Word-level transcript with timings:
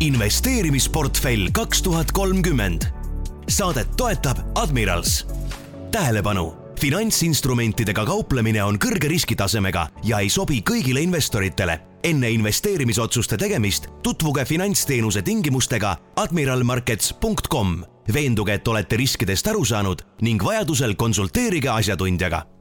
investeerimisportfell 0.00 1.48
kaks 1.52 1.82
tuhat 1.82 2.12
kolmkümmend. 2.12 2.82
saadet 3.48 3.96
toetab 3.96 4.38
Admirals. 4.54 5.26
tähelepanu, 5.90 6.54
finantsinstrumentidega 6.80 8.04
kauplemine 8.06 8.64
on 8.64 8.78
kõrge 8.84 9.08
riskitasemega 9.08 9.86
ja 10.04 10.18
ei 10.18 10.28
sobi 10.28 10.62
kõigile 10.70 11.00
investoritele. 11.00 11.80
enne 12.02 12.30
investeerimisotsuste 12.30 13.36
tegemist 13.36 13.86
tutvuge 14.02 14.44
finantsteenuse 14.44 15.22
tingimustega 15.22 15.96
admiralmarkets.com. 16.16 17.84
veenduge, 18.12 18.54
et 18.54 18.68
olete 18.68 18.96
riskidest 18.96 19.46
aru 19.46 19.64
saanud 19.64 20.02
ning 20.20 20.44
vajadusel 20.44 20.94
konsulteerige 20.94 21.68
asjatundjaga 21.68 22.59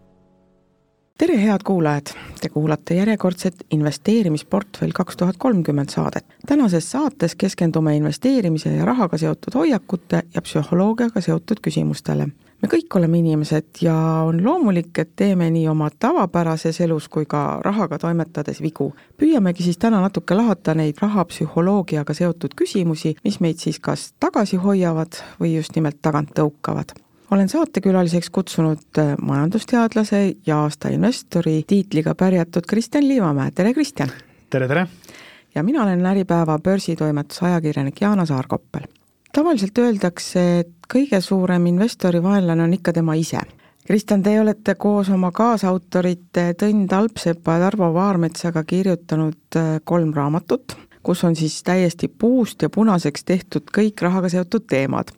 tere, 1.19 1.35
head 1.41 1.63
kuulajad! 1.63 2.01
Te 2.41 2.49
kuulate 2.49 2.95
järjekordset 2.95 3.65
investeerimisportfell 3.71 4.91
kaks 4.95 5.17
tuhat 5.17 5.35
kolmkümmend 5.37 5.89
saadet. 5.89 6.25
tänases 6.47 6.91
saates 6.91 7.35
keskendume 7.35 7.95
investeerimise 7.95 8.69
ja 8.69 8.85
rahaga 8.85 9.17
seotud 9.17 9.55
hoiakute 9.55 10.21
ja 10.35 10.41
psühholoogiaga 10.41 11.21
seotud 11.21 11.59
küsimustele. 11.67 12.27
me 12.61 12.67
kõik 12.73 12.95
oleme 12.95 13.19
inimesed 13.19 13.81
ja 13.81 13.95
on 14.27 14.43
loomulik, 14.45 14.99
et 14.99 15.11
teeme 15.15 15.49
nii 15.49 15.67
oma 15.67 15.89
tavapärases 15.99 16.81
elus 16.81 17.09
kui 17.09 17.25
ka 17.25 17.59
rahaga 17.65 17.97
toimetades 17.97 18.61
vigu. 18.61 18.93
püüamegi 19.17 19.63
siis 19.63 19.77
täna 19.77 20.01
natuke 20.01 20.35
lahata 20.35 20.73
neid 20.73 20.95
rahapsühholoogiaga 21.01 22.13
seotud 22.13 22.55
küsimusi, 22.55 23.15
mis 23.23 23.39
meid 23.39 23.57
siis 23.57 23.79
kas 23.79 24.13
tagasi 24.19 24.55
hoiavad 24.55 25.19
või 25.39 25.55
just 25.55 25.75
nimelt 25.75 26.01
tagant 26.01 26.31
tõukavad 26.35 27.08
olen 27.31 27.49
saatekülaliseks 27.49 28.29
kutsunud 28.29 28.97
äh, 28.97 29.15
majandusteadlase 29.21 30.35
ja 30.45 30.61
aasta 30.61 30.89
investori 30.89 31.63
tiitliga 31.67 32.15
pärjatud 32.15 32.63
Kristjan 32.69 33.07
Liivamäe, 33.07 33.51
tere 33.51 33.73
Kristjan! 33.73 34.09
tere, 34.49 34.67
tere! 34.67 34.87
ja 35.55 35.63
mina 35.63 35.83
olen 35.83 36.05
Äripäeva 36.05 36.59
börsitoimetuse 36.59 37.45
ajakirjanik 37.45 38.01
Jaana 38.01 38.25
Saarkoppel. 38.25 38.81
tavaliselt 39.33 39.77
öeldakse, 39.77 40.59
et 40.59 40.73
kõige 40.93 41.21
suurem 41.21 41.65
investori 41.65 42.23
vaenlane 42.23 42.63
on 42.63 42.73
ikka 42.73 42.93
tema 42.93 43.13
ise. 43.13 43.39
Kristjan, 43.87 44.23
te 44.23 44.39
olete 44.41 44.75
koos 44.75 45.09
oma 45.09 45.31
kaasautorite 45.31 46.53
Tõnn 46.53 46.87
Talpsepa 46.87 47.53
ja 47.57 47.59
Tarvo 47.59 47.93
Vaarmetsaga 47.93 48.63
kirjutanud 48.63 49.57
äh, 49.57 49.77
kolm 49.83 50.13
raamatut, 50.13 50.77
kus 51.03 51.23
on 51.23 51.35
siis 51.35 51.63
täiesti 51.63 52.07
puust 52.07 52.61
ja 52.61 52.69
punaseks 52.69 53.23
tehtud 53.23 53.69
kõik 53.77 54.01
rahaga 54.01 54.29
seotud 54.29 54.65
teemad 54.67 55.13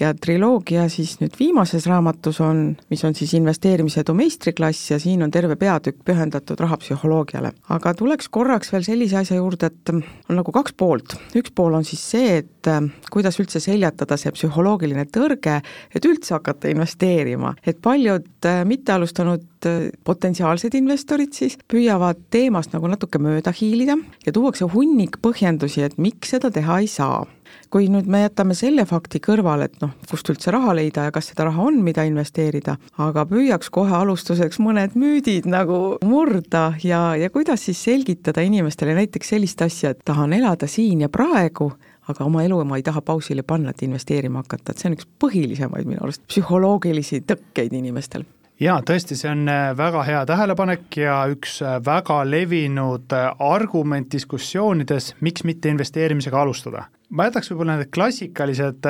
ja 0.00 0.12
triloogia 0.14 0.86
siis 0.92 1.16
nüüd 1.22 1.34
viimases 1.38 1.86
raamatus 1.90 2.40
on, 2.44 2.62
mis 2.90 3.02
on 3.06 3.16
siis 3.18 3.34
investeerimisedu 3.38 4.14
meistriklass 4.16 4.92
ja 4.92 4.98
siin 5.02 5.22
on 5.26 5.32
terve 5.34 5.56
peatükk 5.58 6.04
pühendatud 6.06 6.60
rahapsühholoogiale. 6.60 7.52
aga 7.68 7.94
tuleks 7.94 8.28
korraks 8.28 8.72
veel 8.72 8.86
sellise 8.86 9.18
asja 9.22 9.38
juurde, 9.38 9.66
et 9.72 9.92
on 9.94 10.02
nagu 10.38 10.52
kaks 10.54 10.74
poolt, 10.78 11.16
üks 11.38 11.52
pool 11.54 11.74
on 11.78 11.86
siis 11.86 12.02
see, 12.10 12.38
et 12.42 12.70
äh, 12.70 12.80
kuidas 13.10 13.40
üldse 13.42 13.60
seljatada 13.62 14.16
see 14.20 14.32
psühholoogiline 14.36 15.06
tõrge, 15.14 15.60
et 15.94 16.08
üldse 16.08 16.36
hakata 16.36 16.70
investeerima, 16.72 17.54
et 17.66 17.82
paljud 17.82 18.28
äh, 18.46 18.62
mittealustanud 18.68 19.68
äh, 19.68 19.88
potentsiaalsed 20.04 20.74
investorid 20.78 21.34
siis 21.34 21.58
püüavad 21.68 22.20
teemast 22.30 22.74
nagu 22.76 22.90
natuke 22.90 23.20
mööda 23.22 23.52
hiilida 23.54 23.98
ja 24.26 24.34
tuuakse 24.34 24.68
hunnik 24.70 25.18
põhjendusi, 25.24 25.82
et 25.82 25.98
miks 25.98 26.36
seda 26.36 26.52
teha 26.54 26.80
ei 26.82 26.90
saa 26.90 27.24
kui 27.72 27.88
nüüd 27.92 28.08
me 28.08 28.22
jätame 28.24 28.56
selle 28.56 28.84
fakti 28.88 29.20
kõrvale, 29.24 29.68
et 29.68 29.82
noh, 29.82 29.92
kust 30.10 30.30
üldse 30.32 30.52
raha 30.54 30.74
leida 30.78 31.08
ja 31.08 31.14
kas 31.14 31.30
seda 31.32 31.48
raha 31.48 31.68
on, 31.68 31.80
mida 31.84 32.04
investeerida, 32.08 32.78
aga 33.04 33.26
püüaks 33.28 33.72
kohe 33.74 33.94
alustuseks 33.98 34.60
mõned 34.64 34.96
müüdid 34.98 35.48
nagu 35.50 35.98
murda 36.04 36.70
ja, 36.84 37.12
ja 37.18 37.30
kuidas 37.34 37.66
siis 37.68 37.82
selgitada 37.84 38.44
inimestele 38.46 38.96
näiteks 38.98 39.34
sellist 39.34 39.62
asja, 39.64 39.92
et 39.92 40.02
tahan 40.08 40.32
elada 40.36 40.70
siin 40.70 41.04
ja 41.04 41.12
praegu, 41.12 41.70
aga 42.08 42.24
oma 42.24 42.46
elu 42.46 42.62
ma 42.64 42.80
ei 42.80 42.86
taha 42.86 43.02
pausile 43.04 43.44
panna, 43.44 43.74
et 43.74 43.84
investeerima 43.84 44.42
hakata, 44.44 44.72
et 44.72 44.80
see 44.80 44.90
on 44.90 44.98
üks 44.98 45.08
põhilisemaid 45.20 45.88
minu 45.88 46.02
arust 46.04 46.24
psühholoogilisi 46.30 47.24
tõkkeid 47.28 47.76
inimestel 47.76 48.24
jaa, 48.60 48.78
tõesti, 48.82 49.16
see 49.18 49.30
on 49.30 49.48
äh, 49.50 49.70
väga 49.78 50.02
hea 50.06 50.20
tähelepanek 50.28 51.00
ja 51.00 51.18
üks 51.30 51.58
äh, 51.62 51.78
väga 51.84 52.20
levinud 52.26 53.14
äh, 53.14 53.30
argument 53.44 54.10
diskussioonides, 54.12 55.14
miks 55.24 55.44
mitte 55.46 55.70
investeerimisega 55.72 56.40
alustada 56.42 56.88
ma 57.08 57.28
jätaks 57.28 57.52
võib-olla 57.52 57.78
need 57.78 57.92
klassikalised 57.94 58.88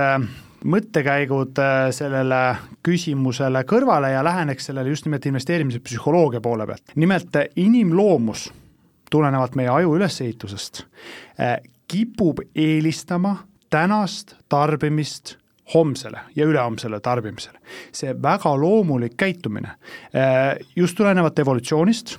mõttekäigud 0.68 1.60
sellele 1.94 2.38
küsimusele 2.82 3.62
kõrvale 3.68 4.10
ja 4.10 4.24
läheneks 4.26 4.66
sellele 4.66 4.90
just 4.90 5.06
nimelt 5.06 5.28
investeerimise 5.30 5.78
psühholoogia 5.84 6.40
poole 6.42 6.66
pealt. 6.66 6.96
nimelt 6.98 7.38
inimloomus, 7.54 8.48
tulenevalt 9.10 9.54
meie 9.54 9.70
aju 9.70 9.94
ülesehitusest, 10.00 10.82
kipub 11.88 12.42
eelistama 12.58 13.36
tänast 13.70 14.34
tarbimist 14.50 15.36
homsele 15.74 16.20
ja 16.36 16.46
ülehomsele 16.46 17.00
tarbimisele. 17.00 17.58
see 17.92 18.14
väga 18.22 18.56
loomulik 18.60 19.16
käitumine 19.16 19.68
just 20.76 20.96
tulenevalt 20.96 21.38
evolutsioonist, 21.38 22.18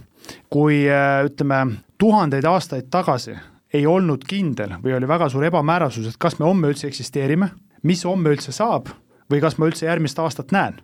kui 0.49 0.85
ütleme, 1.25 1.65
tuhandeid 1.97 2.45
aastaid 2.45 2.89
tagasi 2.91 3.35
ei 3.73 3.85
olnud 3.87 4.23
kindel 4.27 4.77
või 4.83 4.95
oli 4.97 5.07
väga 5.07 5.29
suur 5.29 5.45
ebamäärasus, 5.45 6.07
et 6.07 6.17
kas 6.17 6.39
me 6.39 6.45
homme 6.45 6.69
üldse 6.71 6.87
eksisteerime, 6.87 7.49
mis 7.83 8.05
homme 8.05 8.33
üldse 8.33 8.51
saab 8.55 8.89
või 9.31 9.41
kas 9.41 9.57
ma 9.57 9.69
üldse 9.69 9.85
järgmist 9.85 10.19
aastat 10.19 10.51
näen, 10.51 10.79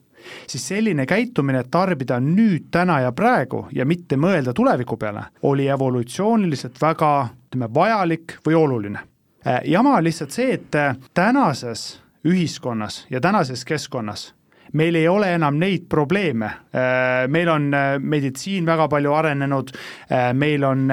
siis 0.48 0.68
selline 0.68 1.06
käitumine, 1.10 1.64
et 1.64 1.72
tarbida 1.72 2.20
nüüd, 2.22 2.70
täna 2.72 3.00
ja 3.06 3.12
praegu 3.12 3.66
ja 3.74 3.86
mitte 3.86 4.18
mõelda 4.22 4.54
tuleviku 4.54 4.98
peale, 5.02 5.26
oli 5.44 5.68
evolutsiooniliselt 5.68 6.82
väga 6.82 7.12
ütleme, 7.56 7.74
vajalik 7.74 8.38
või 8.46 8.56
oluline. 8.56 9.00
Äh, 9.48 9.62
jama 9.66 9.98
on 9.98 10.04
lihtsalt 10.04 10.32
see, 10.32 10.54
et 10.54 10.76
äh, 10.76 10.96
tänases 11.14 12.02
ühiskonnas 12.26 13.06
ja 13.10 13.22
tänases 13.22 13.66
keskkonnas 13.66 14.34
meil 14.74 14.96
ei 14.96 15.08
ole 15.08 15.34
enam 15.36 15.58
neid 15.60 15.88
probleeme, 15.90 16.46
äh, 16.46 17.28
meil 17.32 17.50
on 17.50 17.70
äh, 17.74 17.96
meditsiin 18.00 18.66
väga 18.66 18.88
palju 18.92 19.14
arenenud, 19.14 19.72
äh, 20.12 20.34
meil 20.34 20.64
on, 20.64 20.88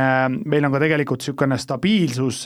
meil 0.44 0.64
on 0.64 0.72
ka 0.72 0.82
tegelikult 0.82 1.22
niisugune 1.22 1.58
stabiilsus 1.58 2.44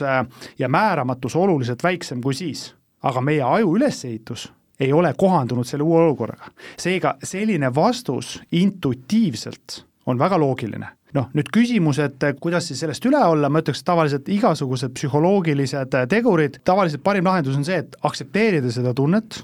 ja 0.59 0.69
määramatus 0.69 1.35
oluliselt 1.35 1.83
väiksem 1.83 2.21
kui 2.21 2.33
siis. 2.33 2.73
aga 3.03 3.21
meie 3.21 3.43
aju 3.45 3.75
ülesehitus 3.77 4.47
ei 4.79 4.93
ole 4.93 5.13
kohandunud 5.17 5.65
selle 5.65 5.83
uue 5.83 6.01
olukorraga. 6.01 6.49
seega 6.77 7.15
selline 7.23 7.75
vastus 7.75 8.41
intuitiivselt 8.51 9.83
on 10.05 10.19
väga 10.19 10.39
loogiline 10.39 10.96
noh, 11.15 11.29
nüüd 11.37 11.51
küsimus, 11.53 11.99
et 12.03 12.23
kuidas 12.41 12.67
siis 12.67 12.81
sellest 12.83 13.05
üle 13.07 13.19
olla, 13.23 13.49
ma 13.49 13.61
ütleks, 13.63 13.83
tavaliselt 13.87 14.27
igasugused 14.31 14.95
psühholoogilised 14.97 15.95
tegurid, 16.11 16.59
tavaliselt 16.67 17.03
parim 17.05 17.29
lahendus 17.29 17.57
on 17.59 17.65
see, 17.67 17.79
et 17.83 17.95
aktsepteerida 18.07 18.71
seda 18.73 18.93
tunnet, 18.97 19.41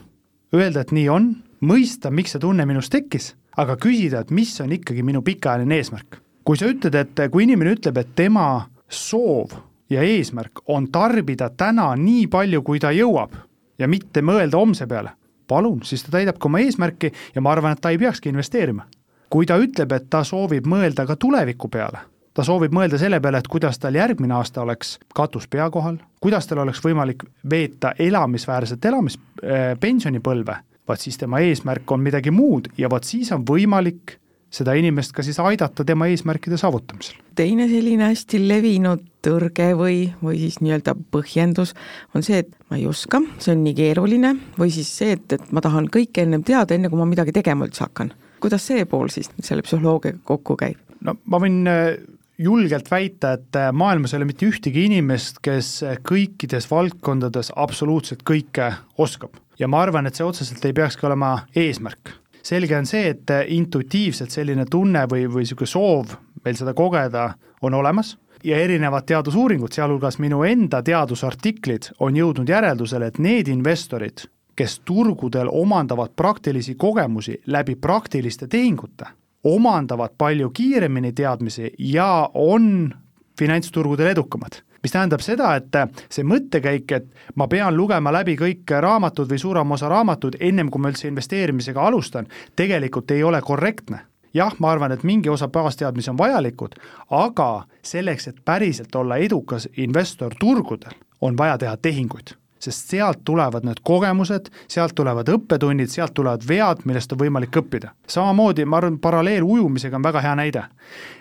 öelda, 0.55 0.83
et 0.83 0.91
nii 0.95 1.07
on, 1.11 1.31
mõista, 1.63 2.11
miks 2.11 2.35
see 2.35 2.43
tunne 2.43 2.65
minus 2.69 2.91
tekkis, 2.93 3.33
aga 3.59 3.77
küsida, 3.79 4.23
et 4.23 4.33
mis 4.33 4.51
on 4.63 4.73
ikkagi 4.75 5.05
minu 5.05 5.23
pikaajaline 5.25 5.79
eesmärk. 5.79 6.19
kui 6.43 6.57
sa 6.59 6.67
ütled, 6.67 6.95
et 6.99 7.19
kui 7.31 7.45
inimene 7.45 7.71
ütleb, 7.77 7.97
et 8.01 8.09
tema 8.15 8.65
soov 8.91 9.53
ja 9.89 10.01
eesmärk 10.03 10.65
on 10.67 10.89
tarbida 10.91 11.49
täna 11.49 11.93
nii 11.95 12.27
palju, 12.27 12.61
kui 12.67 12.81
ta 12.83 12.91
jõuab 12.91 13.37
ja 13.79 13.87
mitte 13.87 14.21
mõelda 14.21 14.59
homse 14.59 14.87
peale, 14.87 15.13
palun, 15.47 15.79
siis 15.87 16.03
ta 16.03 16.17
täidab 16.17 16.39
ka 16.39 16.49
oma 16.49 16.59
eesmärki 16.59 17.13
ja 17.35 17.41
ma 17.41 17.53
arvan, 17.53 17.73
et 17.73 17.81
ta 17.81 17.93
ei 17.93 18.01
peakski 18.01 18.29
investeerima. 18.33 18.85
Kui 19.33 19.47
ta 19.49 19.57
ütleb, 19.57 19.95
et 19.95 20.09
ta 20.13 20.21
soovib 20.27 20.67
mõelda 20.69 21.07
ka 21.09 21.15
tuleviku 21.17 21.69
peale, 21.73 22.03
ta 22.33 22.45
soovib 22.45 22.73
mõelda 22.75 22.99
selle 23.01 23.17
peale, 23.21 23.41
et 23.41 23.49
kuidas 23.49 23.79
tal 23.81 23.97
järgmine 23.97 24.35
aasta 24.37 24.61
oleks 24.61 24.97
katus 25.15 25.47
pea 25.49 25.69
kohal, 25.73 25.97
kuidas 26.21 26.47
tal 26.47 26.61
oleks 26.65 26.83
võimalik 26.85 27.25
veeta 27.49 27.95
elamisväärset 27.97 28.85
elamis 28.91 29.17
äh,, 29.17 29.73
pensionipõlve 29.79 30.59
vaat 30.87 30.99
siis 30.99 31.17
tema 31.17 31.39
eesmärk 31.39 31.91
on 31.91 32.03
midagi 32.03 32.31
muud 32.31 32.67
ja 32.77 32.89
vot 32.91 33.07
siis 33.07 33.31
on 33.31 33.45
võimalik 33.47 34.17
seda 34.53 34.75
inimest 34.77 35.15
ka 35.15 35.23
siis 35.25 35.39
aidata 35.41 35.85
tema 35.85 36.07
eesmärkide 36.11 36.57
saavutamisel. 36.61 37.15
teine 37.35 37.65
selline 37.69 38.11
hästi 38.11 38.41
levinud 38.47 39.01
tõrge 39.25 39.71
või, 39.79 40.11
või 40.21 40.37
siis 40.43 40.59
nii-öelda 40.61 40.93
põhjendus 41.15 41.73
on 42.13 42.25
see, 42.25 42.43
et 42.43 42.51
ma 42.69 42.77
ei 42.77 42.85
oska, 42.87 43.23
see 43.39 43.55
on 43.55 43.63
nii 43.63 43.73
keeruline, 43.77 44.35
või 44.59 44.69
siis 44.75 44.91
see, 44.97 45.15
et, 45.17 45.25
et 45.33 45.51
ma 45.55 45.63
tahan 45.63 45.87
kõike 45.93 46.27
ennem 46.27 46.43
teada, 46.45 46.75
enne 46.75 46.91
kui 46.91 47.01
ma 47.01 47.07
midagi 47.09 47.33
tegema 47.33 47.65
üldse 47.65 47.87
hakkan. 47.87 48.13
Kuidas 48.43 48.67
see 48.67 48.87
pool 48.89 49.11
siis 49.13 49.31
selle 49.41 49.63
psühholoogiaga 49.65 50.19
kokku 50.27 50.57
käib? 50.59 50.81
no 51.03 51.15
ma 51.25 51.39
võin 51.43 51.61
äh, 51.69 51.93
julgelt 52.41 52.89
väita, 52.91 53.35
et 53.37 53.59
äh, 53.59 53.69
maailmas 53.75 54.13
ei 54.13 54.21
ole 54.21 54.29
mitte 54.31 54.47
ühtegi 54.49 54.87
inimest, 54.89 55.39
kes 55.45 55.75
äh, 55.87 56.01
kõikides 56.05 56.67
valdkondades 56.71 57.53
absoluutselt 57.55 58.25
kõike 58.27 58.73
oskab 58.97 59.39
ja 59.59 59.69
ma 59.69 59.83
arvan, 59.85 60.09
et 60.09 60.19
see 60.19 60.27
otseselt 60.27 60.65
ei 60.65 60.75
peakski 60.75 61.07
olema 61.09 61.35
eesmärk. 61.55 62.17
selge 62.43 62.77
on 62.77 62.89
see, 62.89 63.13
et 63.13 63.31
intuitiivselt 63.55 64.33
selline 64.33 64.65
tunne 64.69 65.05
või, 65.09 65.27
või 65.31 65.47
niisugune 65.47 65.69
soov 65.69 66.17
meil 66.43 66.59
seda 66.59 66.73
kogeda 66.75 67.33
on 67.63 67.73
olemas 67.73 68.17
ja 68.43 68.57
erinevad 68.59 69.05
teadusuuringud, 69.07 69.71
sealhulgas 69.71 70.19
minu 70.19 70.43
enda 70.43 70.81
teadusartiklid, 70.83 71.93
on 72.03 72.17
jõudnud 72.17 72.49
järeldusele, 72.49 73.07
et 73.07 73.19
need 73.23 73.47
investorid, 73.47 74.25
kes 74.55 74.79
turgudel 74.85 75.49
omandavad 75.51 76.09
praktilisi 76.15 76.75
kogemusi 76.75 77.41
läbi 77.45 77.75
praktiliste 77.75 78.47
tehingute, 78.47 79.05
omandavad 79.43 80.09
palju 80.17 80.49
kiiremini 80.49 81.13
teadmisi 81.13 81.73
ja 81.79 82.29
on 82.33 82.93
finantsturgudel 83.39 84.07
edukamad. 84.07 84.61
Mis 84.83 84.91
tähendab 84.91 85.21
seda, 85.23 85.53
et 85.55 85.75
see 86.11 86.25
mõttekäik, 86.27 86.91
et 86.91 87.05
ma 87.39 87.47
pean 87.47 87.75
lugema 87.75 88.11
läbi 88.11 88.35
kõik 88.35 88.73
raamatud 88.83 89.29
või 89.31 89.39
suurem 89.39 89.71
osa 89.71 89.87
raamatud, 89.89 90.35
ennem 90.39 90.69
kui 90.69 90.83
ma 90.83 90.91
üldse 90.91 91.07
investeerimisega 91.07 91.85
alustan, 91.87 92.27
tegelikult 92.55 93.11
ei 93.15 93.23
ole 93.23 93.39
korrektne. 93.41 94.01
Jah, 94.33 94.53
ma 94.59 94.71
arvan, 94.73 94.91
et 94.91 95.03
mingi 95.07 95.29
osa 95.29 95.47
baasteadmisi 95.47 96.09
on 96.09 96.17
vajalikud, 96.17 96.75
aga 97.09 97.63
selleks, 97.85 98.27
et 98.27 98.45
päriselt 98.45 98.95
olla 98.95 99.17
edukas 99.21 99.69
investor 99.77 100.35
turgudel, 100.39 100.97
on 101.21 101.37
vaja 101.37 101.57
teha 101.57 101.77
tehinguid 101.77 102.35
sest 102.63 102.93
sealt 102.93 103.23
tulevad 103.27 103.65
need 103.67 103.81
kogemused, 103.83 104.49
sealt 104.71 104.95
tulevad 104.95 105.29
õppetunnid, 105.33 105.91
sealt 105.91 106.13
tulevad 106.15 106.45
vead, 106.47 106.85
millest 106.87 107.11
on 107.13 107.19
võimalik 107.19 107.59
õppida. 107.59 107.93
samamoodi 108.07 108.65
ma 108.65 108.79
arvan, 108.79 108.99
paralleel 108.99 109.43
ujumisega 109.43 109.99
on 109.99 110.05
väga 110.05 110.21
hea 110.21 110.35
näide. 110.39 110.63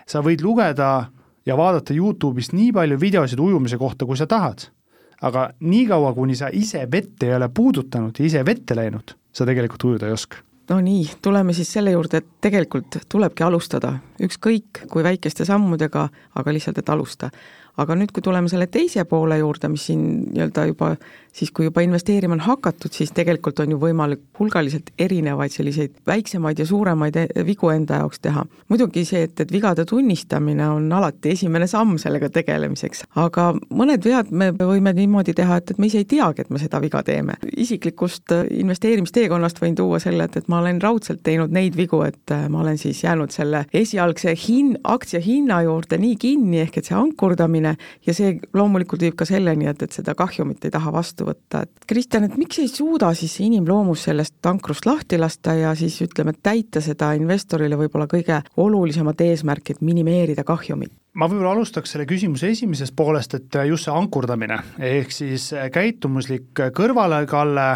sa 0.07 0.23
võid 0.23 0.43
lugeda 0.43 1.09
ja 1.47 1.57
vaadata 1.57 1.95
Youtube'ist 1.95 2.53
nii 2.53 2.73
palju 2.73 3.01
videosid 3.01 3.41
ujumise 3.41 3.79
kohta, 3.79 4.07
kui 4.07 4.17
sa 4.17 4.27
tahad, 4.27 4.69
aga 5.23 5.51
niikaua, 5.61 6.15
kuni 6.15 6.35
sa 6.35 6.49
ise 6.53 6.87
vett 6.91 7.23
ei 7.23 7.35
ole 7.35 7.49
puudutanud 7.49 8.19
ja 8.19 8.25
ise 8.25 8.45
vette 8.47 8.75
läinud, 8.75 9.15
sa 9.33 9.47
tegelikult 9.47 9.85
ujuda 9.85 10.07
ei 10.07 10.13
oska 10.13 10.43
no 10.71 10.81
nii, 10.81 11.11
tuleme 11.23 11.53
siis 11.53 11.73
selle 11.73 11.91
juurde, 11.91 12.23
et 12.23 12.29
tegelikult 12.41 13.03
tulebki 13.11 13.45
alustada, 13.45 13.97
ükskõik 14.23 14.85
kui 14.91 15.05
väikeste 15.05 15.45
sammudega, 15.45 16.07
aga 16.39 16.55
lihtsalt, 16.55 16.79
et 16.79 16.89
alusta 16.89 17.31
aga 17.83 17.97
nüüd, 17.99 18.13
kui 18.15 18.25
tuleme 18.25 18.51
selle 18.53 18.69
teise 18.73 19.05
poole 19.09 19.39
juurde, 19.41 19.71
mis 19.73 19.89
siin 19.91 20.07
nii-öelda 20.33 20.67
juba 20.71 20.95
siis, 21.33 21.51
kui 21.51 21.65
juba 21.65 21.81
investeerima 21.81 22.37
on 22.37 22.41
hakatud, 22.41 22.93
siis 22.93 23.13
tegelikult 23.15 23.61
on 23.61 23.73
ju 23.73 23.79
võimalik 23.81 24.21
hulgaliselt 24.39 24.93
erinevaid 25.01 25.53
selliseid 25.55 25.95
väiksemaid 26.07 26.61
ja 26.61 26.67
suuremaid 26.69 27.17
e-, 27.17 27.27
vigu 27.47 27.71
enda 27.73 28.03
jaoks 28.03 28.21
teha. 28.23 28.45
muidugi 28.69 29.05
see, 29.09 29.23
et, 29.27 29.41
et 29.41 29.53
vigade 29.53 29.85
tunnistamine 29.89 30.69
on 30.69 30.93
alati 30.93 31.33
esimene 31.33 31.67
samm 31.67 31.97
sellega 32.01 32.29
tegelemiseks, 32.33 33.05
aga 33.17 33.53
mõned 33.71 34.05
vead 34.05 34.31
me 34.31 34.51
võime 34.57 34.93
niimoodi 34.97 35.35
teha, 35.37 35.57
et, 35.61 35.73
et 35.73 35.81
me 35.81 35.89
ise 35.89 36.03
ei 36.03 36.09
teagi, 36.09 36.45
et 36.45 36.51
me 36.51 36.61
seda 36.61 36.81
viga 36.83 37.03
teeme. 37.07 37.39
isiklikust 37.57 38.35
investeerimisteekonnast 38.51 39.61
võin 39.63 39.77
tuua 39.79 40.01
selle, 40.03 40.29
et, 40.29 40.37
et 40.37 40.49
ma 40.53 40.61
olen 40.61 40.81
raudselt 40.83 41.23
teinud 41.25 41.53
neid 41.53 41.77
vigu, 41.77 42.03
et 42.07 42.37
ma 42.49 42.61
olen 42.61 42.79
siis 42.79 43.03
jäänud 43.05 43.33
selle 43.33 43.65
esialgse 43.73 44.37
hin-, 44.47 44.77
aktsia 44.85 45.21
hinna 45.21 45.63
juurde 45.63 45.99
nii 45.99 46.17
kinni, 46.17 46.61
ehk 46.67 46.79
et 46.79 46.91
see 46.91 46.97
ankurdamine 46.99 47.72
kahjumine 47.73 47.77
ja 48.07 48.15
see 48.15 48.39
loomulikult 48.55 49.03
viib 49.03 49.17
ka 49.17 49.25
selleni, 49.25 49.69
et, 49.69 49.83
et 49.83 49.93
seda 49.93 50.15
kahjumit 50.15 50.65
ei 50.65 50.71
taha 50.71 50.93
vastu 50.93 51.27
võtta, 51.27 51.63
et 51.63 51.87
Kristjan, 51.87 52.25
et 52.25 52.37
miks 52.37 52.59
ei 52.59 52.69
suuda 52.69 53.13
siis 53.15 53.39
inimloomus 53.41 54.05
sellest 54.09 54.47
ankrust 54.47 54.87
lahti 54.87 55.19
lasta 55.19 55.55
ja 55.55 55.75
siis 55.75 56.01
ütleme, 56.03 56.35
täita 56.43 56.81
seda 56.81 57.13
investorile 57.15 57.77
võib-olla 57.77 58.07
kõige 58.07 58.43
olulisemat 58.57 59.21
eesmärki, 59.21 59.73
et 59.77 59.81
minimeerida 59.83 60.45
kahjumit? 60.45 60.93
Ma 61.19 61.29
võib-olla 61.29 61.53
alustaks 61.57 61.93
selle 61.93 62.07
küsimuse 62.09 62.53
esimesest 62.55 62.95
poolest, 62.97 63.35
et 63.37 63.59
just 63.69 63.89
see 63.89 63.95
ankurdamine, 63.95 64.59
ehk 64.81 65.13
siis 65.13 65.51
käitumuslik 65.75 66.63
kõrvalekalle, 66.77 67.67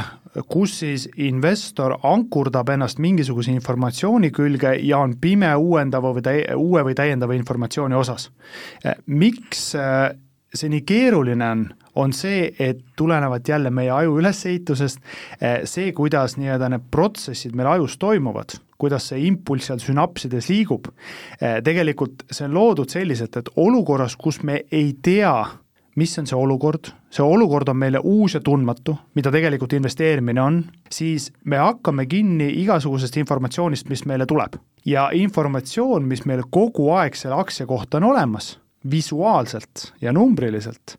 kus 0.52 0.78
siis 0.82 1.06
investor 1.24 1.96
ankurdab 2.04 2.68
ennast 2.74 3.00
mingisuguse 3.00 3.52
informatsiooni 3.54 4.30
külge 4.36 4.74
ja 4.84 5.00
on 5.04 5.16
pime 5.20 5.52
uuendava 5.56 6.12
või 6.16 6.24
täi-, 6.24 6.44
uue 6.56 6.84
või 6.88 6.96
täiendava 6.96 7.36
informatsiooni 7.36 7.96
osas. 7.96 8.30
miks 9.06 9.70
see 10.56 10.70
nii 10.72 10.82
keeruline 10.88 11.50
on, 11.50 11.66
on 11.96 12.12
see, 12.16 12.50
et 12.58 12.82
tulenevalt 12.96 13.48
jälle 13.48 13.70
meie 13.70 13.90
aju 13.90 14.18
ülesehitusest, 14.20 15.00
see, 15.64 15.92
kuidas 15.96 16.36
nii-öelda 16.40 16.70
need 16.72 16.88
protsessid 16.92 17.56
meil 17.56 17.70
ajus 17.76 17.96
toimuvad, 18.02 18.58
kuidas 18.78 19.10
see 19.12 19.24
impulss 19.28 19.70
seal 19.70 19.80
sünapsides 19.82 20.50
liigub, 20.52 20.90
tegelikult 21.64 22.26
see 22.30 22.48
on 22.48 22.56
loodud 22.56 22.92
selliselt, 22.92 23.36
et 23.40 23.52
olukorras, 23.56 24.16
kus 24.20 24.42
me 24.44 24.62
ei 24.72 24.92
tea, 25.02 25.38
mis 25.96 26.18
on 26.20 26.28
see 26.28 26.36
olukord, 26.36 26.92
see 27.12 27.24
olukord 27.24 27.72
on 27.72 27.80
meile 27.80 28.00
uus 28.04 28.36
ja 28.36 28.42
tundmatu, 28.44 28.96
mida 29.16 29.32
tegelikult 29.32 29.72
investeerimine 29.78 30.42
on, 30.42 30.60
siis 30.92 31.30
me 31.44 31.60
hakkame 31.62 32.06
kinni 32.10 32.50
igasugusest 32.62 33.16
informatsioonist, 33.22 33.88
mis 33.88 34.04
meile 34.06 34.26
tuleb. 34.28 34.60
ja 34.86 35.08
informatsioon, 35.12 36.04
mis 36.06 36.22
meil 36.30 36.44
kogu 36.50 36.92
aeg 36.94 37.16
selle 37.18 37.34
aktsia 37.40 37.66
kohta 37.66 37.98
on 37.98 38.04
olemas, 38.12 38.52
visuaalselt 38.90 39.92
ja 40.00 40.12
numbriliselt, 40.12 40.98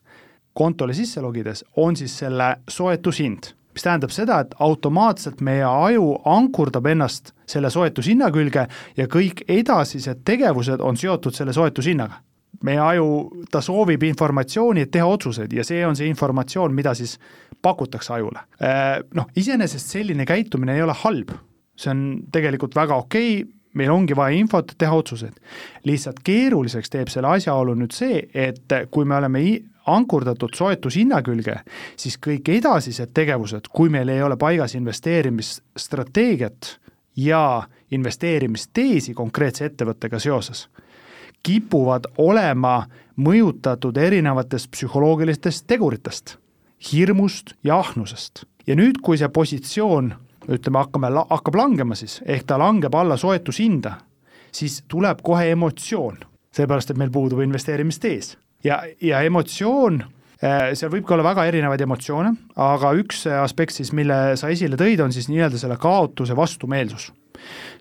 kontole 0.53 0.93
sisse 0.93 1.21
logides, 1.21 1.63
on 1.77 1.95
siis 1.95 2.17
selle 2.23 2.55
soetushind 2.69 3.53
mis 3.77 3.85
tähendab 3.85 4.09
seda, 4.09 4.39
et 4.41 4.55
automaatselt 4.57 5.41
meie 5.45 5.61
aju 5.61 6.15
ankurdab 6.25 6.87
ennast 6.89 7.35
selle 7.45 7.69
soetushinna 7.69 8.31
külge 8.33 8.63
ja 8.97 9.05
kõik 9.05 9.43
edasised 9.53 10.23
tegevused 10.25 10.81
on 10.81 10.97
seotud 10.97 11.35
selle 11.37 11.53
soetushinnaga 11.53 12.23
meie 12.65 12.79
aju, 12.81 13.09
ta 13.51 13.61
soovib 13.61 14.01
informatsiooni, 14.07 14.85
et 14.85 14.91
teha 14.93 15.05
otsuseid 15.05 15.51
ja 15.53 15.65
see 15.67 15.83
on 15.85 15.97
see 15.97 16.07
informatsioon, 16.09 16.73
mida 16.73 16.93
siis 16.97 17.17
pakutakse 17.61 18.15
ajule. 18.15 18.41
Äh, 18.63 18.97
noh, 19.17 19.27
iseenesest 19.37 19.93
selline 19.93 20.25
käitumine 20.25 20.73
ei 20.77 20.81
ole 20.85 20.95
halb, 21.03 21.35
see 21.77 21.93
on 21.93 22.01
tegelikult 22.33 22.75
väga 22.77 22.97
okei 23.03 23.41
okay,, 23.41 23.53
meil 23.77 23.91
ongi 23.93 24.15
vaja 24.17 24.35
infot, 24.37 24.73
teha 24.77 24.95
otsuseid. 24.95 25.33
lihtsalt 25.85 26.19
keeruliseks 26.23 26.89
teeb 26.89 27.07
selle 27.13 27.27
asjaolu 27.37 27.75
nüüd 27.77 27.93
see, 27.95 28.29
et 28.33 28.73
kui 28.91 29.05
me 29.05 29.15
oleme 29.19 29.43
ankurdatud 29.87 30.55
soetushinna 30.55 31.21
külge, 31.23 31.55
siis 31.95 32.17
kõik 32.19 32.49
edasised 32.57 33.13
tegevused, 33.15 33.69
kui 33.71 33.89
meil 33.89 34.09
ei 34.11 34.23
ole 34.23 34.37
paigas 34.37 34.75
investeerimisstrateegiat 34.75 36.73
ja 37.15 37.63
investeerimisteesi 37.91 39.13
konkreetse 39.15 39.65
ettevõttega 39.71 40.19
seoses 40.19 40.67
kipuvad 41.47 42.09
olema 42.17 42.81
mõjutatud 43.17 43.97
erinevatest 43.97 44.71
psühholoogilistest 44.73 45.63
teguritest, 45.67 46.35
hirmust 46.91 47.55
ja 47.63 47.79
ahnusest. 47.79 48.45
ja 48.67 48.75
nüüd, 48.75 48.99
kui 49.01 49.15
see 49.17 49.29
positsioon, 49.31 50.11
ütleme, 50.47 50.81
hakkame, 50.83 51.11
hakkab 51.29 51.55
langema 51.59 51.95
siis, 51.95 52.19
ehk 52.25 52.47
ta 52.47 52.59
langeb 52.59 52.95
alla 52.95 53.17
soetushinda, 53.17 53.93
siis 54.53 54.81
tuleb 54.87 55.21
kohe 55.25 55.51
emotsioon, 55.53 56.21
seepärast 56.55 56.93
et 56.93 56.99
meil 56.99 57.11
puudub 57.13 57.41
investeerimistees. 57.45 58.37
ja, 58.63 58.81
ja 59.01 59.21
emotsioon 59.21 60.01
äh, 60.43 60.73
seal 60.73 60.91
võib 60.91 61.05
ka 61.05 61.15
olla 61.15 61.27
väga 61.29 61.45
erinevaid 61.51 61.81
emotsioone, 61.81 62.33
aga 62.55 62.93
üks 62.97 63.25
aspekt 63.43 63.75
siis, 63.75 63.93
mille 63.93 64.37
sa 64.39 64.49
esile 64.49 64.79
tõid, 64.79 65.03
on 65.03 65.13
siis 65.13 65.29
nii-öelda 65.29 65.59
selle 65.61 65.77
kaotuse 65.77 66.35
vastumeelsus 66.35 67.11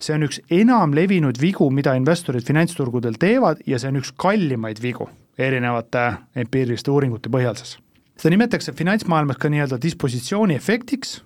see 0.00 0.12
on 0.12 0.26
üks 0.26 0.40
enamlevinud 0.52 1.38
vigu, 1.40 1.70
mida 1.72 1.94
investorid 1.96 2.44
finantsturgudel 2.44 3.16
teevad 3.20 3.62
ja 3.66 3.80
see 3.80 3.88
on 3.92 4.02
üks 4.02 4.12
kallimaid 4.20 4.82
vigu 4.84 5.08
erinevate 5.38 6.06
empiiriliste 6.44 6.92
uuringute 6.92 7.32
põhjal 7.32 7.56
siis 7.58 7.76
seda 8.16 8.32
nimetatakse 8.32 8.72
finantsmaailmas 8.76 9.40
ka 9.40 9.50
nii-öelda 9.52 9.78
dispositsiooni 9.82 10.56
efektiks 10.56 11.18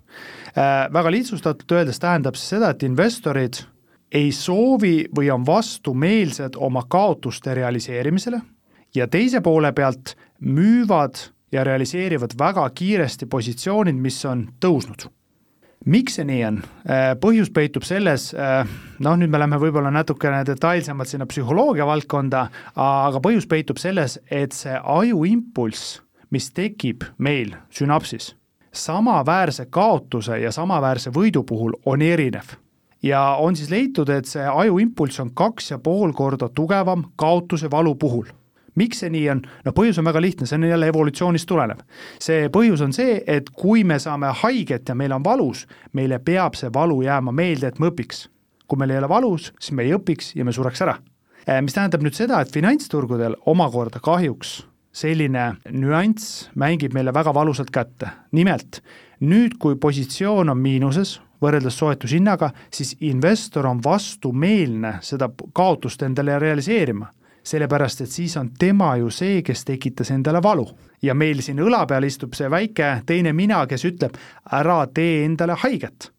äh,, 0.56 0.88
väga 0.92 1.12
lihtsustatult 1.14 1.76
öeldes 1.78 2.00
tähendab 2.02 2.38
see 2.38 2.56
seda, 2.56 2.72
et 2.74 2.82
investorid 2.86 3.62
ei 4.10 4.32
soovi 4.34 5.04
või 5.16 5.30
on 5.30 5.44
vastumeelsed 5.46 6.58
oma 6.58 6.82
kaotuste 6.90 7.54
realiseerimisele 7.54 8.40
ja 8.94 9.06
teise 9.06 9.40
poole 9.40 9.72
pealt 9.72 10.16
müüvad 10.40 11.22
ja 11.52 11.64
realiseerivad 11.64 12.34
väga 12.38 12.66
kiiresti 12.74 13.26
positsioonid, 13.30 13.94
mis 13.94 14.18
on 14.26 14.48
tõusnud 14.62 15.10
miks 15.88 16.18
see 16.18 16.26
nii 16.28 16.42
on? 16.44 16.60
Äh, 16.84 17.14
põhjus 17.20 17.50
peitub 17.54 17.86
selles, 17.88 18.30
äh, 18.34 18.68
noh, 19.00 19.16
nüüd 19.16 19.32
me 19.32 19.40
läheme 19.40 19.60
võib-olla 19.62 19.92
natukene 19.94 20.42
detailsemalt 20.48 21.08
sinna 21.08 21.26
psühholoogia 21.30 21.86
valdkonda, 21.88 22.46
aga 22.76 23.22
põhjus 23.24 23.48
peitub 23.48 23.80
selles, 23.80 24.18
et 24.28 24.56
see 24.56 24.76
ajuimpulss, 24.76 26.00
mis 26.30 26.50
tekib 26.50 27.04
meil 27.18 27.54
sünapsis, 27.70 28.34
samaväärse 28.72 29.66
kaotuse 29.70 30.38
ja 30.38 30.52
samaväärse 30.52 31.10
võidu 31.10 31.42
puhul 31.46 31.72
on 31.86 32.02
erinev. 32.02 32.56
ja 33.02 33.36
on 33.40 33.56
siis 33.56 33.70
leitud, 33.70 34.08
et 34.08 34.26
see 34.26 34.44
ajuimpulss 34.44 35.20
on 35.20 35.30
kaks 35.34 35.70
ja 35.70 35.78
pool 35.78 36.12
korda 36.12 36.48
tugevam 36.48 37.04
kaotuse 37.16 37.70
valu 37.70 37.94
puhul 37.94 38.26
miks 38.74 39.00
see 39.02 39.10
nii 39.10 39.28
on, 39.30 39.42
no 39.64 39.72
põhjus 39.76 39.98
on 39.98 40.06
väga 40.06 40.20
lihtne, 40.22 40.46
see 40.46 40.58
on 40.58 40.64
jälle 40.68 40.88
evolutsioonist 40.92 41.48
tulenev. 41.48 41.82
see 42.22 42.48
põhjus 42.48 42.84
on 42.84 42.92
see, 42.92 43.20
et 43.26 43.50
kui 43.50 43.84
me 43.84 43.98
saame 43.98 44.30
haiget 44.42 44.88
ja 44.88 44.94
meil 44.94 45.12
on 45.12 45.24
valus, 45.24 45.66
meile 45.92 46.18
peab 46.18 46.54
see 46.54 46.70
valu 46.72 47.02
jääma 47.02 47.32
meelde, 47.32 47.66
et 47.66 47.78
me 47.78 47.90
õpiks. 47.90 48.28
kui 48.68 48.78
meil 48.78 48.90
ei 48.90 48.98
ole 48.98 49.08
valus, 49.08 49.52
siis 49.58 49.72
me 49.72 49.82
ei 49.82 49.94
õpiks 49.96 50.34
ja 50.36 50.44
me 50.44 50.52
sureks 50.52 50.82
ära. 50.82 50.98
Eh, 51.46 51.60
mis 51.62 51.74
tähendab 51.74 52.04
nüüd 52.06 52.14
seda, 52.14 52.40
et 52.40 52.52
finantsturgudel 52.52 53.34
omakorda 53.46 53.98
kahjuks 54.00 54.60
selline 54.92 55.54
nüanss 55.70 56.50
mängib 56.58 56.94
meile 56.94 57.14
väga 57.14 57.34
valusalt 57.34 57.70
kätte, 57.70 58.10
nimelt 58.32 58.82
nüüd, 59.20 59.58
kui 59.58 59.76
positsioon 59.76 60.48
on 60.48 60.58
miinuses, 60.58 61.20
võrreldes 61.40 61.78
soetushinnaga, 61.78 62.50
siis 62.72 62.96
investor 63.00 63.66
on 63.66 63.80
vastumeelne 63.84 64.98
seda 65.04 65.30
kaotust 65.52 66.02
endale 66.02 66.38
realiseerima 66.38 67.08
sellepärast 67.42 68.00
et 68.04 68.10
siis 68.10 68.36
on 68.36 68.50
tema 68.58 68.94
ju 69.00 69.10
see, 69.10 69.42
kes 69.42 69.64
tekitas 69.64 70.10
endale 70.10 70.42
valu. 70.42 70.68
ja 71.02 71.14
meil 71.14 71.40
siin 71.40 71.58
õla 71.58 71.86
peal 71.88 72.04
istub 72.04 72.34
see 72.36 72.50
väike 72.50 73.02
teine 73.06 73.32
mina, 73.32 73.66
kes 73.66 73.84
ütleb, 73.88 74.16
ära 74.52 74.86
tee 74.94 75.24
endale 75.24 75.56
haiget. 75.62 76.10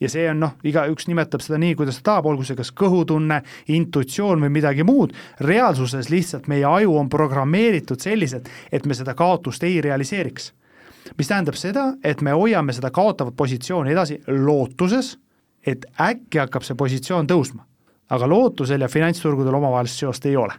Ja 0.00 0.10
see 0.10 0.26
on 0.30 0.40
noh, 0.42 0.54
igaüks 0.66 1.08
nimetab 1.10 1.42
seda 1.44 1.58
nii, 1.60 1.74
kuidas 1.78 1.98
ta 2.00 2.12
tahab, 2.12 2.28
olgu 2.30 2.46
see 2.46 2.58
kas 2.58 2.70
kõhutunne, 2.76 3.40
intuitsioon 3.74 4.44
või 4.44 4.52
midagi 4.58 4.86
muud, 4.86 5.14
reaalsuses 5.44 6.10
lihtsalt 6.12 6.48
meie 6.50 6.66
aju 6.68 6.96
on 7.00 7.10
programmeeritud 7.12 8.00
selliselt, 8.00 8.48
et 8.72 8.86
me 8.86 8.94
seda 8.94 9.14
kaotust 9.18 9.64
ei 9.66 9.80
realiseeriks. 9.84 10.52
mis 11.18 11.28
tähendab 11.28 11.54
seda, 11.56 11.94
et 12.04 12.20
me 12.20 12.30
hoiame 12.30 12.72
seda 12.72 12.90
kaotavat 12.90 13.36
positsiooni 13.36 13.92
edasi 13.92 14.20
lootuses, 14.28 15.18
et 15.66 15.86
äkki 16.00 16.38
hakkab 16.38 16.62
see 16.62 16.76
positsioon 16.76 17.26
tõusma. 17.26 17.64
aga 18.10 18.28
lootusel 18.28 18.80
ja 18.80 18.88
finantsturgudel 18.88 19.54
omavahelist 19.54 19.98
seost 19.98 20.26
ei 20.26 20.36
ole. 20.36 20.54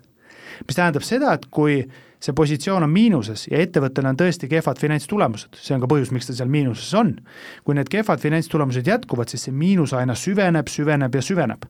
mis 0.67 0.75
tähendab 0.75 1.01
seda, 1.01 1.33
et 1.33 1.45
kui 1.45 1.85
see 2.19 2.35
positsioon 2.35 2.83
on 2.83 2.91
miinuses 2.91 3.45
ja 3.47 3.61
ettevõttel 3.63 4.09
on 4.09 4.17
tõesti 4.19 4.49
kehvad 4.51 4.79
finantstulemused, 4.81 5.55
see 5.55 5.75
on 5.75 5.83
ka 5.83 5.89
põhjus, 5.91 6.11
miks 6.15 6.27
ta 6.27 6.35
seal 6.35 6.51
miinuses 6.51 6.93
on. 6.99 7.15
kui 7.63 7.75
need 7.75 7.89
kehvad 7.91 8.19
finantstulemused 8.19 8.87
jätkuvad, 8.87 9.31
siis 9.31 9.47
see 9.47 9.55
miinus 9.55 9.93
aina 9.93 10.15
süveneb, 10.15 10.67
süveneb 10.67 11.15
ja 11.15 11.21
süveneb. 11.21 11.65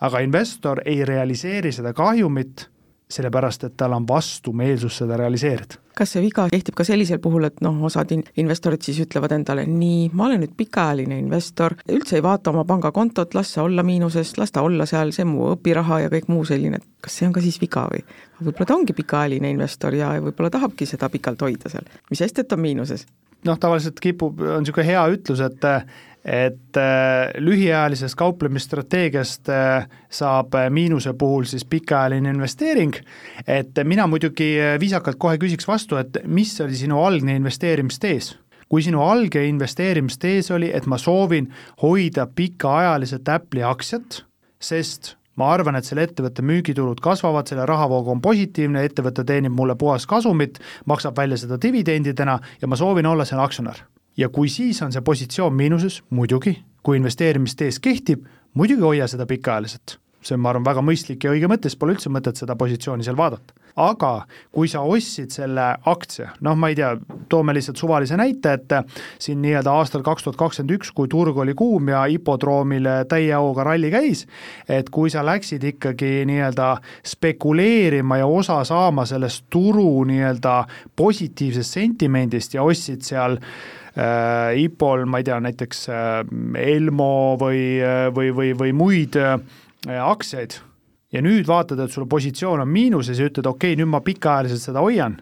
aga 0.00 0.20
investor 0.20 0.82
ei 0.84 1.04
realiseeri 1.04 1.72
seda 1.72 1.92
kahjumit 1.96 2.68
sellepärast, 3.10 3.64
et 3.64 3.74
tal 3.76 3.92
on 3.92 4.06
vastumeelsus 4.08 4.96
seda 5.02 5.16
realiseerida. 5.16 5.78
kas 5.96 6.10
see 6.12 6.20
viga 6.20 6.44
kehtib 6.52 6.74
ka 6.76 6.84
sellisel 6.84 7.20
puhul, 7.24 7.46
et 7.48 7.60
noh, 7.64 7.76
osad 7.88 8.10
investorid 8.12 8.82
siis 8.84 8.98
ütlevad 9.06 9.32
endale, 9.32 9.62
nii, 9.70 10.10
ma 10.12 10.26
olen 10.26 10.42
nüüd 10.44 10.52
pikaajaline 10.58 11.16
investor, 11.22 11.76
üldse 11.88 12.18
ei 12.18 12.24
vaata 12.26 12.52
oma 12.52 12.66
pangakontot, 12.68 13.34
las 13.38 13.54
see 13.54 13.62
olla 13.62 13.84
miinuses, 13.86 14.34
las 14.36 14.52
ta 14.52 14.64
olla 14.66 14.84
seal, 14.90 15.14
see 15.16 15.24
mu 15.24 15.52
õpiraha 15.54 16.02
ja 16.04 16.10
kõik 16.12 16.28
muu 16.28 16.44
selline, 16.44 16.82
kas 17.00 17.16
see 17.16 17.28
on 17.28 17.36
ka 17.36 17.44
siis 17.44 17.60
viga 17.62 17.86
või? 17.92 18.02
võib-olla 18.42 18.68
ta 18.68 18.76
ongi 18.76 18.96
pikaajaline 18.98 19.54
investor 19.54 19.96
ja 19.96 20.10
võib-olla 20.20 20.50
tahabki 20.58 20.88
seda 20.90 21.08
pikalt 21.12 21.46
hoida 21.46 21.72
seal, 21.72 21.86
mis 22.10 22.20
sest, 22.20 22.42
et 22.42 22.52
on 22.52 22.60
miinuses 22.60 23.06
noh, 23.46 23.56
tavaliselt 23.60 24.00
kipub, 24.02 24.40
on 24.42 24.64
niisugune 24.64 24.86
hea 24.88 25.06
ütlus, 25.14 25.40
et 25.44 25.64
et 26.26 26.76
äh, 26.76 27.30
lühiajalisest 27.38 28.16
kauplemisstrateegiast 28.18 29.48
äh, 29.48 29.86
saab 30.10 30.54
äh, 30.58 30.70
miinuse 30.70 31.12
puhul 31.14 31.44
siis 31.46 31.64
pikaajaline 31.64 32.32
investeering, 32.34 32.96
et 33.46 33.78
mina 33.84 34.08
muidugi 34.10 34.56
viisakalt 34.80 35.20
kohe 35.22 35.38
küsiks 35.38 35.68
vastu, 35.68 36.00
et 36.02 36.18
mis 36.26 36.56
oli 36.60 36.74
sinu 36.74 36.98
algne 37.04 37.38
investeerimistees? 37.38 38.34
kui 38.66 38.82
sinu 38.82 38.98
alge 38.98 39.44
investeerimistees 39.46 40.50
oli, 40.50 40.72
et 40.74 40.88
ma 40.90 40.98
soovin 40.98 41.46
hoida 41.84 42.24
pikaajaliselt 42.26 43.28
Apple'i 43.30 43.62
aktsiat, 43.62 44.24
sest 44.58 45.12
ma 45.38 45.52
arvan, 45.54 45.78
et 45.78 45.86
selle 45.86 46.02
ettevõtte 46.08 46.42
müügitulud 46.42 46.98
kasvavad, 46.98 47.46
selle 47.46 47.62
rahavoog 47.70 48.10
on 48.16 48.24
positiivne, 48.24 48.82
ettevõte 48.88 49.22
teenib 49.28 49.54
mulle 49.54 49.78
puhas 49.78 50.08
kasumit, 50.10 50.58
maksab 50.90 51.14
välja 51.14 51.38
seda 51.38 51.60
dividendidena 51.62 52.40
ja 52.58 52.66
ma 52.66 52.80
soovin 52.80 53.06
olla 53.06 53.28
seal 53.28 53.44
aktsionär 53.44 53.84
ja 54.16 54.28
kui 54.28 54.48
siis 54.48 54.80
on 54.82 54.94
see 54.94 55.04
positsioon 55.04 55.54
miinuses, 55.54 56.00
muidugi, 56.10 56.56
kui 56.82 57.00
investeerimistees 57.00 57.80
kehtib, 57.82 58.24
muidugi 58.54 58.82
hoia 58.82 59.08
seda 59.10 59.26
pikaajaliselt. 59.26 59.98
see 60.26 60.34
on, 60.34 60.40
ma 60.42 60.50
arvan, 60.50 60.64
väga 60.66 60.82
mõistlik 60.82 61.22
ja 61.22 61.30
õige 61.30 61.46
mõte, 61.46 61.68
siis 61.70 61.78
pole 61.78 61.94
üldse 61.94 62.10
mõtet 62.10 62.34
seda 62.40 62.56
positsiooni 62.58 63.04
seal 63.06 63.16
vaadata. 63.18 63.54
aga 63.76 64.24
kui 64.52 64.68
sa 64.72 64.80
ostsid 64.80 65.30
selle 65.30 65.66
aktsia, 65.84 66.30
noh, 66.40 66.56
ma 66.56 66.70
ei 66.72 66.78
tea, 66.78 66.94
toome 67.28 67.52
lihtsalt 67.54 67.76
suvalise 67.76 68.16
näite, 68.16 68.54
et 68.56 68.72
siin 69.20 69.42
nii-öelda 69.44 69.70
aastal 69.70 70.02
kaks 70.02 70.24
tuhat 70.24 70.38
kakskümmend 70.40 70.78
üks, 70.78 70.90
kui 70.96 71.08
turg 71.12 71.36
oli 71.36 71.54
kuum 71.54 71.92
ja 71.92 72.06
hipodroomil 72.08 72.88
täie 73.08 73.36
hooga 73.36 73.68
ralli 73.68 73.90
käis, 73.92 74.24
et 74.68 74.90
kui 74.90 75.12
sa 75.12 75.22
läksid 75.26 75.62
ikkagi 75.74 76.24
nii-öelda 76.26 76.76
spekuleerima 77.04 78.22
ja 78.24 78.26
osa 78.26 78.64
saama 78.64 79.04
sellest 79.06 79.44
turu 79.50 80.04
nii-öelda 80.08 80.64
positiivsest 80.96 81.78
sentimendist 81.78 82.56
ja 82.56 82.64
ostsid 82.64 83.04
seal 83.04 83.38
IPO-l, 83.96 85.06
ma 85.08 85.22
ei 85.22 85.24
tea, 85.24 85.38
näiteks 85.40 85.86
äh, 85.88 86.18
Elmo 86.60 87.36
või, 87.40 87.78
äh, 87.80 88.06
või, 88.12 88.32
või, 88.36 88.50
või 88.58 88.74
muid 88.76 89.16
äh, 89.16 89.38
aktsiaid 89.88 90.58
ja 91.14 91.22
nüüd 91.24 91.48
vaatad, 91.48 91.80
et 91.80 91.94
sul 91.94 92.04
positsioon 92.10 92.60
on 92.64 92.70
miinuses 92.70 93.18
ja 93.20 93.30
ütled, 93.30 93.48
okei 93.48 93.72
okay,, 93.72 93.80
nüüd 93.80 93.90
ma 93.92 94.02
pikaajaliselt 94.04 94.66
seda 94.66 94.84
hoian, 94.84 95.16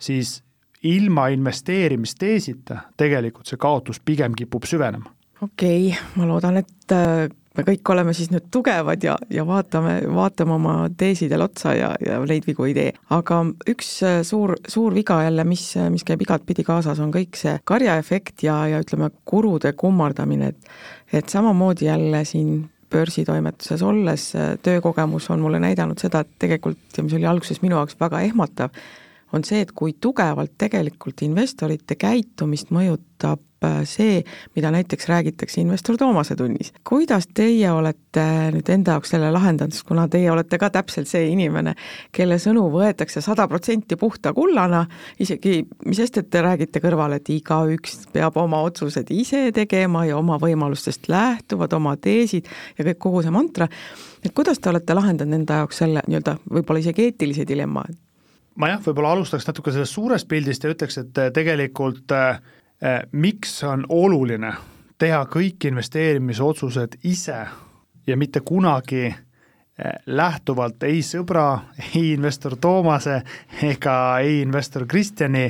siis 0.00 0.38
ilma 0.84 1.28
investeerimisteesita 1.34 2.80
tegelikult 3.00 3.48
see 3.48 3.60
kaotus 3.60 4.00
pigem 4.04 4.36
kipub 4.36 4.64
süvenema. 4.68 5.12
okei 5.40 5.90
okay,, 5.90 6.02
ma 6.16 6.28
loodan, 6.28 6.62
et 6.62 6.96
äh, 6.96 7.26
me 7.56 7.64
kõik 7.66 7.90
oleme 7.94 8.14
siis 8.16 8.30
nüüd 8.32 8.48
tugevad 8.54 9.04
ja, 9.04 9.16
ja 9.30 9.44
vaatame, 9.46 10.00
vaatame 10.14 10.56
oma 10.56 10.74
teesidele 10.98 11.46
otsa 11.46 11.74
ja, 11.78 11.92
ja 12.02 12.18
neid 12.26 12.46
vigu 12.48 12.66
ei 12.68 12.74
tee. 12.76 12.90
aga 13.14 13.40
üks 13.70 13.94
äh, 14.06 14.20
suur, 14.26 14.56
suur 14.68 14.94
viga 14.94 15.20
jälle, 15.26 15.46
mis, 15.48 15.68
mis 15.94 16.06
käib 16.06 16.24
igatpidi 16.26 16.66
kaasas, 16.66 17.00
on 17.04 17.14
kõik 17.14 17.38
see 17.38 17.56
karjaefekt 17.64 18.46
ja, 18.46 18.64
ja 18.72 18.82
ütleme, 18.84 19.10
kurude 19.24 19.74
kummardamine, 19.78 20.52
et 20.54 20.70
et 21.14 21.28
samamoodi 21.30 21.86
jälle 21.86 22.24
siin 22.26 22.64
börsitoimetuses 22.90 23.82
olles 23.82 24.34
äh, 24.36 24.54
töökogemus 24.62 25.30
on 25.30 25.42
mulle 25.44 25.60
näidanud 25.62 26.00
seda, 26.00 26.24
et 26.24 26.36
tegelikult 26.42 27.02
mis 27.02 27.16
oli 27.18 27.26
alguses 27.26 27.62
minu 27.62 27.78
jaoks 27.78 27.98
väga 28.00 28.22
ehmatav, 28.28 28.74
on 29.34 29.44
see, 29.44 29.64
et 29.64 29.72
kui 29.74 29.96
tugevalt 30.00 30.54
tegelikult 30.60 31.24
investorite 31.26 31.96
käitumist 31.98 32.70
mõjutab 32.74 33.42
äh, 33.64 33.80
see, 33.88 34.20
mida 34.56 34.70
näiteks 34.74 35.08
räägitakse 35.10 35.60
investor 35.62 35.98
Toomase 35.98 36.36
tunnis. 36.36 36.72
kuidas 36.88 37.26
teie 37.34 37.70
olete 37.72 38.24
nüüd 38.54 38.70
enda 38.70 38.94
jaoks 38.94 39.14
selle 39.14 39.30
lahendanud, 39.34 39.74
sest 39.74 39.86
kuna 39.88 40.06
teie 40.08 40.30
olete 40.30 40.58
ka 40.60 40.70
täpselt 40.74 41.10
see 41.10 41.28
inimene, 41.32 41.74
kelle 42.14 42.38
sõnu 42.42 42.66
võetakse 42.72 43.22
sada 43.24 43.48
protsenti 43.50 43.98
puhta 44.00 44.32
kullana, 44.36 44.84
isegi 45.20 45.62
mis 45.86 45.98
sest, 45.98 46.20
et 46.22 46.30
te 46.30 46.42
räägite 46.44 46.82
kõrvale, 46.84 47.18
et 47.20 47.34
igaüks 47.34 48.06
peab 48.14 48.38
oma 48.40 48.62
otsused 48.68 49.10
ise 49.14 49.48
tegema 49.54 50.06
ja 50.08 50.18
oma 50.20 50.38
võimalustest 50.42 51.10
lähtuvad 51.12 51.72
oma 51.74 51.96
teesid 51.96 52.48
ja 52.78 52.86
kõik, 52.90 53.02
kogu 53.08 53.24
see 53.24 53.34
mantra, 53.34 53.68
et 54.24 54.32
kuidas 54.34 54.62
te 54.62 54.70
olete 54.70 54.94
lahendanud 54.94 55.42
enda 55.42 55.62
jaoks 55.62 55.82
selle 55.82 56.06
nii-öelda 56.06 56.38
võib-olla 56.50 56.84
isegi 56.84 57.08
eetilise 57.08 57.46
dilemma, 57.48 57.84
et 57.88 58.03
ma 58.54 58.70
jah, 58.70 58.80
võib-olla 58.84 59.14
alustaks 59.14 59.46
natuke 59.48 59.72
sellest 59.74 59.96
suurest 59.96 60.28
pildist 60.30 60.64
ja 60.64 60.72
ütleks, 60.74 60.98
et 61.00 61.18
äh, 61.18 61.30
tegelikult 61.34 62.14
äh, 62.14 62.40
miks 63.12 63.58
on 63.66 63.86
oluline 63.88 64.54
teha 65.00 65.24
kõik 65.30 65.66
investeerimisotsused 65.70 67.00
ise 67.10 67.40
ja 68.06 68.16
mitte 68.20 68.44
kunagi 68.46 69.06
äh, 69.08 69.16
lähtuvalt 70.06 70.86
ei 70.86 71.02
sõbra, 71.02 71.48
ei 71.90 72.12
investor 72.12 72.56
Toomase 72.60 73.20
ega 73.66 73.96
ei 74.22 74.40
investor 74.44 74.86
Kristjani 74.86 75.48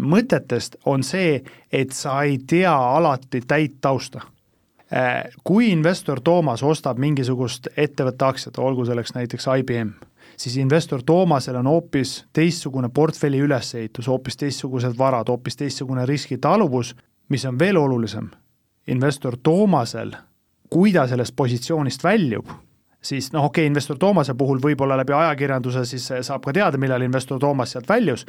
mõtetest, 0.00 0.78
on 0.86 1.02
see, 1.02 1.40
et 1.72 1.92
sa 1.92 2.20
ei 2.22 2.38
tea 2.46 2.74
alati 2.74 3.42
täit 3.46 3.80
tausta. 3.80 4.22
Kui 5.42 5.72
investor 5.72 6.20
Toomas 6.22 6.62
ostab 6.62 7.00
mingisugust 7.02 7.66
ettevõtte 7.74 8.28
aktsiat, 8.28 8.58
olgu 8.62 8.84
selleks 8.86 9.16
näiteks 9.16 9.48
IBM 9.58 9.90
siis 10.36 10.56
investor 10.56 11.02
Toomasel 11.06 11.56
on 11.56 11.66
hoopis 11.66 12.24
teistsugune 12.32 12.88
portfelli 12.88 13.38
ülesehitus, 13.40 14.08
hoopis 14.08 14.36
teistsugused 14.36 14.98
varad, 14.98 15.28
hoopis 15.28 15.56
teistsugune 15.56 16.06
riskitaluvus, 16.06 16.94
mis 17.28 17.44
on 17.44 17.58
veel 17.58 17.76
olulisem, 17.76 18.28
investor 18.86 19.36
Toomasel, 19.42 20.12
kui 20.70 20.92
ta 20.92 21.06
sellest 21.08 21.36
positsioonist 21.36 22.04
väljub, 22.04 22.48
siis 23.04 23.32
noh, 23.34 23.48
okei 23.50 23.64
okay,, 23.64 23.70
investor 23.70 23.98
Toomase 24.00 24.34
puhul 24.38 24.62
võib-olla 24.62 24.96
läbi 25.00 25.12
ajakirjanduse 25.16 25.84
siis 25.88 26.06
saab 26.26 26.44
ka 26.44 26.54
teada, 26.56 26.80
millal 26.80 27.04
investor 27.04 27.40
Toomas 27.40 27.74
sealt 27.74 27.88
väljus, 27.88 28.24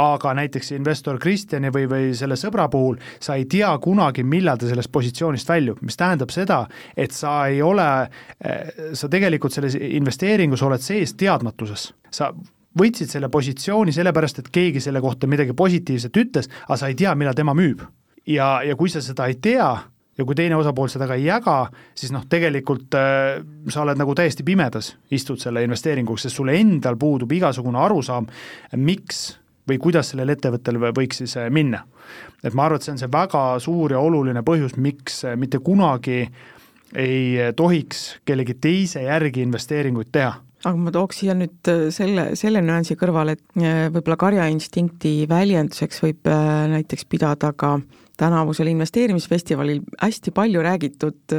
aga 0.00 0.34
näiteks 0.38 0.72
investor 0.74 1.18
Kristjani 1.22 1.70
või, 1.74 1.86
või 1.90 2.08
selle 2.18 2.38
sõbra 2.38 2.66
puhul 2.70 2.98
sa 3.22 3.36
ei 3.38 3.46
tea 3.50 3.70
kunagi, 3.82 4.24
millal 4.26 4.58
ta 4.58 4.70
sellest 4.70 4.92
positsioonist 4.94 5.48
väljub, 5.48 5.82
mis 5.86 5.98
tähendab 5.98 6.34
seda, 6.34 6.64
et 6.96 7.14
sa 7.14 7.44
ei 7.50 7.62
ole, 7.62 7.88
sa 8.94 9.10
tegelikult 9.10 9.54
selles 9.54 9.78
investeeringus 9.78 10.62
oled 10.66 10.82
sees 10.82 11.14
teadmatuses, 11.18 11.92
sa 12.10 12.32
võtsid 12.78 13.10
selle 13.10 13.30
positsiooni 13.30 13.94
sellepärast, 13.94 14.42
et 14.42 14.50
keegi 14.54 14.82
selle 14.82 15.02
kohta 15.02 15.30
midagi 15.30 15.54
positiivset 15.56 16.22
ütles, 16.24 16.50
aga 16.66 16.78
sa 16.80 16.90
ei 16.90 16.98
tea, 16.98 17.14
millal 17.14 17.36
tema 17.38 17.54
müüb. 17.54 17.84
ja, 18.26 18.62
ja 18.64 18.76
kui 18.76 18.88
sa 18.88 19.02
seda 19.04 19.26
ei 19.28 19.36
tea, 19.36 19.68
ja 20.18 20.24
kui 20.24 20.36
teine 20.38 20.56
osapool 20.56 20.90
seda 20.92 21.08
ka 21.10 21.18
ei 21.18 21.26
jaga, 21.26 21.56
siis 21.96 22.12
noh, 22.14 22.24
tegelikult 22.30 22.94
äh, 22.98 23.40
sa 23.72 23.82
oled 23.82 24.00
nagu 24.00 24.14
täiesti 24.16 24.46
pimedas, 24.46 24.94
istud 25.14 25.40
selle 25.42 25.64
investeeringuga, 25.66 26.24
sest 26.24 26.38
sul 26.38 26.52
endal 26.54 26.98
puudub 27.00 27.32
igasugune 27.34 27.80
arusaam, 27.82 28.28
miks 28.76 29.26
või 29.68 29.80
kuidas 29.80 30.12
sellel 30.12 30.34
ettevõttel 30.34 30.80
võiks 30.86 31.22
siis 31.22 31.36
äh, 31.40 31.50
minna. 31.50 31.84
et 32.44 32.54
ma 32.54 32.66
arvan, 32.66 32.80
et 32.80 32.86
see 32.86 32.94
on 32.94 33.02
see 33.04 33.12
väga 33.12 33.44
suur 33.60 33.92
ja 33.92 34.00
oluline 34.00 34.42
põhjus, 34.46 34.76
miks 34.76 35.24
äh, 35.24 35.36
mitte 35.36 35.58
kunagi 35.58 36.26
ei 36.94 37.52
tohiks 37.56 38.20
kellegi 38.24 38.54
teise 38.54 39.02
järgi 39.02 39.42
investeeringuid 39.42 40.12
teha 40.14 40.36
aga 40.68 40.80
ma 40.80 40.92
tooks 40.94 41.20
siia 41.20 41.34
nüüd 41.36 41.70
äh, 41.70 41.88
selle, 41.94 42.30
selle 42.38 42.62
nüansi 42.64 42.96
kõrvale, 43.00 43.36
et 43.36 43.60
äh, 43.60 43.86
võib-olla 43.92 44.18
karjainstinkti 44.20 45.14
väljenduseks 45.30 46.02
võib 46.04 46.30
äh, 46.30 46.64
näiteks 46.72 47.08
pidada 47.10 47.52
ka 47.56 47.76
tänavusel 48.20 48.70
investeerimisfestivalil 48.70 49.80
hästi 50.00 50.32
palju 50.34 50.62
räägitud 50.62 51.34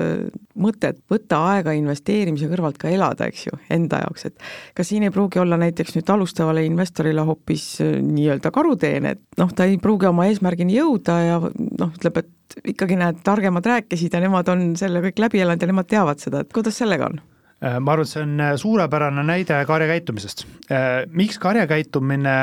mõtet 0.60 1.00
võtta 1.12 1.42
aega 1.52 1.76
investeerimise 1.78 2.50
kõrvalt 2.52 2.80
ka 2.82 2.92
elada, 2.92 3.30
eks 3.32 3.46
ju, 3.48 3.60
enda 3.72 4.02
jaoks, 4.04 4.28
et 4.30 4.48
kas 4.78 4.92
siin 4.92 5.06
ei 5.08 5.14
pruugi 5.14 5.40
olla 5.42 5.60
näiteks 5.62 5.96
nüüd 5.98 6.12
alustavale 6.16 6.66
investorile 6.68 7.26
hoopis 7.28 7.68
nii-öelda 7.82 8.52
karuteene, 8.56 9.16
et 9.16 9.42
noh, 9.42 9.54
ta 9.56 9.68
ei 9.70 9.78
pruugi 9.82 10.10
oma 10.10 10.28
eesmärgini 10.32 10.78
jõuda 10.80 11.20
ja 11.24 11.38
noh, 11.44 11.94
ütleb, 11.96 12.24
et 12.24 12.60
ikkagi 12.76 13.00
näed, 13.00 13.24
targemad 13.26 13.66
rääkisid 13.66 14.14
ja 14.14 14.22
nemad 14.24 14.50
on 14.52 14.68
selle 14.80 15.02
kõik 15.08 15.24
läbi 15.24 15.42
elanud 15.44 15.64
ja 15.64 15.72
nemad 15.72 15.90
teavad 15.92 16.22
seda, 16.24 16.44
et 16.44 16.54
kuidas 16.56 16.78
sellega 16.84 17.10
on? 17.12 17.24
Äh, 17.66 17.80
ma 17.80 17.96
arvan, 17.96 18.06
et 18.06 18.12
see 18.12 18.22
on 18.22 18.42
äh, 18.44 18.52
suurepärane 18.62 19.24
näide 19.26 19.58
karjakäitumisest. 19.66 20.44
Äh, 20.70 21.08
miks 21.10 21.40
karjakäitumine 21.42 22.36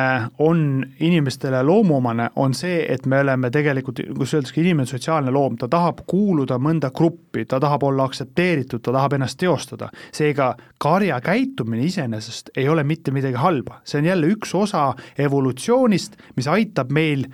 on 0.43 0.83
inimestele 1.01 1.61
loomuomane, 1.63 2.31
on 2.37 2.57
see, 2.59 2.81
et 2.91 3.07
me 3.07 3.21
oleme 3.23 3.51
tegelikult, 3.55 4.01
kus 4.19 4.35
öeldakse, 4.35 4.59
inimene 4.61 4.83
on 4.83 4.91
sotsiaalne 4.91 5.31
loom, 5.31 5.61
ta 5.61 5.69
tahab 5.71 6.03
kuuluda 6.11 6.59
mõnda 6.59 6.91
gruppi, 6.91 7.45
ta 7.47 7.61
tahab 7.63 7.87
olla 7.87 8.09
aktsepteeritud, 8.11 8.83
ta 8.83 8.97
tahab 8.99 9.15
ennast 9.19 9.39
teostada. 9.39 9.93
seega 10.13 10.57
karjakäitumine 10.83 11.87
iseenesest 11.87 12.51
ei 12.57 12.69
ole 12.69 12.83
mitte 12.85 13.15
midagi 13.15 13.39
halba, 13.39 13.79
see 13.85 14.03
on 14.03 14.11
jälle 14.11 14.35
üks 14.35 14.55
osa 14.59 14.89
evolutsioonist, 15.19 16.19
mis 16.37 16.49
aitab 16.51 16.91
meil 16.91 17.29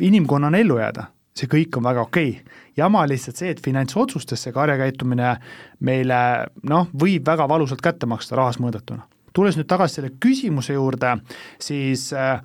inimkonnana 0.00 0.58
ellu 0.62 0.78
jääda 0.78 1.10
see 1.36 1.50
kõik 1.50 1.76
on 1.78 1.88
väga 1.88 2.06
okei 2.06 2.30
okay.. 2.30 2.62
jama 2.76 3.06
lihtsalt 3.08 3.36
see, 3.36 3.50
et 3.50 3.64
finantsotsustes 3.64 4.46
see 4.46 4.54
karjakäitumine 4.56 5.36
meile 5.80 6.22
noh, 6.62 6.88
võib 6.92 7.26
väga 7.26 7.48
valusalt 7.48 7.84
kätte 7.84 8.08
maksta 8.10 8.36
rahas 8.36 8.60
mõõdetuna 8.62 9.06
tulles 9.36 9.58
nüüd 9.58 9.68
tagasi 9.68 9.98
selle 9.98 10.12
küsimuse 10.22 10.76
juurde, 10.76 11.12
siis 11.60 12.08
äh, 12.16 12.40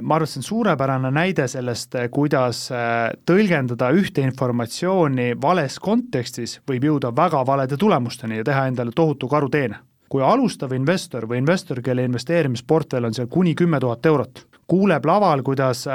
ma 0.00 0.16
arvan, 0.16 0.26
et 0.26 0.32
see 0.32 0.42
on 0.42 0.48
suurepärane 0.48 1.12
näide 1.14 1.46
sellest, 1.50 1.94
äh, 1.98 2.08
kuidas 2.12 2.64
äh, 2.74 3.12
tõlgendada 3.28 3.92
ühte 3.94 4.24
informatsiooni 4.26 5.32
vales 5.42 5.78
kontekstis 5.82 6.58
võib 6.68 6.88
jõuda 6.90 7.12
väga 7.16 7.44
valede 7.46 7.78
tulemusteni 7.78 8.40
ja 8.40 8.46
teha 8.48 8.66
endale 8.72 8.94
tohutu 8.94 9.30
karuteene. 9.30 9.78
kui 10.12 10.20
alustav 10.20 10.74
investor 10.76 11.24
või 11.24 11.38
investor, 11.40 11.78
kelle 11.80 12.02
investeerimisportfell 12.04 13.06
on 13.08 13.14
seal 13.16 13.30
kuni 13.32 13.54
kümme 13.56 13.78
tuhat 13.80 14.06
eurot, 14.06 14.42
kuuleb 14.68 15.06
laval, 15.08 15.40
kuidas 15.42 15.86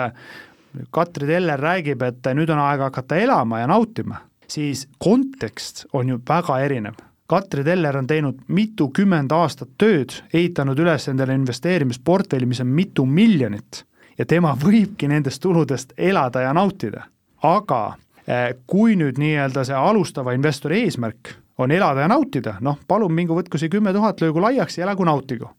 Katri 0.91 1.27
Teller 1.27 1.59
räägib, 1.59 2.01
et 2.01 2.29
nüüd 2.35 2.49
on 2.53 2.61
aeg 2.61 2.81
hakata 2.87 3.17
elama 3.17 3.59
ja 3.59 3.67
nautima, 3.67 4.21
siis 4.47 4.87
kontekst 4.97 5.85
on 5.93 6.09
ju 6.09 6.19
väga 6.29 6.59
erinev. 6.65 6.99
Katri 7.27 7.63
Teller 7.63 7.97
on 7.97 8.07
teinud 8.07 8.39
mitukümmend 8.47 9.31
aastat 9.35 9.73
tööd, 9.77 10.13
ehitanud 10.33 10.79
üles 10.79 11.09
endale 11.11 11.35
investeerimisportfelli, 11.35 12.47
mis 12.47 12.61
on 12.63 12.71
mitu 12.71 13.05
miljonit 13.05 13.83
ja 14.17 14.25
tema 14.25 14.53
võibki 14.55 15.09
nendest 15.11 15.41
tuludest 15.43 15.93
elada 15.97 16.41
ja 16.41 16.53
nautida. 16.53 17.03
aga 17.43 17.97
eh, 18.27 18.55
kui 18.67 18.95
nüüd 18.95 19.19
nii-öelda 19.19 19.63
see 19.63 19.75
alustava 19.75 20.33
investori 20.33 20.81
eesmärk 20.83 21.35
on 21.57 21.71
elada 21.71 22.03
ja 22.05 22.07
nautida, 22.07 22.55
noh, 22.61 22.77
palun 22.87 23.13
mingu 23.13 23.35
võtku 23.37 23.57
see 23.57 23.71
kümme 23.73 23.93
tuhat, 23.93 24.21
löögu 24.21 24.41
laiaks 24.43 24.77
ja 24.77 24.85
elagu 24.85 25.05
nautigu. 25.07 25.49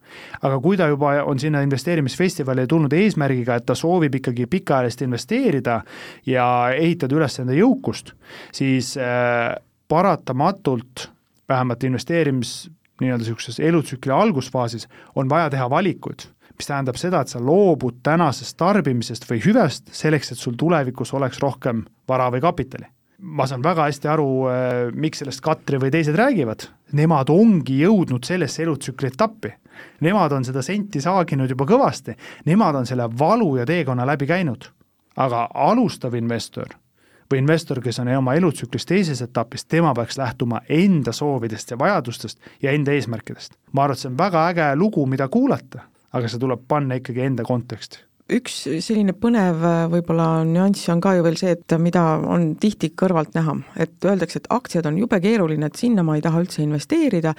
aga 0.42 0.60
kui 0.62 0.76
ta 0.76 0.86
juba 0.88 1.22
on 1.26 1.38
sinna 1.38 1.60
investeerimisfestivali 1.66 2.66
tulnud 2.66 2.92
eesmärgiga, 2.92 3.58
et 3.58 3.66
ta 3.66 3.74
soovib 3.74 4.14
ikkagi 4.14 4.46
pikaajalist 4.46 5.02
investeerida 5.02 5.80
ja 6.26 6.46
ehitada 6.76 7.16
üles 7.16 7.38
enda 7.42 7.56
jõukust, 7.56 8.14
siis 8.52 8.94
äh, 8.96 9.54
paratamatult 9.88 11.10
vähemalt 11.48 11.84
investeerimis 11.84 12.70
nii-öelda 13.00 13.22
niisuguses 13.22 13.60
elutsükli 13.60 14.12
algusfaasis 14.12 14.88
on 15.14 15.28
vaja 15.30 15.50
teha 15.50 15.70
valikuid, 15.70 16.26
mis 16.58 16.66
tähendab 16.66 16.98
seda, 16.98 17.22
et 17.22 17.30
sa 17.30 17.42
loobud 17.42 18.02
tänasest 18.02 18.56
tarbimisest 18.58 19.26
või 19.30 19.42
hüvest 19.42 19.90
selleks, 19.94 20.32
et 20.32 20.38
sul 20.38 20.58
tulevikus 20.58 21.14
oleks 21.14 21.42
rohkem 21.42 21.84
vara 22.08 22.30
või 22.34 22.42
kapitali 22.42 22.90
ma 23.18 23.46
saan 23.46 23.62
väga 23.62 23.88
hästi 23.88 24.08
aru, 24.08 24.30
äh, 24.46 24.80
miks 24.94 25.22
sellest 25.22 25.42
Katri 25.42 25.80
või 25.82 25.90
teised 25.94 26.16
räägivad, 26.18 26.68
nemad 26.98 27.30
ongi 27.34 27.80
jõudnud 27.82 28.26
sellesse 28.26 28.62
elutsükli 28.62 29.10
etappi. 29.10 29.52
Nemad 30.02 30.32
on 30.34 30.46
seda 30.46 30.62
senti 30.62 31.00
saaginud 31.02 31.50
juba 31.50 31.66
kõvasti, 31.68 32.16
nemad 32.46 32.80
on 32.80 32.86
selle 32.86 33.06
valu 33.18 33.56
ja 33.60 33.66
teekonna 33.66 34.06
läbi 34.06 34.26
käinud. 34.26 34.72
aga 35.18 35.48
alustav 35.54 36.14
investor 36.14 36.68
või 37.30 37.38
investor, 37.38 37.80
kes 37.82 37.98
on 37.98 38.08
oma 38.08 38.34
elutsüklis 38.38 38.86
teises 38.86 39.22
etapis, 39.22 39.64
tema 39.64 39.90
peaks 39.94 40.18
lähtuma 40.18 40.60
enda 40.68 41.12
soovidest 41.12 41.70
ja 41.70 41.78
vajadustest 41.78 42.38
ja 42.62 42.70
enda 42.70 42.92
eesmärkidest. 42.92 43.58
ma 43.72 43.82
arvan, 43.82 43.92
et 43.92 43.98
see 43.98 44.10
on 44.10 44.18
väga 44.18 44.48
äge 44.48 44.76
lugu, 44.76 45.06
mida 45.06 45.28
kuulata, 45.28 45.80
aga 46.12 46.28
see 46.28 46.38
tuleb 46.38 46.60
panna 46.68 46.94
ikkagi 46.94 47.20
enda 47.20 47.42
konteksti 47.42 48.07
üks 48.28 48.56
selline 48.84 49.14
põnev 49.16 49.62
äh, 49.64 49.82
võib-olla 49.92 50.44
nüanss 50.46 50.88
on 50.92 51.00
ka 51.04 51.14
ju 51.16 51.24
veel 51.24 51.38
see, 51.40 51.54
et 51.56 51.74
mida 51.80 52.02
on 52.28 52.50
tihti 52.60 52.92
kõrvalt 52.98 53.34
näha, 53.36 53.56
et 53.80 54.04
öeldakse, 54.04 54.42
et 54.42 54.50
aktsiad 54.52 54.88
on 54.90 54.98
jube 55.00 55.20
keeruline, 55.24 55.70
et 55.70 55.80
sinna 55.80 56.04
ma 56.06 56.18
ei 56.18 56.24
taha 56.24 56.42
üldse 56.44 56.62
investeerida, 56.64 57.34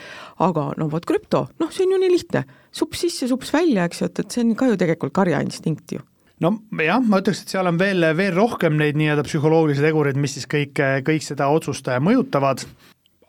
aga 0.46 0.70
no 0.82 0.90
vot 0.92 1.06
krüpto, 1.06 1.46
noh, 1.62 1.74
see 1.74 1.86
on 1.86 1.96
ju 1.96 2.02
nii 2.04 2.14
lihtne, 2.16 2.46
sups 2.76 3.06
sisse, 3.06 3.30
sups 3.30 3.54
välja, 3.54 3.86
eks 3.86 4.02
ju, 4.02 4.10
et, 4.10 4.24
et 4.24 4.38
see 4.38 4.46
on 4.46 4.56
ka 4.58 4.72
ju 4.72 4.80
tegelikult 4.82 5.16
karjainstinkt 5.20 5.98
ju. 5.98 6.06
No 6.40 6.54
jah, 6.80 7.02
ma 7.04 7.20
ütleks, 7.20 7.44
et 7.44 7.52
seal 7.52 7.68
on 7.68 7.80
veel, 7.80 8.06
veel 8.16 8.32
rohkem 8.38 8.78
neid 8.80 8.98
nii-öelda 9.00 9.26
psühholoogilisi 9.28 9.84
tegureid, 9.84 10.20
mis 10.20 10.38
siis 10.38 10.48
kõik, 10.50 10.80
kõik 11.06 11.26
seda 11.26 11.50
otsust 11.52 11.90
mõjutavad, 12.00 12.64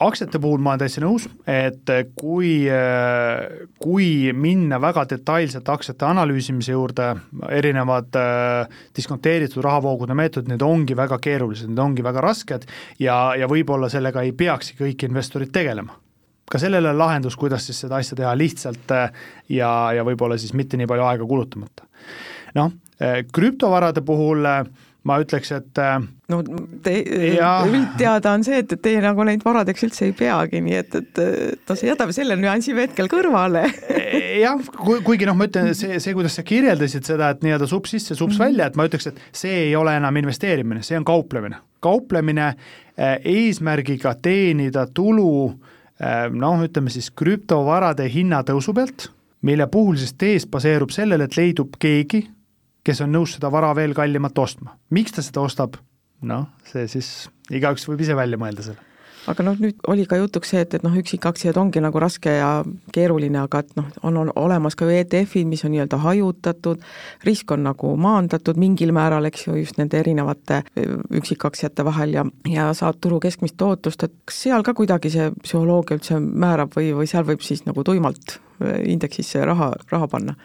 aktsiate 0.00 0.40
puhul 0.40 0.62
ma 0.64 0.72
olen 0.72 0.80
täitsa 0.82 1.02
nõus, 1.04 1.26
et 1.48 1.90
kui, 2.18 2.52
kui 3.82 4.08
minna 4.32 4.80
väga 4.80 5.04
detailselt 5.10 5.68
aktsiate 5.68 6.06
analüüsimise 6.08 6.72
juurde, 6.72 7.10
erinevad 7.52 8.16
äh, 8.16 8.82
diskonteeritud 8.96 9.64
rahavoogude 9.64 10.16
meetodid, 10.16 10.50
need 10.52 10.64
ongi 10.64 10.96
väga 10.96 11.20
keerulised, 11.22 11.68
need 11.70 11.82
ongi 11.84 12.04
väga 12.06 12.24
rasked 12.24 12.68
ja, 13.00 13.18
ja 13.38 13.48
võib-olla 13.50 13.90
sellega 13.92 14.24
ei 14.24 14.32
peakski 14.36 14.78
kõik 14.80 15.08
investorid 15.08 15.52
tegelema 15.52 15.98
ka 16.50 16.58
sellele 16.58 16.90
lahendus, 16.96 17.36
kuidas 17.38 17.68
siis 17.68 17.78
seda 17.84 18.00
asja 18.00 18.16
teha 18.18 18.34
lihtsalt 18.38 18.94
äh, 18.96 19.24
ja, 19.54 19.70
ja 19.94 20.04
võib-olla 20.06 20.38
siis 20.40 20.54
mitte 20.58 20.80
nii 20.80 20.88
palju 20.90 21.06
aega 21.06 21.26
kulutamata. 21.28 21.86
noh, 22.58 22.72
äh, 23.02 23.20
krüptovarade 23.32 24.02
puhul 24.06 24.48
äh, 24.48 24.64
ma 25.08 25.16
ütleks, 25.22 25.52
et 25.56 25.80
äh, 25.80 25.96
no 26.28 26.40
te, 26.84 26.94
üldteada 27.70 28.34
on 28.36 28.44
see, 28.44 28.60
et, 28.60 28.72
et 28.76 28.82
teie 28.84 29.00
nagu 29.04 29.24
neid 29.24 29.44
varadeks 29.44 29.86
üldse 29.86 30.08
ei 30.10 30.12
peagi, 30.16 30.60
nii 30.64 30.76
et, 30.76 30.96
et, 31.00 31.20
no 31.68 31.76
see 31.78 31.88
jätame 31.88 32.16
selle 32.16 32.36
nüansi 32.40 32.76
hetkel 32.76 33.08
kõrvale 33.12 33.64
jah, 34.40 34.60
kuigi 35.06 35.28
noh, 35.28 35.38
ma 35.38 35.48
ütlen, 35.48 35.72
see, 35.76 35.98
see, 36.02 36.14
kuidas 36.16 36.36
sa 36.38 36.44
kirjeldasid 36.46 37.08
seda, 37.08 37.30
et 37.32 37.44
nii-öelda 37.44 37.68
sups 37.70 37.94
sisse, 37.94 38.14
sups 38.14 38.36
-hmm. 38.36 38.44
välja, 38.44 38.68
et 38.68 38.76
ma 38.76 38.86
ütleks, 38.88 39.10
et 39.10 39.20
see 39.32 39.66
ei 39.68 39.76
ole 39.76 39.96
enam 39.96 40.16
investeerimine, 40.20 40.82
see 40.86 40.98
on 40.98 41.04
kauplemine. 41.04 41.56
kauplemine 41.80 42.46
äh, 42.46 43.16
eesmärgiga 43.24 44.14
teenida 44.22 44.86
tulu 44.86 45.48
äh, 45.48 46.28
noh, 46.32 46.64
ütleme 46.64 46.90
siis 46.90 47.10
krüptovarade 47.10 48.08
hinnatõusu 48.08 48.74
pealt, 48.74 49.08
mille 49.42 49.66
puhul 49.66 49.96
siis 49.96 50.12
tees 50.12 50.46
baseerub 50.46 50.90
sellele, 50.90 51.24
et 51.24 51.36
leidub 51.36 51.78
keegi, 51.78 52.26
kes 52.84 53.02
on 53.04 53.12
nõus 53.14 53.36
seda 53.36 53.50
vara 53.52 53.72
veel 53.76 53.94
kallimat 53.96 54.38
ostma. 54.38 54.76
miks 54.90 55.16
ta 55.16 55.24
seda 55.24 55.44
ostab? 55.44 55.80
noh, 56.22 56.46
see 56.68 56.86
siis, 56.88 57.28
igaüks 57.50 57.88
võib 57.88 58.02
ise 58.04 58.16
välja 58.16 58.40
mõelda 58.40 58.66
selle 58.66 58.88
aga 59.28 59.44
noh, 59.44 59.56
nüüd 59.60 59.80
oli 59.90 60.04
ka 60.08 60.18
jutuks 60.20 60.52
see, 60.52 60.62
et, 60.64 60.74
et 60.76 60.84
noh, 60.84 60.94
üksikaktsiaid 60.96 61.58
ongi 61.60 61.82
nagu 61.82 62.00
raske 62.02 62.32
ja 62.38 62.50
keeruline, 62.94 63.40
aga 63.42 63.62
et 63.64 63.72
noh, 63.78 63.88
on, 64.06 64.16
on 64.22 64.32
olemas 64.40 64.76
ka 64.78 64.88
ju 64.88 64.96
ETF-id, 64.96 65.48
mis 65.50 65.64
on 65.66 65.74
nii-öelda 65.74 66.00
hajutatud, 66.00 66.84
risk 67.26 67.52
on 67.54 67.64
nagu 67.68 67.92
maandatud 68.00 68.60
mingil 68.60 68.94
määral, 68.96 69.28
eks 69.28 69.46
ju, 69.48 69.56
just 69.60 69.80
nende 69.80 70.00
erinevate 70.00 70.62
üksikaktsiate 71.20 71.84
vahel 71.86 72.16
ja, 72.16 72.26
ja 72.48 72.70
saad 72.76 73.00
turu 73.02 73.20
keskmist 73.22 73.58
tootlust, 73.60 74.06
et 74.06 74.14
kas 74.28 74.44
seal 74.46 74.64
ka 74.66 74.74
kuidagi 74.78 75.12
see 75.12 75.30
psühholoogia 75.42 76.00
üldse 76.00 76.20
määrab 76.20 76.76
või, 76.76 76.94
või 76.96 77.10
seal 77.10 77.26
võib 77.28 77.44
siis 77.44 77.66
nagu 77.68 77.84
tuimalt 77.86 78.38
indeksisse 78.60 79.44
raha, 79.46 79.72
raha 79.92 80.08
panna? 80.10 80.36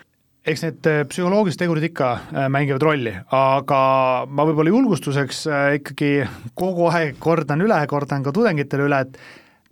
Eks 0.45 0.61
need 0.65 0.89
äh, 0.89 0.99
psühholoogilised 1.09 1.59
tegurid 1.61 1.87
ikka 1.89 2.11
äh, 2.13 2.45
mängivad 2.53 2.83
rolli, 2.85 3.13
aga 3.33 3.79
ma 4.29 4.45
võib-olla 4.45 4.73
julgustuseks 4.73 5.41
äh, 5.49 5.69
ikkagi 5.79 6.11
kogu 6.57 6.89
aeg 6.91 7.17
kordan 7.21 7.65
üle, 7.65 7.79
kordan 7.89 8.25
ka 8.25 8.33
tudengitele 8.35 8.85
üle, 8.85 9.01
et 9.07 9.17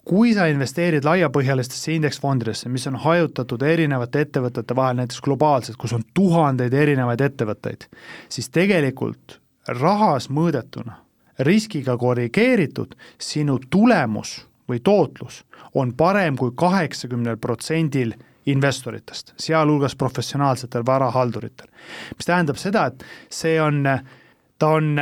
kui 0.04 0.34
sa 0.36 0.50
investeerid 0.52 1.06
laiapõhjalistesse 1.08 1.94
indeksfondidesse, 1.96 2.72
mis 2.74 2.88
on 2.90 2.98
hajutatud 3.06 3.62
erinevate 3.64 4.26
ettevõtete 4.26 4.76
vahel, 4.76 4.98
näiteks 5.00 5.22
globaalselt, 5.24 5.78
kus 5.80 5.94
on 5.96 6.04
tuhandeid 6.18 6.74
erinevaid 6.74 7.22
ettevõtteid, 7.24 7.88
siis 8.34 8.50
tegelikult 8.52 9.40
rahas 9.80 10.28
mõõdetuna, 10.34 10.98
riskiga 11.46 11.96
korrigeeritud, 11.98 12.98
sinu 13.22 13.62
tulemus 13.70 14.42
või 14.70 14.82
tootlus 14.84 15.44
on 15.74 15.94
parem 15.98 16.36
kui 16.38 16.52
kaheksakümnel 16.56 17.38
protsendil 17.42 18.14
investoritest, 18.46 19.34
sealhulgas 19.38 19.96
professionaalsetel 19.96 20.86
varahalduritel. 20.86 21.68
mis 22.18 22.26
tähendab 22.26 22.56
seda, 22.56 22.86
et 22.86 23.04
see 23.30 23.62
on, 23.62 23.84
ta 24.60 24.68
on, 24.68 24.96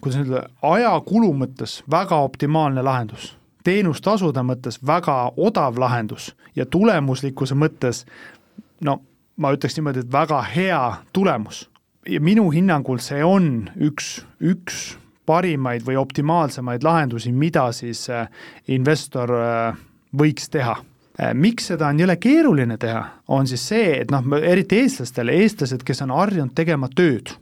kuidas 0.00 0.18
nüüd 0.18 0.32
öelda, 0.32 0.48
ajakulu 0.62 1.32
mõttes 1.44 1.80
väga 1.90 2.16
optimaalne 2.16 2.82
lahendus. 2.82 3.36
teenustasude 3.64 4.40
mõttes 4.40 4.80
väga 4.86 5.32
odav 5.36 5.78
lahendus 5.78 6.34
ja 6.56 6.66
tulemuslikkuse 6.66 7.54
mõttes 7.54 8.06
no 8.80 9.00
ma 9.36 9.52
ütleks 9.52 9.76
niimoodi, 9.76 10.04
et 10.04 10.12
väga 10.12 10.42
hea 10.42 10.94
tulemus. 11.12 11.70
ja 12.08 12.20
minu 12.20 12.50
hinnangul 12.50 12.98
see 12.98 13.24
on 13.24 13.70
üks, 13.76 14.24
üks 14.40 14.96
parimaid 15.26 15.84
või 15.86 15.96
optimaalsemaid 15.96 16.82
lahendusi, 16.82 17.32
mida 17.32 17.72
siis 17.72 18.08
äh, 18.10 18.28
investor 18.68 19.30
äh, 19.30 19.76
võiks 20.16 20.48
teha 20.50 20.76
miks 21.34 21.70
seda 21.72 21.90
on 21.90 22.00
jõle 22.00 22.16
keeruline 22.20 22.76
teha, 22.80 23.02
on 23.28 23.48
siis 23.50 23.64
see, 23.72 23.90
et 24.02 24.12
noh, 24.14 24.24
eriti 24.38 24.80
eestlastele, 24.84 25.34
eestlased, 25.42 25.84
kes 25.86 26.02
on 26.06 26.14
harjunud 26.14 26.54
tegema 26.56 26.88
tööd, 26.92 27.34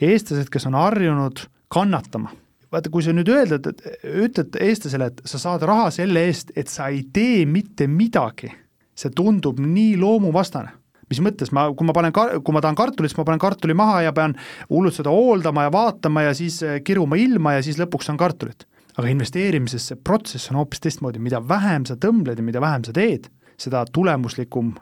eestlased, 0.00 0.50
kes 0.52 0.68
on 0.70 0.78
harjunud 0.78 1.46
kannatama. 1.72 2.34
Vaata, 2.72 2.88
kui 2.88 3.04
sa 3.04 3.12
nüüd 3.12 3.28
öeldad, 3.28 3.66
et 3.68 4.04
ütled 4.08 4.56
eestlasele, 4.64 5.10
et 5.10 5.24
sa 5.28 5.40
saad 5.40 5.64
raha 5.68 5.90
selle 5.92 6.22
eest, 6.28 6.54
et 6.56 6.70
sa 6.72 6.88
ei 6.88 7.02
tee 7.12 7.42
mitte 7.44 7.84
midagi, 7.90 8.48
see 8.96 9.12
tundub 9.12 9.60
nii 9.60 9.98
loomuvastane. 10.00 10.78
Mis 11.12 11.20
mõttes? 11.20 11.50
Ma, 11.52 11.66
kui 11.76 11.84
ma 11.84 11.92
panen, 11.92 12.14
kui 12.14 12.54
ma 12.56 12.62
tahan 12.64 12.78
kartulit, 12.78 13.12
siis 13.12 13.18
ma 13.18 13.26
panen 13.28 13.42
kartuli 13.42 13.76
maha 13.76 13.98
ja 14.06 14.14
pean 14.16 14.32
hullult 14.70 14.96
seda 14.96 15.12
hooldama 15.12 15.66
ja 15.66 15.72
vaatama 15.74 16.24
ja 16.24 16.32
siis 16.36 16.62
eh, 16.64 16.78
kiruma 16.84 17.18
ilma 17.20 17.58
ja 17.58 17.64
siis 17.66 17.76
lõpuks 17.80 18.08
saan 18.08 18.20
kartulit. 18.20 18.64
Aga 18.98 19.08
investeerimises 19.08 19.86
see 19.88 20.00
protsess 20.04 20.50
on 20.50 20.60
hoopis 20.60 20.82
teistmoodi, 20.84 21.20
mida 21.22 21.40
vähem 21.48 21.86
sa 21.88 21.96
tõmbled 21.96 22.38
ja 22.38 22.44
mida 22.44 22.60
vähem 22.60 22.84
sa 22.84 22.92
teed, 22.96 23.28
seda 23.60 23.84
tulemuslikum 23.92 24.74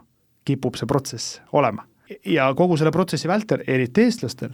kipub 0.45 0.75
see 0.79 0.89
protsess 0.89 1.39
olema. 1.51 1.85
ja 2.25 2.49
kogu 2.55 2.75
selle 2.77 2.91
protsessi 2.91 3.27
vältel, 3.27 3.63
eriti 3.67 4.03
eestlastel, 4.03 4.51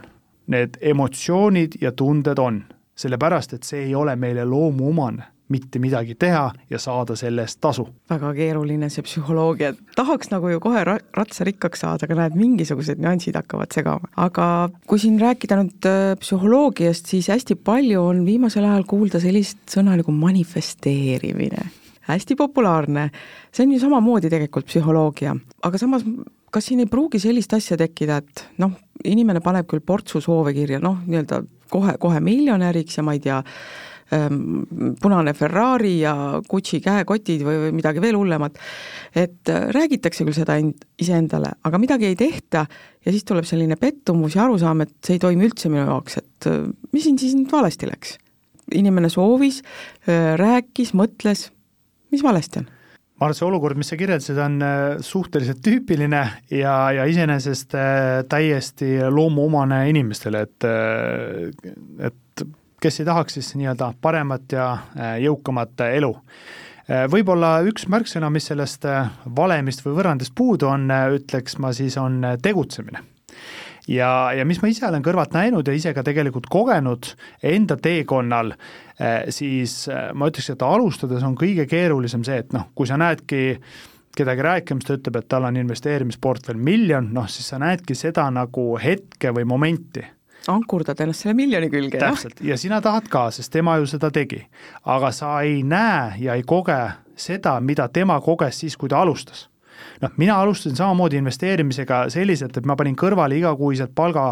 need 0.48 0.78
emotsioonid 0.82 1.80
ja 1.82 1.92
tunded 1.92 2.40
on, 2.40 2.62
sellepärast 2.96 3.54
et 3.54 3.64
see 3.64 3.88
ei 3.88 3.96
ole 3.96 4.16
meile 4.16 4.46
loomuomane 4.46 5.26
mitte 5.54 5.80
midagi 5.80 6.16
teha 6.20 6.52
ja 6.70 6.80
saada 6.80 7.16
selle 7.20 7.46
eest 7.48 7.60
tasu. 7.64 7.88
väga 8.10 8.34
keeruline 8.36 8.90
see 8.92 9.06
psühholoogia, 9.06 9.74
tahaks 9.96 10.32
nagu 10.34 10.52
ju 10.52 10.62
kohe 10.64 10.84
ratsa 10.88 11.48
rikkaks 11.48 11.84
saada, 11.86 12.08
aga 12.08 12.20
näed, 12.22 12.38
mingisugused 12.40 13.02
nüansid 13.04 13.38
hakkavad 13.40 13.74
segama. 13.76 14.12
aga 14.16 14.70
kui 14.88 15.00
siin 15.02 15.20
rääkida 15.22 15.60
nüüd 15.62 15.90
äh, 15.90 16.14
psühholoogiast, 16.22 17.08
siis 17.14 17.32
hästi 17.32 17.60
palju 17.68 18.04
on 18.04 18.24
viimasel 18.28 18.68
ajal 18.68 18.88
kuulda 18.90 19.22
sellist 19.24 19.64
sõna 19.72 19.98
nagu 20.00 20.12
manifesteerimine. 20.12 21.70
hästi 22.08 22.36
populaarne, 22.40 23.10
see 23.52 23.68
on 23.68 23.76
ju 23.76 23.84
samamoodi 23.84 24.32
tegelikult 24.32 24.68
psühholoogia, 24.68 25.36
aga 25.64 25.80
samas 25.80 26.06
kas 26.52 26.70
siin 26.70 26.80
ei 26.84 26.90
pruugi 26.90 27.20
sellist 27.22 27.54
asja 27.54 27.78
tekkida, 27.80 28.22
et 28.24 28.46
noh, 28.62 28.72
inimene 29.06 29.42
paneb 29.44 29.68
küll 29.70 29.84
portsu 29.86 30.22
soove 30.24 30.54
kirja, 30.56 30.80
noh, 30.84 31.02
nii-öelda 31.06 31.42
kohe, 31.72 31.98
kohe 32.02 32.22
miljonäriks 32.24 32.98
ja 32.98 33.04
ma 33.06 33.16
ei 33.18 33.22
tea, 33.24 33.42
punane 34.10 35.34
Ferrari 35.36 35.98
ja 36.00 36.14
Gucci 36.48 36.80
käekotid 36.84 37.44
või, 37.46 37.58
või 37.66 37.74
midagi 37.76 38.02
veel 38.04 38.16
hullemat, 38.20 38.60
et 39.16 39.52
äh, 39.52 39.68
räägitakse 39.76 40.26
küll 40.28 40.38
seda 40.38 40.58
end, 40.62 40.86
iseendale, 41.02 41.52
aga 41.68 41.82
midagi 41.82 42.08
ei 42.10 42.16
tehta 42.20 42.64
ja 42.68 43.12
siis 43.12 43.28
tuleb 43.28 43.48
selline 43.48 43.76
pettumus 43.80 44.38
ja 44.38 44.46
arusaam, 44.46 44.86
et 44.86 44.96
see 45.04 45.18
ei 45.18 45.24
toimi 45.24 45.48
üldse 45.48 45.72
minu 45.72 45.84
jaoks, 45.84 46.22
et 46.22 46.50
äh, 46.52 46.64
mis 46.96 47.08
siin 47.08 47.20
siis 47.22 47.36
nüüd 47.38 47.52
valesti 47.54 47.90
läks? 47.90 48.18
inimene 48.76 49.08
soovis, 49.08 49.62
äh, 50.08 50.34
rääkis, 50.40 50.92
mõtles, 50.98 51.48
mis 52.12 52.24
valesti 52.24 52.64
on? 52.64 52.68
ma 53.18 53.26
arvan, 53.26 53.34
et 53.34 53.40
see 53.40 53.48
olukord, 53.48 53.80
mis 53.80 53.90
sa 53.90 53.98
kirjeldasid, 53.98 54.40
on 54.44 54.60
suhteliselt 55.02 55.60
tüüpiline 55.66 56.20
ja, 56.54 56.76
ja 56.94 57.08
iseenesest 57.10 57.74
täiesti 58.30 58.92
loomuomane 59.10 59.80
inimestele, 59.90 60.44
et, 60.46 60.68
et 62.06 62.20
kes 62.82 63.00
ei 63.00 63.06
tahaks 63.06 63.34
siis 63.34 63.56
nii-öelda 63.58 63.92
paremat 64.02 64.52
ja 64.52 64.72
äh, 64.74 65.18
jõukamat 65.24 65.82
äh, 65.82 65.98
elu. 65.98 66.14
Äh, 66.88 67.06
võib-olla 67.12 67.58
üks 67.68 67.88
märksõna, 67.90 68.30
mis 68.34 68.50
sellest 68.52 68.86
valemist 69.38 69.86
või 69.86 69.98
võrrandist 69.98 70.36
puudu 70.38 70.70
on, 70.70 70.90
ütleks 71.18 71.58
ma 71.64 71.74
siis, 71.76 71.98
on 71.98 72.22
tegutsemine 72.42 73.02
ja, 73.88 74.12
ja 74.36 74.46
mis 74.46 74.62
ma 74.62 74.70
ise 74.70 74.86
olen 74.88 75.04
kõrvalt 75.06 75.34
näinud 75.34 75.68
ja 75.68 75.74
ise 75.74 75.94
ka 75.96 76.04
tegelikult 76.06 76.50
kogenud 76.52 77.14
enda 77.44 77.78
teekonnal, 77.82 78.52
siis 79.32 79.86
ma 79.88 80.28
ütleks, 80.28 80.50
et 80.52 80.66
alustades 80.66 81.24
on 81.24 81.38
kõige 81.40 81.68
keerulisem 81.70 82.26
see, 82.28 82.42
et 82.44 82.52
noh, 82.56 82.68
kui 82.76 82.90
sa 82.90 82.98
näedki 83.00 83.62
kedagi 84.18 84.44
rääkimas, 84.44 84.88
ta 84.88 84.98
ütleb, 84.98 85.22
et 85.22 85.30
tal 85.32 85.48
on 85.48 85.60
investeerimisportfell 85.62 86.60
miljon, 86.60 87.14
noh 87.16 87.30
siis 87.32 87.48
sa 87.54 87.62
näedki 87.62 87.96
seda 87.96 88.28
nagu 88.34 88.74
hetke 88.82 89.32
või 89.32 89.48
momenti 89.48 90.04
ankurdad 90.52 91.00
ennast 91.04 91.26
selle 91.26 91.36
miljoni 91.38 91.70
külge, 91.72 92.00
täpselt, 92.02 92.42
ja 92.46 92.58
sina 92.58 92.80
tahad 92.84 93.10
ka, 93.12 93.28
sest 93.32 93.52
tema 93.54 93.78
ju 93.78 93.88
seda 93.90 94.12
tegi. 94.12 94.44
aga 94.84 95.12
sa 95.12 95.42
ei 95.42 95.64
näe 95.64 96.18
ja 96.24 96.36
ei 96.36 96.44
koge 96.44 96.80
seda, 97.16 97.60
mida 97.60 97.88
tema 97.88 98.20
koges 98.22 98.60
siis, 98.60 98.78
kui 98.78 98.90
ta 98.90 99.02
alustas. 99.02 99.50
noh, 100.02 100.12
mina 100.18 100.42
alustasin 100.42 100.76
samamoodi 100.76 101.18
investeerimisega 101.18 102.10
selliselt, 102.10 102.58
et 102.58 102.66
ma 102.66 102.76
panin 102.76 102.96
kõrvale 102.96 103.38
igakuiselt 103.38 103.96
palga 103.96 104.30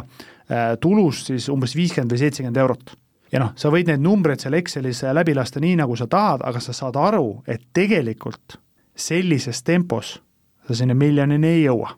äh, 0.49 0.77
siis 1.11 1.49
umbes 1.49 1.75
viiskümmend 1.75 2.11
või 2.11 2.19
seitsekümmend 2.19 2.57
eurot 2.57 2.95
ja 3.31 3.39
noh, 3.39 3.51
sa 3.55 3.69
võid 3.73 3.89
neid 3.89 4.01
numbreid 4.01 4.39
seal 4.39 4.53
Excelis 4.53 5.03
äh, 5.03 5.13
läbi 5.13 5.35
lasta 5.35 5.59
nii, 5.59 5.75
nagu 5.75 5.95
sa 5.95 6.07
tahad, 6.07 6.41
aga 6.45 6.59
sa 6.59 6.73
saad 6.73 6.95
aru, 6.95 7.43
et 7.47 7.61
tegelikult 7.73 8.59
sellises 8.95 9.63
tempos 9.63 10.19
sa 10.67 10.75
sinna 10.77 10.95
miljonini 10.95 11.47
ei 11.47 11.63
jõua 11.65 11.93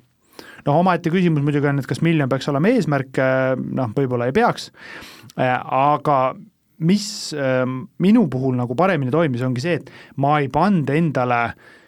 noh, 0.68 0.82
omaette 0.84 1.14
küsimus 1.14 1.46
muidugi 1.46 1.70
on, 1.70 1.80
et 1.82 1.90
kas 1.90 2.04
miljon 2.06 2.30
peaks 2.32 2.50
olema 2.52 2.74
eesmärk, 2.76 3.16
äh, 3.24 3.56
noh, 3.58 3.94
võib-olla 3.98 4.30
ei 4.30 4.36
peaks, 4.36 4.70
äh, 5.40 5.56
aga 5.56 6.36
mis 6.78 7.08
ähm, 7.34 7.88
minu 8.04 8.28
puhul 8.30 8.54
nagu 8.58 8.76
paremini 8.78 9.14
toimis, 9.14 9.42
ongi 9.46 9.64
see, 9.64 9.80
et 9.80 9.90
ma 10.22 10.38
ei 10.44 10.52
pannud 10.54 10.92
endale 10.94 11.42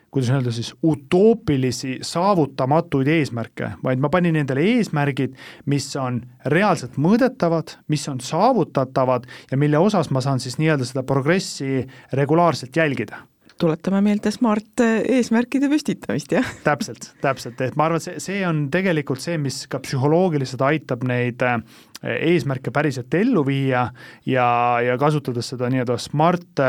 kuidas 0.10 0.32
öelda 0.34 0.52
siis, 0.52 0.72
utoopilisi 0.84 2.00
saavutamatuid 2.02 3.08
eesmärke, 3.14 3.76
vaid 3.84 4.02
ma 4.02 4.10
panin 4.10 4.40
endale 4.42 4.64
eesmärgid, 4.66 5.36
mis 5.70 5.92
on 6.02 6.24
reaalselt 6.50 6.98
mõõdetavad, 6.98 7.76
mis 7.94 8.08
on 8.10 8.18
saavutatavad 8.24 9.28
ja 9.52 9.60
mille 9.62 9.78
osas 9.78 10.10
ma 10.10 10.24
saan 10.26 10.42
siis 10.42 10.58
nii-öelda 10.58 10.88
seda 10.90 11.06
progressi 11.06 11.84
regulaarselt 12.18 12.76
jälgida 12.76 13.22
tuletame 13.60 14.02
meelde 14.06 14.32
SMART 14.34 14.84
eesmärkide 14.86 15.70
püstitamist, 15.72 16.32
jah? 16.34 16.48
täpselt, 16.64 17.12
täpselt, 17.24 17.62
et 17.66 17.78
ma 17.80 17.90
arvan, 17.90 18.02
et 18.02 18.08
see, 18.08 18.24
see 18.24 18.42
on 18.48 18.66
tegelikult 18.74 19.24
see, 19.24 19.38
mis 19.42 19.62
ka 19.72 19.82
psühholoogiliselt 19.84 20.64
aitab 20.70 21.04
neid 21.08 21.44
äh, 21.46 21.60
eesmärke 22.32 22.74
päriselt 22.76 23.14
ellu 23.20 23.44
viia 23.48 23.90
ja, 24.30 24.50
ja 24.86 24.98
kasutades 25.02 25.52
seda 25.54 25.72
nii-öelda 25.72 26.00
SMART 26.00 26.66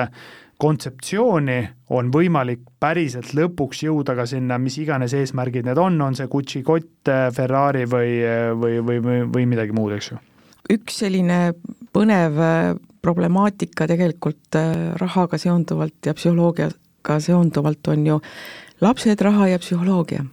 kontseptsiooni 0.60 1.60
on 1.96 2.10
võimalik 2.12 2.66
päriselt 2.82 3.32
lõpuks 3.36 3.84
jõuda 3.86 4.14
ka 4.18 4.26
sinna, 4.28 4.58
mis 4.60 4.76
iganes 4.82 5.14
eesmärgid 5.16 5.68
need 5.68 5.80
on, 5.80 5.96
on 6.04 6.18
see 6.18 6.28
Gucci 6.30 6.60
kott, 6.66 7.08
Ferrari 7.36 7.86
või, 7.88 8.18
või, 8.60 8.76
või, 8.84 9.00
või, 9.06 9.22
või 9.32 9.48
midagi 9.54 9.76
muud, 9.76 9.94
eks 9.96 10.12
ju. 10.12 10.20
üks 10.76 11.00
selline 11.04 11.40
põnev 11.94 12.36
problemaatika 13.02 13.86
tegelikult 13.90 14.58
äh, 14.58 14.92
rahaga 15.00 15.38
seonduvalt 15.38 16.06
ja 16.06 16.14
psühholoogiaga 16.14 17.20
seonduvalt 17.20 17.88
on 17.92 18.06
ju 18.06 18.20
lapsed, 18.80 19.20
raha 19.20 19.48
ja 19.48 19.58
psühholoogia. 19.58 20.24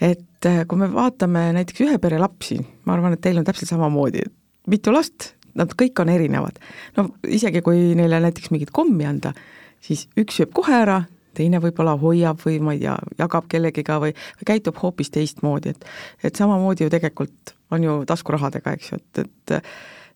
et 0.00 0.46
äh, 0.46 0.66
kui 0.68 0.78
me 0.78 0.92
vaatame 0.92 1.52
näiteks 1.56 1.80
ühe 1.86 1.98
pere 1.98 2.18
lapsi, 2.20 2.58
ma 2.84 2.94
arvan, 2.94 3.16
et 3.16 3.20
teil 3.24 3.38
on 3.38 3.44
täpselt 3.44 3.70
samamoodi, 3.72 4.22
mitu 4.66 4.92
last, 4.92 5.32
nad 5.56 5.72
kõik 5.72 6.00
on 6.02 6.12
erinevad. 6.12 6.60
no 6.96 7.08
isegi, 7.28 7.62
kui 7.62 7.94
neile 7.98 8.20
näiteks 8.20 8.50
mingit 8.50 8.70
kommi 8.70 9.06
anda, 9.08 9.32
siis 9.80 10.08
üks 10.18 10.40
sööb 10.40 10.52
kohe 10.54 10.74
ära, 10.74 11.02
teine 11.36 11.60
võib-olla 11.60 11.96
hoiab 12.00 12.40
või 12.44 12.60
ma 12.64 12.72
ei 12.76 12.80
tea, 12.84 12.96
jagab 13.18 13.48
kellegiga 13.52 13.98
või, 14.00 14.14
või 14.38 14.48
käitub 14.52 14.78
hoopis 14.82 15.12
teistmoodi, 15.12 15.74
et 15.74 15.84
et 16.24 16.36
samamoodi 16.36 16.86
ju 16.86 16.92
tegelikult 16.92 17.54
on 17.70 17.84
ju 17.84 17.98
taskurahadega, 18.08 18.76
eks 18.76 18.92
ju, 18.92 19.00
et, 19.00 19.26
et 19.26 19.56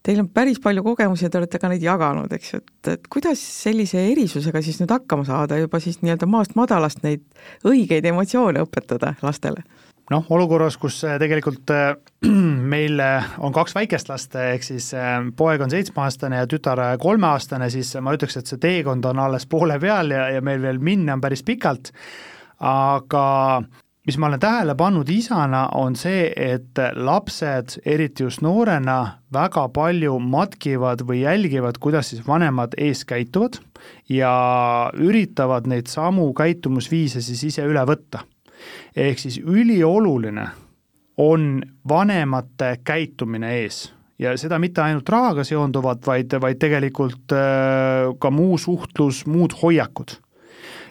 Teil 0.02 0.22
on 0.22 0.30
päris 0.32 0.56
palju 0.64 0.82
kogemusi 0.84 1.26
ja 1.26 1.30
te 1.30 1.38
olete 1.38 1.58
ka 1.60 1.68
neid 1.68 1.82
jaganud, 1.84 2.32
eks 2.32 2.54
ju, 2.54 2.62
et, 2.62 2.92
et 2.94 3.08
kuidas 3.12 3.40
sellise 3.40 4.00
erisusega 4.12 4.62
siis 4.64 4.80
nüüd 4.80 4.92
hakkama 4.94 5.26
saada, 5.28 5.58
juba 5.60 5.80
siis 5.82 6.00
nii-öelda 6.00 6.28
maast 6.30 6.56
madalast 6.56 7.04
neid 7.04 7.26
õigeid 7.68 8.08
emotsioone 8.08 8.64
õpetada 8.64 9.14
lastele? 9.20 9.66
noh, 10.10 10.24
olukorras, 10.34 10.76
kus 10.80 10.98
äh, 11.06 11.16
tegelikult 11.22 11.70
äh, 11.74 11.92
meil 12.74 13.00
äh, 13.02 13.28
on 13.38 13.54
kaks 13.54 13.76
väikest 13.76 14.10
last, 14.10 14.34
ehk 14.34 14.66
siis 14.66 14.90
poeg 15.36 15.62
on 15.62 15.70
seitsmeaastane 15.72 16.40
ja 16.42 16.48
tütar 16.50 16.82
kolmeaastane, 17.02 17.70
siis 17.70 17.92
ma 18.02 18.14
ütleks, 18.16 18.40
et 18.40 18.50
see 18.50 18.60
teekond 18.62 19.06
on 19.10 19.22
alles 19.22 19.46
poole 19.50 19.78
peal 19.82 20.10
ja, 20.14 20.26
ja 20.34 20.42
meil 20.44 20.62
veel 20.64 20.82
minna 20.82 21.16
on 21.18 21.22
päris 21.22 21.44
pikalt, 21.46 21.92
aga 22.66 23.24
mis 24.06 24.18
ma 24.18 24.30
olen 24.30 24.40
tähele 24.40 24.74
pannud 24.74 25.08
isana, 25.12 25.66
on 25.76 25.96
see, 25.96 26.30
et 26.36 26.78
lapsed, 26.96 27.76
eriti 27.84 28.24
just 28.24 28.42
noorena, 28.42 29.20
väga 29.32 29.66
palju 29.74 30.16
matkivad 30.24 31.04
või 31.06 31.22
jälgivad, 31.24 31.78
kuidas 31.80 32.10
siis 32.12 32.24
vanemad 32.26 32.74
ees 32.80 33.04
käituvad 33.04 33.60
ja 34.08 34.32
üritavad 34.96 35.68
neid 35.70 35.88
samu 35.92 36.30
käitumusviise 36.36 37.22
siis 37.24 37.44
ise 37.52 37.64
üle 37.68 37.84
võtta. 37.86 38.24
ehk 38.96 39.18
siis 39.18 39.38
ülioluline 39.38 40.48
on 41.16 41.62
vanemate 41.88 42.80
käitumine 42.84 43.52
ees 43.62 43.92
ja 44.20 44.36
seda 44.36 44.58
mitte 44.60 44.82
ainult 44.84 45.08
rahaga 45.08 45.44
seonduvat, 45.44 46.04
vaid, 46.06 46.34
vaid 46.40 46.58
tegelikult 46.60 47.32
äh, 47.32 48.10
ka 48.20 48.30
muu 48.30 48.58
suhtlus, 48.58 49.24
muud 49.26 49.54
hoiakud. 49.62 50.16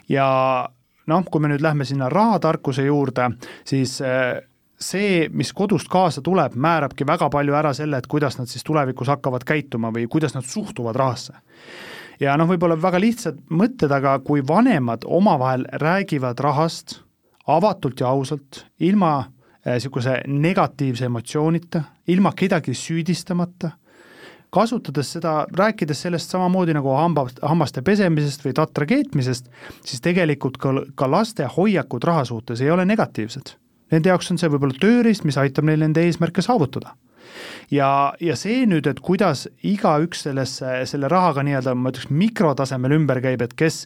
ja 0.09 0.69
noh, 1.09 1.25
kui 1.31 1.41
me 1.41 1.51
nüüd 1.51 1.63
lähme 1.65 1.87
sinna 1.87 2.09
rahatarkuse 2.11 2.85
juurde, 2.85 3.31
siis 3.67 3.97
äh, 4.05 4.39
see, 4.79 5.27
mis 5.33 5.51
kodust 5.53 5.89
kaasa 5.91 6.23
tuleb, 6.25 6.55
määrabki 6.55 7.07
väga 7.07 7.29
palju 7.33 7.57
ära 7.59 7.73
selle, 7.75 7.99
et 7.99 8.07
kuidas 8.07 8.39
nad 8.39 8.49
siis 8.51 8.63
tulevikus 8.67 9.11
hakkavad 9.11 9.43
käituma 9.47 9.91
või 9.95 10.07
kuidas 10.11 10.35
nad 10.37 10.47
suhtuvad 10.47 10.95
rahasse. 10.95 11.33
ja 12.19 12.37
noh, 12.37 12.47
võib-olla 12.47 12.79
väga 12.81 12.99
lihtsad 12.99 13.43
mõtted, 13.49 13.91
aga 13.91 14.19
kui 14.19 14.41
vanemad 14.47 15.05
omavahel 15.05 15.65
räägivad 15.81 16.39
rahast 16.39 17.01
avatult 17.47 17.99
ja 17.99 18.07
ausalt, 18.07 18.65
ilma 18.79 19.25
niisuguse 19.65 20.15
äh, 20.21 20.23
negatiivse 20.27 21.05
emotsioonita, 21.05 21.83
ilma 22.07 22.31
kedagi 22.35 22.73
süüdistamata, 22.73 23.71
kasutades 24.53 25.11
seda, 25.15 25.33
rääkides 25.57 26.05
sellest 26.05 26.31
samamoodi 26.33 26.73
nagu 26.77 26.93
hamba, 26.97 27.27
hammaste 27.41 27.83
pesemisest 27.85 28.45
või 28.45 28.55
tatra 28.57 28.87
keetmisest, 28.89 29.51
siis 29.85 30.01
tegelikult 30.05 30.57
ka, 30.61 30.73
ka 30.95 31.09
laste 31.11 31.49
hoiakud 31.57 32.07
raha 32.09 32.25
suhtes 32.25 32.61
ei 32.65 32.71
ole 32.73 32.85
negatiivsed. 32.89 33.55
Nende 33.93 34.11
jaoks 34.11 34.31
on 34.31 34.37
see 34.41 34.49
võib-olla 34.49 34.77
tööriist, 34.81 35.25
mis 35.25 35.37
aitab 35.41 35.65
neil 35.65 35.81
nende 35.81 36.01
eesmärke 36.05 36.45
saavutada 36.45 36.95
ja, 37.71 38.13
ja 38.21 38.35
see 38.39 38.63
nüüd, 38.69 38.87
et 38.89 38.99
kuidas 39.03 39.47
igaüks 39.65 40.25
sellesse, 40.27 40.79
selle 40.89 41.09
rahaga 41.11 41.43
nii-öelda 41.45 41.75
ma 41.77 41.91
ütleks 41.93 42.09
mikrotasemel 42.13 42.95
ümber 42.97 43.21
käib, 43.23 43.43
et 43.45 43.53
kes, 43.59 43.83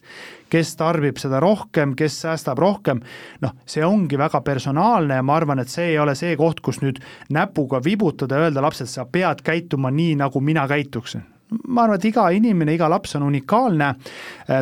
kes 0.54 0.76
tarbib 0.80 1.20
seda 1.22 1.42
rohkem, 1.44 1.96
kes 2.00 2.22
säästab 2.26 2.62
rohkem, 2.62 3.02
noh, 3.44 3.56
see 3.70 3.84
ongi 3.86 4.20
väga 4.20 4.44
personaalne 4.46 5.20
ja 5.20 5.26
ma 5.26 5.38
arvan, 5.40 5.64
et 5.64 5.72
see 5.72 5.94
ei 5.94 6.00
ole 6.02 6.16
see 6.20 6.36
koht, 6.40 6.64
kus 6.64 6.82
nüüd 6.84 7.02
näpuga 7.34 7.82
vibutada 7.84 8.42
öelda 8.44 8.64
lapsele, 8.64 8.92
sa 8.92 9.06
pead 9.10 9.44
käituma 9.46 9.92
nii, 9.94 10.18
nagu 10.24 10.42
mina 10.42 10.68
käituksin. 10.70 11.26
Ma 11.68 11.84
arvan, 11.84 12.00
et 12.00 12.08
iga 12.10 12.30
inimene, 12.34 12.74
iga 12.74 12.88
laps 12.90 13.14
on 13.20 13.28
unikaalne, 13.28 13.92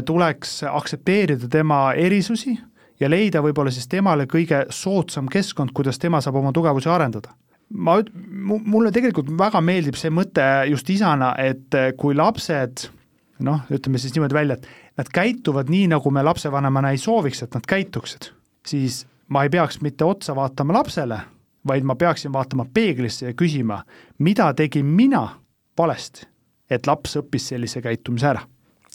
tuleks 0.06 0.62
aktsepteerida 0.68 1.48
tema 1.52 1.94
erisusi 1.96 2.58
ja 3.00 3.10
leida 3.10 3.42
võib-olla 3.44 3.72
siis 3.74 3.88
temale 3.92 4.28
kõige 4.30 4.66
soodsam 4.74 5.30
keskkond, 5.32 5.72
kuidas 5.74 6.00
tema 6.00 6.22
saab 6.22 6.42
oma 6.42 6.52
tugevusi 6.56 6.92
arendada 6.92 7.32
ma, 7.74 7.98
mulle 8.46 8.92
tegelikult 8.94 9.32
väga 9.40 9.62
meeldib 9.64 9.98
see 10.00 10.12
mõte 10.14 10.46
just 10.70 10.90
isana, 10.94 11.34
et 11.40 11.78
eh, 11.78 11.92
kui 11.98 12.16
lapsed 12.18 12.88
noh, 13.42 13.64
ütleme 13.74 14.02
siis 14.02 14.14
niimoodi 14.16 14.38
välja, 14.38 14.58
et 14.58 15.00
nad 15.02 15.10
käituvad 15.14 15.72
nii, 15.72 15.88
nagu 15.96 16.14
me 16.14 16.24
lapsevanemana 16.26 16.94
ei 16.94 17.02
sooviks, 17.02 17.44
et 17.46 17.58
nad 17.58 17.66
käituksid, 17.68 18.30
siis 18.68 19.04
ma 19.34 19.46
ei 19.46 19.54
peaks 19.54 19.82
mitte 19.82 20.06
otsa 20.06 20.36
vaatama 20.38 20.76
lapsele, 20.78 21.20
vaid 21.68 21.86
ma 21.88 21.96
peaksin 21.98 22.34
vaatama 22.34 22.68
peeglisse 22.74 23.32
ja 23.32 23.38
küsima, 23.38 23.82
mida 24.20 24.52
tegin 24.58 24.86
mina 24.86 25.24
valesti, 25.78 26.28
et 26.70 26.88
laps 26.88 27.18
õppis 27.22 27.52
sellise 27.54 27.82
käitumise 27.82 28.34
ära 28.34 28.46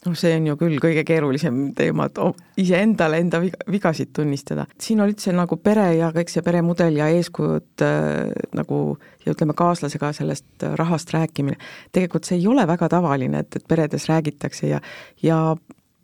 noh, 0.05 0.15
see 0.17 0.35
on 0.37 0.45
ju 0.49 0.55
küll 0.59 0.77
kõige 0.81 1.03
keerulisem 1.07 1.59
teema, 1.77 2.07
et 2.07 2.19
iseendale 2.61 3.21
enda 3.23 3.41
viga, 3.41 3.59
vigasid 3.71 4.11
tunnistada. 4.15 4.67
siin 4.81 5.01
on 5.01 5.11
üldse 5.11 5.33
nagu 5.35 5.57
pere 5.57 5.87
ja 5.97 6.11
kõik 6.15 6.31
see 6.31 6.45
peremudel 6.45 6.99
ja 6.99 7.09
eeskujud 7.15 7.85
äh, 7.85 8.29
nagu 8.57 8.81
ja 9.25 9.33
ütleme, 9.33 9.57
kaaslasega 9.57 10.13
sellest 10.19 10.67
rahast 10.79 11.13
rääkimine, 11.15 11.57
tegelikult 11.91 12.29
see 12.29 12.39
ei 12.39 12.47
ole 12.47 12.67
väga 12.67 12.89
tavaline, 12.93 13.43
et, 13.43 13.59
et 13.59 13.67
peredes 13.67 14.07
räägitakse 14.11 14.69
ja, 14.69 14.81
ja 15.23 15.41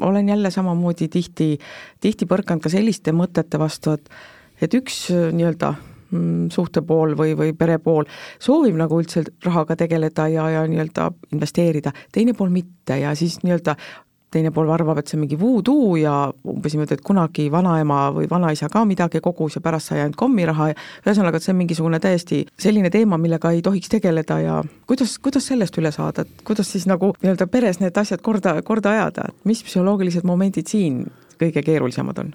olen 0.01 0.29
jälle 0.29 0.51
samamoodi 0.51 1.07
tihti, 1.07 1.55
tihti 2.01 2.25
põrkanud 2.25 2.63
ka 2.63 2.73
selliste 2.73 3.13
mõtete 3.15 3.61
vastu, 3.61 3.97
et 3.97 4.09
et 4.63 4.73
üks 4.77 5.09
nii-öelda 5.11 5.73
Mm, 5.73 5.92
suhtepool 6.53 7.17
või, 7.19 7.35
või 7.39 7.53
perepool 7.57 8.07
soovib 8.39 8.77
nagu 8.79 9.01
üldse 9.01 9.25
rahaga 9.45 9.77
tegeleda 9.79 10.27
ja, 10.31 10.49
ja 10.57 10.63
nii-öelda 10.69 11.11
investeerida, 11.33 11.93
teine 12.11 12.33
pool 12.37 12.53
mitte 12.53 12.99
ja 13.01 13.15
siis 13.17 13.39
nii-öelda 13.43 13.77
teine 14.33 14.51
pool 14.53 14.71
arvab, 14.73 14.99
et 14.99 15.09
see 15.09 15.17
on 15.17 15.23
mingi 15.23 15.37
voodoo 15.39 15.95
ja 15.99 16.13
umbes 16.49 16.73
niimoodi, 16.73 16.97
et 16.97 17.05
kunagi 17.05 17.47
vanaema 17.53 17.99
või 18.15 18.27
vanaisa 18.31 18.69
ka 18.73 18.83
midagi 18.89 19.21
kogus 19.23 19.57
ja 19.57 19.63
pärast 19.63 19.91
sai 19.91 20.01
ainult 20.01 20.17
kommiraha 20.19 20.69
ja 20.71 20.77
ühesõnaga, 21.05 21.37
et 21.37 21.45
see 21.45 21.53
on 21.53 21.59
mingisugune 21.61 21.99
täiesti 22.03 22.43
selline 22.65 22.89
teema, 22.93 23.19
millega 23.21 23.53
ei 23.53 23.61
tohiks 23.65 23.91
tegeleda 23.93 24.39
ja 24.41 24.61
kuidas, 24.89 25.17
kuidas 25.23 25.49
sellest 25.51 25.77
üle 25.81 25.93
saada, 25.93 26.25
et 26.25 26.45
kuidas 26.47 26.71
siis 26.73 26.87
nagu 26.89 27.13
nii-öelda 27.21 27.49
peres 27.51 27.81
need 27.83 27.97
asjad 27.99 28.23
korda, 28.25 28.57
korda 28.65 28.95
ajada, 28.97 29.29
et 29.29 29.49
mis 29.49 29.61
psühholoogilised 29.65 30.25
momendid 30.27 30.71
siin 30.71 31.03
kõige 31.37 31.65
keerulisemad 31.65 32.25
on? 32.25 32.33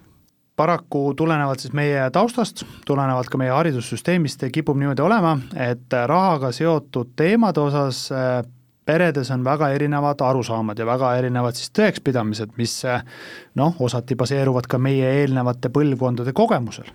Paraku 0.59 1.13
tulenevalt 1.17 1.63
siis 1.63 1.75
meie 1.77 2.09
taustast, 2.15 2.65
tulenevalt 2.87 3.31
ka 3.31 3.39
meie 3.41 3.55
haridussüsteemist 3.55 4.43
kipub 4.53 4.79
niimoodi 4.81 5.05
olema, 5.05 5.37
et 5.55 5.95
rahaga 6.11 6.51
seotud 6.55 7.15
teemade 7.19 7.63
osas 7.63 8.09
eh, 8.11 8.39
peredes 8.89 9.31
on 9.35 9.45
väga 9.45 9.69
erinevad 9.77 10.23
arusaamad 10.25 10.79
ja 10.79 10.87
väga 10.89 11.13
erinevad 11.21 11.59
siis 11.59 11.71
tõekspidamised, 11.79 12.57
mis 12.59 12.79
eh, 12.89 13.05
noh, 13.61 13.77
osati 13.85 14.17
baseeruvad 14.19 14.67
ka 14.71 14.81
meie 14.83 15.13
eelnevate 15.21 15.71
põlvkondade 15.75 16.35
kogemusel. 16.35 16.91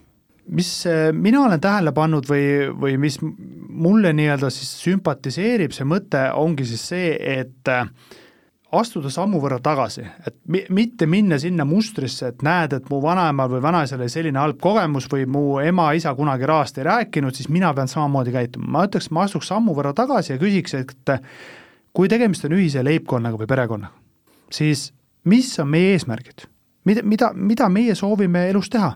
mis 0.47 0.71
eh, 0.85 1.11
mina 1.15 1.45
olen 1.45 1.61
tähele 1.63 1.93
pannud 1.95 2.27
või, 2.27 2.67
või 2.79 2.97
mis 2.99 3.19
mulle 3.23 4.11
nii-öelda 4.13 4.49
siis 4.51 4.75
sümpatiseerib, 4.83 5.71
see 5.71 5.87
mõte 5.87 6.25
ongi 6.35 6.67
siis 6.67 6.83
see, 6.91 7.15
et 7.39 7.71
äh, 7.71 7.87
astuda 8.73 9.11
sammu 9.13 9.39
võrra 9.43 9.59
tagasi, 9.63 10.03
et 10.27 10.35
mi-, 10.49 10.63
mitte 10.73 11.07
minna 11.09 11.37
sinna 11.41 11.65
mustrisse, 11.67 12.31
et 12.33 12.43
näed, 12.45 12.73
et 12.77 12.89
mu 12.89 12.99
vanaemal 13.03 13.51
või 13.51 13.61
vanaisal 13.63 14.01
oli 14.01 14.11
selline 14.11 14.41
halb 14.41 14.59
kogemus 14.61 15.07
või 15.11 15.27
mu 15.29 15.43
ema-isa 15.63 16.15
kunagi 16.17 16.49
rahast 16.49 16.79
ei 16.79 16.87
rääkinud, 16.87 17.35
siis 17.37 17.51
mina 17.53 17.73
pean 17.77 17.91
samamoodi 17.91 18.33
käituma, 18.33 18.69
ma 18.77 18.87
ütleks, 18.87 19.11
ma 19.13 19.27
astuks 19.27 19.51
sammu 19.51 19.75
võrra 19.77 19.93
tagasi 19.97 20.33
ja 20.33 20.41
küsiks, 20.41 20.73
et 20.79 21.13
kui 21.93 22.09
tegemist 22.09 22.47
on 22.49 22.57
ühise 22.57 22.83
leibkonnaga 22.85 23.39
või 23.39 23.49
perekonnaga, 23.49 23.93
siis 24.53 24.89
mis 25.29 25.53
on 25.61 25.69
meie 25.73 25.93
eesmärgid? 25.97 26.47
mida, 26.85 27.03
mida, 27.03 27.31
mida 27.33 27.69
meie 27.69 27.95
soovime 27.95 28.47
elus 28.49 28.69
teha? 28.73 28.93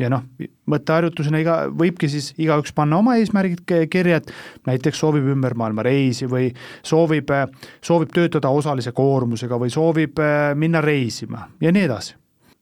Ja 0.00 0.10
noh, 0.12 0.24
mõtteharjutusena 0.70 1.40
iga, 1.42 1.56
võibki 1.68 2.08
siis 2.10 2.30
igaüks 2.40 2.72
panna 2.76 3.00
oma 3.00 3.16
eesmärgid 3.20 3.64
kirja, 3.92 4.20
et 4.20 4.32
näiteks 4.68 5.02
soovib 5.02 5.28
ümber 5.34 5.56
maailma 5.58 5.84
reisi 5.86 6.28
või 6.30 6.50
soovib, 6.86 7.32
soovib 7.84 8.14
töötada 8.14 8.52
osalise 8.54 8.94
koormusega 8.96 9.58
või 9.60 9.72
soovib 9.72 10.20
äh, 10.22 10.52
minna 10.58 10.82
reisima 10.84 11.48
ja 11.60 11.72
nii 11.72 11.86
edasi. 11.88 12.14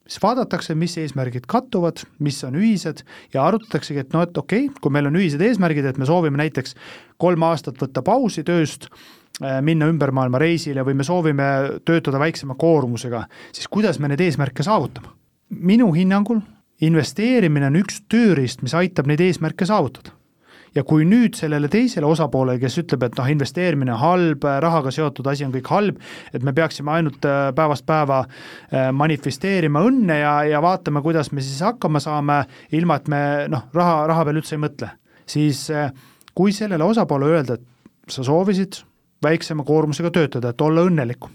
siis 0.08 0.22
vaadatakse, 0.22 0.74
mis 0.74 0.96
eesmärgid 0.98 1.46
kattuvad, 1.46 2.02
mis 2.18 2.42
on 2.44 2.56
ühised 2.56 3.04
ja 3.34 3.44
arutataksegi, 3.44 4.00
et 4.00 4.12
noh, 4.12 4.24
et 4.24 4.36
okei 4.36 4.66
okay,, 4.66 4.80
kui 4.80 4.92
meil 4.92 5.06
on 5.06 5.20
ühised 5.20 5.40
eesmärgid, 5.40 5.84
et 5.84 5.98
me 5.98 6.06
soovime 6.06 6.40
näiteks 6.40 6.74
kolm 7.18 7.42
aastat 7.42 7.78
võtta 7.78 8.02
pausi 8.02 8.42
tööst, 8.42 8.88
äh, 9.42 9.60
minna 9.62 9.86
ümber 9.86 10.12
maailma 10.12 10.40
reisile 10.42 10.82
või 10.82 10.98
me 10.98 11.04
soovime 11.04 11.80
töötada 11.84 12.18
väiksema 12.18 12.58
koormusega, 12.58 13.26
siis 13.52 13.68
kuidas 13.68 13.98
me 13.98 14.08
neid 14.08 14.20
eesmärke 14.20 14.66
saavutame? 14.66 15.14
minu 15.48 15.86
hinnangul 15.96 16.42
investeerimine 16.84 17.68
on 17.70 17.80
üks 17.80 18.02
tööriist, 18.10 18.62
mis 18.62 18.74
aitab 18.78 19.08
neid 19.10 19.22
eesmärke 19.24 19.66
saavutada. 19.68 20.14
ja 20.76 20.82
kui 20.84 21.06
nüüd 21.08 21.32
sellele 21.34 21.66
teisele 21.72 22.06
osapoolele, 22.06 22.60
kes 22.60 22.74
ütleb, 22.82 23.06
et 23.06 23.14
noh, 23.16 23.28
investeerimine 23.32 23.94
on 23.94 23.98
halb, 24.02 24.42
rahaga 24.60 24.90
seotud 24.92 25.26
asi 25.26 25.46
on 25.46 25.50
kõik 25.54 25.70
halb, 25.72 26.02
et 26.36 26.44
me 26.44 26.52
peaksime 26.52 26.92
ainult 26.92 27.24
äh, 27.24 27.48
päevast 27.56 27.86
päeva 27.88 28.18
äh, 28.20 28.90
manifesteerima 28.92 29.80
õnne 29.88 30.18
ja, 30.20 30.34
ja 30.44 30.60
vaatame, 30.62 31.00
kuidas 31.02 31.32
me 31.32 31.42
siis 31.42 31.64
hakkama 31.64 32.04
saame, 32.04 32.42
ilma 32.76 33.00
et 33.00 33.08
me 33.08 33.22
noh, 33.48 33.64
raha, 33.74 34.04
raha 34.12 34.28
peale 34.28 34.44
üldse 34.44 34.58
ei 34.58 34.62
mõtle, 34.66 34.92
siis 35.26 35.64
äh, 35.72 35.88
kui 36.36 36.52
sellele 36.52 36.84
osapoole 36.84 37.32
öelda, 37.32 37.56
et 37.56 38.12
sa 38.12 38.22
soovisid 38.28 38.82
väiksema 39.24 39.64
koormusega 39.66 40.12
töötada, 40.14 40.52
et 40.52 40.68
olla 40.68 40.84
õnnelikum 40.86 41.32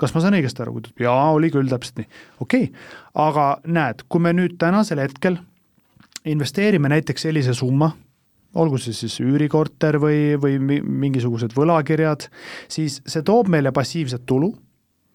kas 0.00 0.14
ma 0.14 0.22
saan 0.22 0.36
õigesti 0.38 0.64
aru, 0.64 0.76
kui 0.76 0.84
ta 0.84 0.92
ütleb 0.92 1.06
jaa, 1.06 1.26
oli 1.34 1.50
küll 1.54 1.70
täpselt 1.70 2.02
nii, 2.02 2.08
okei 2.44 2.68
okay., 2.68 2.86
aga 3.24 3.48
näed, 3.66 4.06
kui 4.08 4.24
me 4.24 4.34
nüüd 4.36 4.56
tänasel 4.60 5.02
hetkel 5.02 5.38
investeerime 6.24 6.88
näiteks 6.88 7.26
sellise 7.26 7.54
summa, 7.54 7.90
olgu 8.54 8.78
see 8.78 8.94
siis 8.96 9.16
üürikorter 9.22 9.98
või, 10.02 10.34
või 10.40 10.58
mingisugused 10.82 11.54
võlakirjad, 11.56 12.28
siis 12.70 13.00
see 13.06 13.24
toob 13.26 13.50
meile 13.52 13.72
passiivset 13.74 14.24
tulu, 14.26 14.52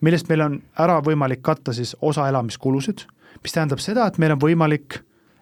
millest 0.05 0.29
meil 0.31 0.45
on 0.45 0.59
ära 0.79 0.99
võimalik 1.03 1.41
katta 1.45 1.73
siis 1.75 1.95
osa 2.01 2.27
elamiskulusid, 2.31 3.05
mis 3.43 3.55
tähendab 3.55 3.81
seda, 3.83 4.07
et 4.07 4.19
meil 4.21 4.35
on 4.35 4.43
võimalik 4.43 4.99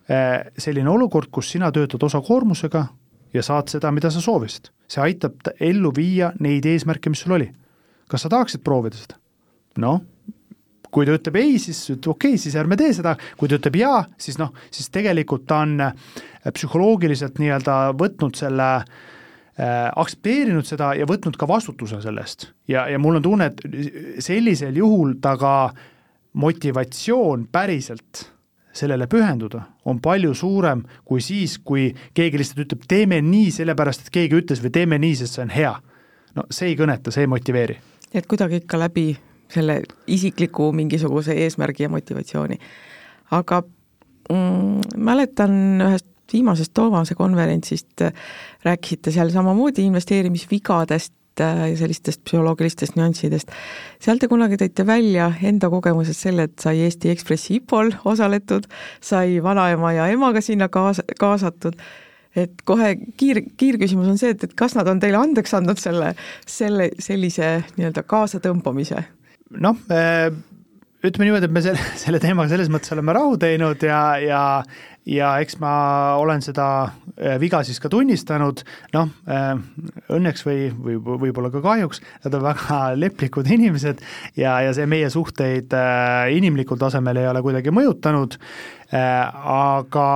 eh, 0.09 0.47
selline 0.61 0.89
olukord, 0.93 1.31
kus 1.33 1.51
sina 1.55 1.71
töötad 1.73 2.03
osakoormusega 2.07 2.85
ja 3.33 3.43
saad 3.43 3.71
seda, 3.71 3.91
mida 3.91 4.11
sa 4.13 4.21
soovisid. 4.23 4.71
see 4.87 5.03
aitab 5.03 5.49
ellu 5.59 5.91
viia 5.95 6.31
neid 6.39 6.65
eesmärke, 6.65 7.09
mis 7.09 7.25
sul 7.25 7.35
oli. 7.35 7.51
kas 8.07 8.21
sa 8.21 8.29
tahaksid 8.29 8.63
proovida 8.63 8.97
seda? 8.97 9.19
Noh, 9.81 10.01
kui 10.91 11.05
ta 11.07 11.17
ütleb 11.17 11.35
ei, 11.39 11.57
siis 11.61 11.81
ütleb 11.91 12.15
okei 12.15 12.35
okay,, 12.35 12.41
siis 12.41 12.55
ärme 12.59 12.77
tee 12.79 12.93
seda, 12.95 13.15
kui 13.37 13.49
ta 13.49 13.59
ütleb 13.59 13.77
jaa, 13.79 14.05
siis 14.21 14.39
noh, 14.41 14.53
siis 14.71 14.89
tegelikult 14.93 15.45
ta 15.49 15.61
on 15.65 15.75
äh, 15.89 16.15
psühholoogiliselt 16.53 17.41
nii-öelda 17.41 17.75
võtnud 17.99 18.39
selle 18.39 18.69
äh, 18.77 19.89
aktsepteerinud 19.89 20.67
seda 20.67 20.93
ja 20.97 21.07
võtnud 21.09 21.37
ka 21.39 21.49
vastutuse 21.49 22.01
selle 22.03 22.23
eest. 22.23 22.49
ja, 22.71 22.87
ja 22.91 22.99
mul 23.01 23.19
on 23.19 23.27
tunne, 23.27 23.51
et 23.51 24.23
sellisel 24.23 24.79
juhul 24.79 25.17
ta 25.21 25.35
ka 25.39 25.53
motivatsioon 26.37 27.47
päriselt 27.51 28.27
sellele 28.77 29.07
pühenduda 29.09 29.63
on 29.89 29.99
palju 30.03 30.33
suurem 30.37 30.83
kui 31.05 31.21
siis, 31.23 31.57
kui 31.65 31.89
keegi 32.13 32.39
lihtsalt 32.39 32.65
ütleb, 32.67 32.83
teeme 32.89 33.21
nii 33.25 33.51
sellepärast, 33.55 34.05
et 34.05 34.13
keegi 34.13 34.37
ütles 34.41 34.61
või 34.63 34.73
teeme 34.75 34.99
nii, 35.01 35.15
sest 35.17 35.37
see 35.37 35.45
on 35.47 35.53
hea. 35.53 35.73
no 36.37 36.45
see 36.53 36.71
ei 36.71 36.77
kõneta, 36.79 37.11
see 37.13 37.25
ei 37.25 37.31
motiveeri. 37.31 37.79
et 38.13 38.27
kuidagi 38.29 38.61
ikka 38.61 38.79
läbi 38.79 39.09
selle 39.53 39.81
isikliku 40.07 40.71
mingisuguse 40.75 41.33
eesmärgi 41.45 41.83
ja 41.83 41.89
motivatsiooni. 41.89 42.57
aga 43.31 43.63
mm, 44.29 44.81
mäletan 44.97 45.81
ühest 45.81 46.07
viimasest 46.33 46.73
Toomase 46.73 47.15
konverentsist 47.15 48.01
rääkisite 48.63 49.11
seal 49.11 49.29
samamoodi 49.29 49.85
investeerimisvigadest 49.87 51.13
Äh, 51.41 51.69
ja 51.71 51.77
sellistest 51.77 52.23
psühholoogilistest 52.25 52.95
nüanssidest. 52.97 53.51
seal 54.01 54.17
te 54.17 54.27
kunagi 54.27 54.57
tõite 54.57 54.85
välja 54.87 55.27
enda 55.45 55.69
kogemusest 55.69 56.25
selle, 56.25 56.47
et 56.47 56.57
sai 56.59 56.79
Eesti 56.85 57.11
Ekspressi 57.13 57.59
IPO-l 57.59 57.91
osaletud, 58.09 58.65
sai 59.01 59.37
vanaema 59.43 59.93
ja 59.93 60.07
emaga 60.13 60.41
sinna 60.41 60.69
kaasa, 60.73 61.05
kaasatud, 61.19 61.77
et 62.35 62.63
kohe 62.65 62.95
kiir, 63.17 63.43
kiirküsimus 63.57 64.09
on 64.09 64.17
see, 64.17 64.33
et, 64.33 64.47
et 64.47 64.55
kas 64.57 64.73
nad 64.77 64.89
on 64.89 65.01
teile 65.03 65.21
andeks 65.21 65.53
andnud 65.57 65.77
selle, 65.81 66.15
selle, 66.49 66.89
sellise 66.99 67.51
nii-öelda 67.77 68.05
kaasatõmbamise? 68.09 69.05
Noh, 69.55 69.79
ütleme 71.07 71.27
niimoodi, 71.27 71.47
et 71.47 71.55
me 71.55 71.63
selle, 71.63 71.87
selle 72.03 72.21
teemaga 72.23 72.51
selles 72.53 72.71
mõttes 72.73 72.93
oleme 72.95 73.15
rahu 73.15 73.37
teinud 73.41 73.83
ja, 73.85 74.03
ja 74.21 74.43
ja 75.07 75.31
eks 75.41 75.57
ma 75.61 75.71
olen 76.19 76.41
seda 76.43 76.67
äh, 77.15 77.37
viga 77.39 77.61
siis 77.65 77.79
ka 77.79 77.89
tunnistanud, 77.91 78.63
noh, 78.95 79.11
äh, 79.31 79.53
õnneks 80.13 80.43
või, 80.47 80.67
või 80.71 80.97
võib-olla 81.27 81.51
ka 81.53 81.61
kahjuks, 81.63 82.01
nad 82.25 82.35
on 82.37 82.43
väga 82.49 82.79
leplikud 83.03 83.47
inimesed 83.55 84.03
ja, 84.39 84.57
ja 84.65 84.73
see 84.75 84.87
meie 84.89 85.09
suhteid 85.13 85.73
äh, 85.77 86.27
inimlikul 86.35 86.79
tasemel 86.81 87.21
ei 87.21 87.29
ole 87.31 87.43
kuidagi 87.45 87.73
mõjutanud, 87.73 88.35
aga, 88.91 90.07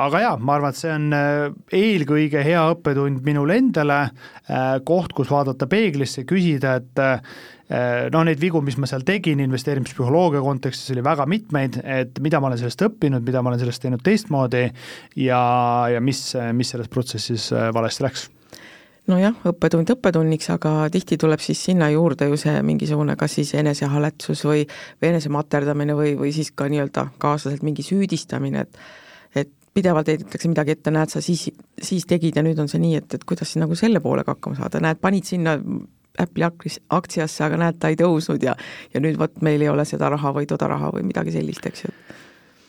aga 0.00 0.20
jaa, 0.22 0.36
ma 0.40 0.56
arvan, 0.56 0.72
et 0.72 0.80
see 0.80 0.92
on 0.94 1.08
eelkõige 1.76 2.44
hea 2.46 2.62
õppetund 2.72 3.20
minule 3.26 3.58
endale, 3.60 3.98
koht, 4.88 5.12
kus 5.16 5.32
vaadata 5.32 5.68
peeglisse, 5.70 6.24
küsida, 6.28 6.78
et 6.80 7.02
noh, 8.12 8.24
neid 8.26 8.40
vigu, 8.40 8.60
mis 8.64 8.76
ma 8.80 8.88
seal 8.88 9.04
tegin 9.06 9.40
investeerimispsühholoogia 9.44 10.42
kontekstis, 10.44 10.92
oli 10.94 11.04
väga 11.04 11.26
mitmeid, 11.30 11.80
et 11.84 12.20
mida 12.24 12.40
ma 12.40 12.50
olen 12.50 12.60
sellest 12.60 12.84
õppinud, 12.88 13.24
mida 13.26 13.42
ma 13.42 13.52
olen 13.52 13.62
sellest 13.62 13.84
teinud 13.84 14.04
teistmoodi 14.04 14.66
ja, 15.24 15.42
ja 15.92 16.04
mis, 16.04 16.30
mis 16.56 16.74
selles 16.74 16.92
protsessis 16.92 17.50
äh, 17.52 17.70
valesti 17.74 18.08
läks 18.08 18.28
nojah, 19.10 19.38
õppetund 19.48 19.90
õppetunniks, 19.96 20.48
aga 20.54 20.72
tihti 20.92 21.18
tuleb 21.20 21.42
siis 21.42 21.62
sinna 21.66 21.88
juurde 21.90 22.28
ju 22.30 22.38
see 22.40 22.60
mingisugune 22.66 23.16
kas 23.18 23.38
siis 23.38 23.54
enesehaletsus 23.58 24.44
või, 24.46 24.66
või 25.00 25.12
enesematerdamine 25.12 25.96
või, 25.98 26.14
või 26.18 26.34
siis 26.34 26.52
ka 26.54 26.68
nii-öelda 26.70 27.08
kaaslaselt 27.22 27.64
mingi 27.66 27.86
süüdistamine, 27.86 28.66
et 28.66 28.78
et 29.32 29.48
pidevalt 29.74 30.10
heidetakse 30.12 30.50
midagi 30.52 30.74
ette, 30.74 30.92
näed, 30.92 31.08
sa 31.08 31.22
siis, 31.24 31.46
siis 31.80 32.04
tegid 32.06 32.36
ja 32.36 32.42
nüüd 32.44 32.58
on 32.60 32.68
see 32.68 32.80
nii, 32.82 32.98
et, 33.00 33.14
et 33.16 33.22
kuidas 33.24 33.48
siis 33.48 33.62
nagu 33.62 33.74
selle 33.78 34.02
poolega 34.04 34.34
hakkama 34.34 34.58
saada, 34.58 34.82
näed, 34.84 35.00
panid 35.00 35.24
sinna 35.24 35.56
Apple'i 36.20 36.44
aktsiasse, 36.92 37.40
aga 37.46 37.56
näed, 37.56 37.78
ta 37.80 37.88
ei 37.88 37.96
tõusnud 37.96 38.42
ja 38.44 38.52
ja 38.92 39.00
nüüd 39.00 39.16
vot 39.18 39.40
meil 39.40 39.64
ei 39.64 39.70
ole 39.72 39.86
seda 39.88 40.12
raha 40.12 40.34
või 40.36 40.44
toda 40.46 40.68
raha 40.68 40.92
või 40.92 41.06
midagi 41.08 41.32
sellist, 41.32 41.64
eks 41.66 41.86
ju 41.86 41.94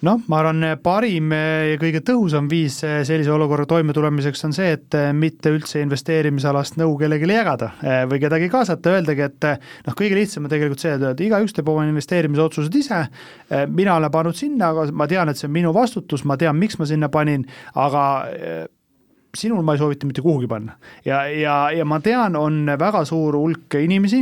noh, 0.03 0.19
ma 0.27 0.39
arvan, 0.41 0.65
parim 0.83 1.31
ja 1.33 1.77
kõige 1.81 2.01
tõhusam 2.05 2.49
viis 2.51 2.79
sellise 2.83 3.31
olukorra 3.33 3.65
toimetulemiseks 3.69 4.45
on 4.47 4.55
see, 4.55 4.73
et 4.75 4.97
mitte 5.15 5.53
üldse 5.53 5.81
investeerimisalast 5.83 6.77
nõu 6.81 6.97
kellelegi 6.99 7.29
jagada 7.31 7.71
eh, 7.81 8.03
või 8.09 8.21
kedagi 8.23 8.49
kaasata, 8.51 8.97
öeldagi, 8.97 9.25
et 9.29 9.49
noh, 9.87 9.97
kõige 9.97 10.19
lihtsam 10.19 10.47
on 10.47 10.53
tegelikult 10.53 10.83
see, 10.83 10.93
et 10.97 11.25
igaüks 11.27 11.55
teeb 11.55 11.71
oma 11.71 11.87
investeerimisotsused 11.89 12.79
ise, 12.79 13.01
eh, 13.49 13.65
mina 13.67 13.97
olen 13.97 14.13
pannud 14.13 14.37
sinna, 14.37 14.71
aga 14.73 14.87
ma 14.91 15.09
tean, 15.09 15.31
et 15.31 15.39
see 15.39 15.49
on 15.49 15.55
minu 15.55 15.73
vastutus, 15.75 16.25
ma 16.27 16.37
tean, 16.39 16.57
miks 16.59 16.79
ma 16.79 16.87
sinna 16.89 17.09
panin, 17.13 17.45
aga 17.79 18.07
eh, 18.33 18.63
sinul 19.33 19.63
ma 19.65 19.73
ei 19.73 19.81
soovita 19.81 20.05
mitte 20.05 20.21
kuhugi 20.21 20.47
panna. 20.47 20.75
ja, 21.05 21.23
ja, 21.25 21.55
ja 21.73 21.85
ma 21.89 21.99
tean, 22.03 22.35
on 22.37 22.67
väga 22.79 23.05
suur 23.09 23.37
hulk 23.39 23.79
inimesi, 23.81 24.21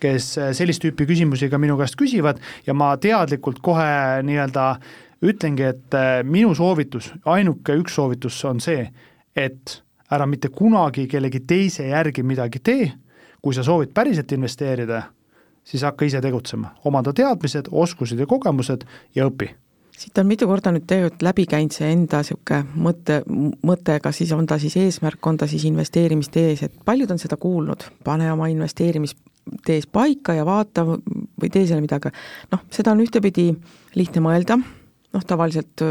kes 0.00 0.34
sellist 0.58 0.84
tüüpi 0.84 1.06
küsimusi 1.08 1.48
ka 1.48 1.58
minu 1.58 1.78
käest 1.80 1.96
küsivad 1.96 2.42
ja 2.66 2.74
ma 2.76 2.92
teadlikult 3.00 3.62
kohe 3.64 4.20
nii-öelda 4.26 4.66
ütlengi, 5.22 5.62
et 5.62 5.94
äh, 5.94 6.20
minu 6.24 6.54
soovitus, 6.56 7.12
ainuke 7.28 7.76
üks 7.80 7.94
soovitus 7.98 8.38
on 8.48 8.60
see, 8.64 8.86
et 9.36 9.80
ära 10.10 10.26
mitte 10.26 10.50
kunagi 10.54 11.06
kellegi 11.10 11.42
teise 11.46 11.90
järgi 11.90 12.24
midagi 12.26 12.62
tee, 12.64 12.90
kui 13.42 13.56
sa 13.56 13.64
soovid 13.64 13.94
päriselt 13.94 14.32
investeerida, 14.32 15.02
siis 15.64 15.84
hakka 15.86 16.08
ise 16.08 16.20
tegutsema, 16.24 16.74
omanda 16.84 17.12
teadmised, 17.16 17.70
oskused 17.70 18.20
ja 18.20 18.26
kogemused 18.28 18.86
ja 19.14 19.28
õpi. 19.28 19.50
Siit 20.00 20.16
on 20.16 20.30
mitu 20.30 20.46
korda 20.48 20.70
nüüd 20.72 20.86
tegelikult 20.88 21.22
läbi 21.26 21.44
käinud 21.50 21.74
see 21.76 21.90
enda 21.92 22.22
niisugune 22.22 22.62
mõte, 22.86 23.18
mõte, 23.68 23.98
kas 24.00 24.22
siis 24.22 24.30
on 24.32 24.46
ta 24.48 24.56
siis 24.58 24.78
eesmärk, 24.80 25.20
on 25.28 25.36
ta 25.36 25.48
siis 25.50 25.66
investeerimistees, 25.68 26.62
et 26.64 26.78
paljud 26.88 27.10
on 27.12 27.20
seda 27.20 27.36
kuulnud, 27.40 27.84
pane 28.04 28.30
oma 28.32 28.48
investeerimistees 28.48 29.90
paika 29.92 30.38
ja 30.38 30.46
vaata 30.48 30.86
või 30.88 31.50
tee 31.52 31.66
selle 31.66 31.84
midagi. 31.84 32.14
noh, 32.52 32.64
seda 32.72 32.94
on 32.96 33.04
ühtepidi 33.04 33.50
lihtne 33.98 34.24
mõelda, 34.24 34.56
noh, 35.14 35.26
tavaliselt 35.26 35.82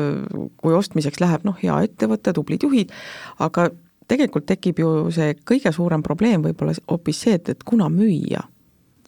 kui 0.62 0.76
ostmiseks 0.76 1.20
läheb, 1.20 1.46
noh, 1.48 1.58
hea 1.60 1.82
ettevõte, 1.88 2.34
tublid 2.36 2.64
juhid, 2.64 2.94
aga 3.44 3.70
tegelikult 4.10 4.48
tekib 4.50 4.82
ju 4.82 4.94
see 5.14 5.36
kõige 5.48 5.74
suurem 5.76 6.04
probleem 6.06 6.44
võib-olla 6.46 6.76
hoopis 6.90 7.26
see, 7.26 7.36
et, 7.40 7.52
et 7.54 7.68
kuna 7.68 7.90
müüa, 7.94 8.42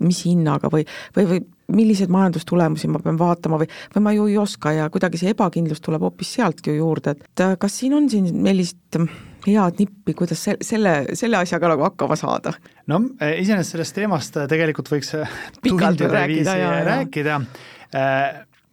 mis 0.05 0.23
hinnaga 0.25 0.69
või, 0.73 0.85
või, 1.15 1.27
või 1.29 1.41
milliseid 1.71 2.11
majandustulemusi 2.11 2.89
ma 2.91 2.99
pean 3.03 3.19
vaatama 3.19 3.61
või, 3.61 3.69
või 3.95 4.03
ma 4.05 4.13
ju 4.15 4.27
ei 4.31 4.37
oska 4.41 4.73
ja 4.75 4.89
kuidagi 4.91 5.21
see 5.21 5.31
ebakindlus 5.31 5.81
tuleb 5.83 6.03
hoopis 6.05 6.33
sealt 6.37 6.65
ju 6.67 6.75
juurde, 6.75 7.15
et 7.15 7.43
kas 7.61 7.77
siin 7.81 7.95
on 7.97 8.09
siin 8.11 8.27
sellist 8.33 8.99
head 9.47 9.81
nippi, 9.81 10.15
kuidas 10.17 10.43
se-, 10.43 10.57
selle, 10.65 10.95
selle 11.17 11.39
asjaga 11.39 11.71
nagu 11.71 11.85
hakkama 11.87 12.17
saada? 12.19 12.53
no 12.91 13.01
iseenesest 13.21 13.77
sellest 13.77 13.97
teemast 13.97 14.39
tegelikult 14.51 14.91
võiks 14.91 15.15
tundide 15.63 16.25
viisi 16.33 16.49
rääkida, 16.49 16.87
rääkida 16.91 17.41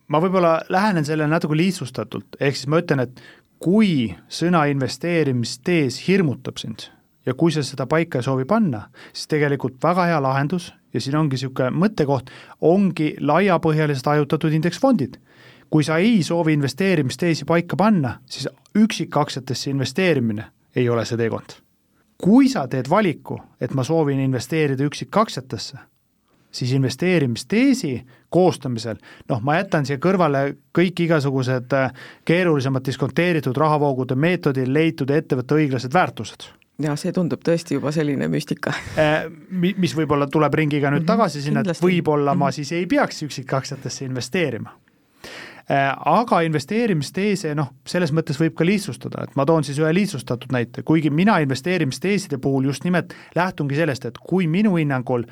ma 0.08 0.20
võib-olla 0.20 0.58
lähenen 0.68 1.04
sellele 1.04 1.28
natuke 1.30 1.56
lihtsustatult, 1.56 2.38
ehk 2.40 2.56
siis 2.56 2.68
ma 2.70 2.80
ütlen, 2.82 3.04
et 3.04 3.20
kui 3.58 4.14
sõna 4.28 4.64
investeerimistees 4.70 6.00
hirmutab 6.08 6.60
sind 6.60 6.88
ja 7.26 7.34
kui 7.34 7.52
sa 7.52 7.62
seda 7.66 7.86
paika 7.86 8.20
ei 8.20 8.24
soovi 8.24 8.46
panna, 8.48 8.86
siis 9.12 9.28
tegelikult 9.28 9.76
väga 9.82 10.06
hea 10.08 10.20
lahendus 10.22 10.70
ja 10.94 11.00
siin 11.00 11.18
ongi 11.18 11.36
niisugune 11.36 11.70
mõttekoht, 11.76 12.30
ongi 12.64 13.14
laiapõhjalised 13.20 14.06
hajutatud 14.08 14.54
indeksfondid. 14.56 15.18
kui 15.70 15.84
sa 15.84 15.98
ei 16.00 16.22
soovi 16.24 16.54
investeerimisteesi 16.56 17.44
paika 17.44 17.76
panna, 17.76 18.20
siis 18.26 18.48
üksikaktsiatesse 18.76 19.70
investeerimine 19.70 20.46
ei 20.76 20.88
ole 20.88 21.04
see 21.04 21.16
teekond. 21.16 21.60
kui 22.16 22.48
sa 22.48 22.66
teed 22.68 22.88
valiku, 22.90 23.40
et 23.60 23.74
ma 23.74 23.84
soovin 23.84 24.20
investeerida 24.20 24.84
üksikaktsiatesse, 24.84 25.78
siis 26.50 26.72
investeerimisteesi 26.72 27.92
koostamisel, 28.30 28.96
noh, 29.28 29.40
ma 29.44 29.58
jätan 29.58 29.86
siia 29.88 30.00
kõrvale 30.02 30.44
kõik 30.76 31.04
igasugused 31.06 31.74
äh, 31.76 31.92
keerulisemad 32.28 32.84
diskonteeritud 32.84 33.56
rahavoogude 33.56 34.16
meetodil 34.16 34.72
leitud 34.72 35.10
ettevõtte 35.10 35.58
õiglased 35.58 35.94
väärtused. 35.94 36.48
Ja 36.82 36.94
see 36.96 37.10
tundub 37.12 37.42
tõesti 37.42 37.74
juba 37.74 37.90
selline 37.92 38.28
müstika. 38.30 38.72
Äh, 38.98 39.24
mis 39.50 39.96
võib-olla 39.98 40.28
tuleb 40.30 40.54
ringiga 40.54 40.92
nüüd 40.92 41.02
mhm, 41.02 41.10
tagasi 41.10 41.42
sinna, 41.42 41.64
et 41.66 41.82
võib-olla 41.82 42.36
ma 42.36 42.50
mhm. 42.50 42.58
siis 42.60 42.74
ei 42.76 42.86
peaks 42.86 43.24
üksikaktsiatesse 43.26 44.06
investeerima 44.06 44.76
aga 45.68 46.40
investeerimisteese 46.46 47.52
noh, 47.56 47.74
selles 47.86 48.12
mõttes 48.16 48.38
võib 48.40 48.54
ka 48.56 48.64
lihtsustada, 48.64 49.26
et 49.26 49.34
ma 49.36 49.44
toon 49.48 49.66
siis 49.66 49.78
ühe 49.82 49.90
lihtsustatud 49.92 50.52
näite, 50.54 50.82
kuigi 50.82 51.10
mina 51.12 51.38
investeerimisteeside 51.44 52.38
puhul 52.40 52.70
just 52.70 52.86
nimelt 52.88 53.12
lähtungi 53.36 53.76
sellest, 53.76 54.08
et 54.08 54.18
kui 54.18 54.48
minu 54.48 54.78
hinnangul 54.78 55.26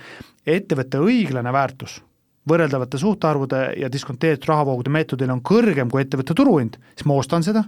ettevõtte 0.47 1.01
õiglane 1.01 1.53
väärtus 1.57 2.03
võrreldavate 2.47 3.01
suhtarvude 3.01 3.63
ja 3.81 3.91
diskonteeritud 3.93 4.49
rahavoogude 4.53 4.93
meetodil 4.93 5.33
on 5.33 5.43
kõrgem 5.43 5.91
kui 5.91 6.05
ettevõtte 6.05 6.37
turuhind, 6.37 6.79
siis 6.95 7.09
ma 7.09 7.17
ostan 7.17 7.43
seda, 7.43 7.65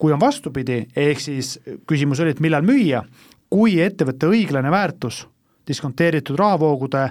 kui 0.00 0.12
on 0.12 0.20
vastupidi, 0.20 0.86
ehk 0.96 1.20
siis 1.20 1.58
küsimus 1.86 2.20
oli, 2.24 2.32
et 2.32 2.42
millal 2.42 2.64
müüa, 2.66 3.04
kui 3.52 3.78
ettevõtte 3.80 4.32
õiglane 4.32 4.72
väärtus 4.72 5.26
diskonteeritud 5.68 6.38
rahavoogude 6.38 7.08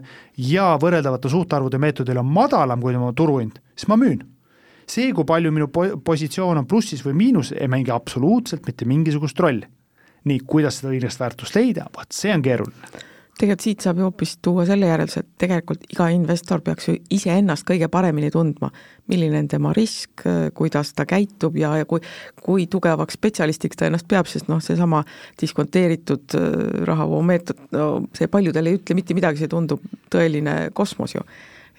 ja 0.50 0.76
võrreldavate 0.82 1.30
suhtarvude 1.30 1.78
meetodil 1.78 2.18
on 2.18 2.32
madalam 2.32 2.82
kui 2.82 2.96
tema 2.96 3.13
turuhind, 3.13 3.62
siis 3.76 3.91
ma 3.91 4.00
müün 4.00 4.24
see, 4.89 5.12
kui 5.13 5.26
palju 5.28 5.52
minu 5.52 5.69
po-, 5.74 5.95
positsioon 6.06 6.62
on 6.62 6.67
plussis 6.69 7.04
või 7.06 7.15
miinus, 7.17 7.54
ei 7.56 7.67
mängi 7.71 7.93
absoluutselt 7.93 8.67
mitte 8.67 8.86
mingisugust 8.86 9.39
rolli. 9.39 9.67
nii, 10.26 10.39
kuidas 10.50 10.80
seda 10.80 10.89
õiglast 10.89 11.19
väärtust 11.21 11.56
leida, 11.56 11.86
vot 11.93 12.15
see 12.15 12.34
on 12.34 12.41
keeruline 12.41 13.04
tegelikult 13.36 13.65
siit 13.65 13.84
saab 13.84 14.00
ju 14.00 14.08
hoopis 14.08 14.38
tuua 14.43 14.63
selle 14.67 14.88
järelduse, 14.88 15.21
et 15.24 15.39
tegelikult 15.43 15.84
iga 15.91 16.08
investor 16.13 16.62
peaks 16.63 16.88
ju 16.88 16.95
iseennast 17.13 17.65
kõige 17.67 17.89
paremini 17.91 18.30
tundma, 18.32 18.69
milline 19.12 19.41
on 19.43 19.50
tema 19.52 19.74
risk, 19.76 20.24
kuidas 20.56 20.93
ta 20.95 21.06
käitub 21.10 21.58
ja, 21.60 21.74
ja 21.82 21.88
kui, 21.89 22.04
kui 22.43 22.67
tugevaks 22.71 23.19
spetsialistiks 23.19 23.80
ta 23.80 23.89
ennast 23.89 24.08
peab, 24.12 24.30
sest 24.32 24.48
noh, 24.52 24.62
seesama 24.63 25.04
diskonteeritud 25.41 26.38
äh, 26.39 26.48
rahavoo 26.88 27.19
meetod, 27.28 27.60
no 27.76 27.89
see 28.15 28.32
paljudele 28.32 28.71
ei 28.71 28.80
ütle 28.80 28.98
mitte 28.98 29.17
midagi, 29.17 29.43
see 29.43 29.52
tundub 29.52 29.84
tõeline 30.13 30.71
kosmos 30.78 31.17
ju. 31.17 31.26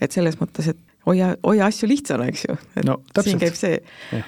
et 0.01 0.13
selles 0.13 0.37
mõttes, 0.37 0.69
et 0.75 0.86
hoia, 1.07 1.35
hoia 1.45 1.67
asju 1.71 1.89
lihtsana, 1.89 2.31
eks 2.33 2.47
ju. 2.49 2.57
no 2.85 3.01
täpselt. 3.13 3.29
siin 3.31 3.43
käib 3.43 3.59
see. 3.59 4.23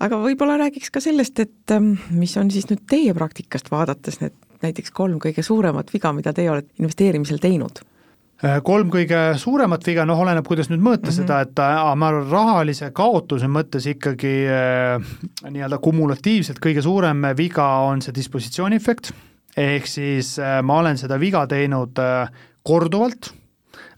aga 0.00 0.22
võib-olla 0.22 0.58
räägiks 0.64 0.90
ka 0.94 1.02
sellest, 1.04 1.38
et 1.40 1.76
ähm, 1.76 1.94
mis 2.10 2.36
on 2.40 2.50
siis 2.50 2.70
nüüd 2.70 2.86
teie 2.90 3.14
praktikast 3.14 3.70
vaadates 3.70 4.20
need 4.20 4.36
näiteks 4.60 4.92
kolm 4.92 5.16
kõige 5.22 5.42
suuremat 5.42 5.92
viga, 5.92 6.12
mida 6.12 6.34
teie 6.36 6.50
olete 6.52 6.82
investeerimisel 6.82 7.40
teinud 7.40 7.80
Äh, 8.40 8.56
kolm 8.64 8.88
kõige 8.88 9.18
suuremat 9.36 9.84
viga, 9.84 10.06
noh, 10.08 10.20
oleneb, 10.22 10.46
kuidas 10.48 10.70
nüüd 10.70 10.80
mõõta 10.80 11.10
mm 11.10 11.10
-hmm. 11.10 11.16
seda, 11.18 11.40
et 11.44 11.58
äh, 11.60 11.80
ma 11.94 12.08
arvan, 12.08 12.30
rahalise 12.30 12.88
kaotuse 12.96 13.50
mõttes 13.52 13.84
ikkagi 13.90 14.32
äh, 14.48 15.10
nii-öelda 15.44 15.76
kumulatiivselt 15.78 16.56
kõige 16.56 16.80
suurem 16.80 17.20
viga 17.36 17.66
on 17.84 18.00
see 18.00 18.14
dispositsiooniefekt, 18.16 19.12
ehk 19.56 19.86
siis 19.86 20.38
ma 20.62 20.78
olen 20.80 20.96
seda 20.96 21.20
viga 21.20 21.44
teinud 21.46 21.98
korduvalt, 22.62 23.34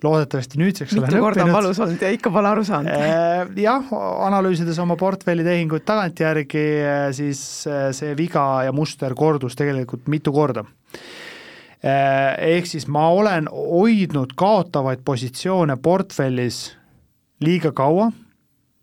loodetavasti 0.05 0.61
nüüdseks 0.61 0.96
mitu 0.98 1.20
korda 1.22 1.46
on 1.46 1.55
valus 1.55 1.80
olnud 1.82 2.03
ja 2.03 2.11
ikka 2.14 2.32
pole 2.34 2.50
aru 2.50 2.64
saanud 2.66 2.92
äh,? 2.92 3.53
Jah, 3.62 3.90
analüüsides 4.26 4.78
oma 4.82 4.96
portfelli 5.00 5.44
tehinguid 5.46 5.86
tagantjärgi, 5.88 6.66
äh, 6.82 7.09
siis 7.16 7.42
äh, 7.70 7.90
see 7.96 8.16
viga 8.18 8.46
ja 8.66 8.72
muster 8.76 9.14
kordus 9.18 9.59
tegelikult 9.59 10.09
mitu 10.12 10.34
korda 10.34 10.66
ehk 11.82 12.68
siis 12.70 12.86
ma 12.86 13.09
olen 13.11 13.48
hoidnud 13.50 14.36
kaotavaid 14.38 15.00
positsioone 15.05 15.74
portfellis 15.82 16.68
liiga 17.42 17.72
kaua, 17.74 18.12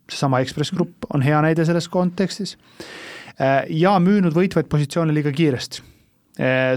seesama 0.09 0.41
Ekspress 0.43 0.73
Grupp 0.75 1.07
on 1.13 1.23
hea 1.23 1.39
näide 1.45 1.63
selles 1.63 1.87
kontekstis, 1.87 2.57
ja 3.69 3.95
müünud 4.03 4.35
võitvaid 4.35 4.67
positsioone 4.71 5.15
liiga 5.15 5.31
kiiresti. 5.35 5.85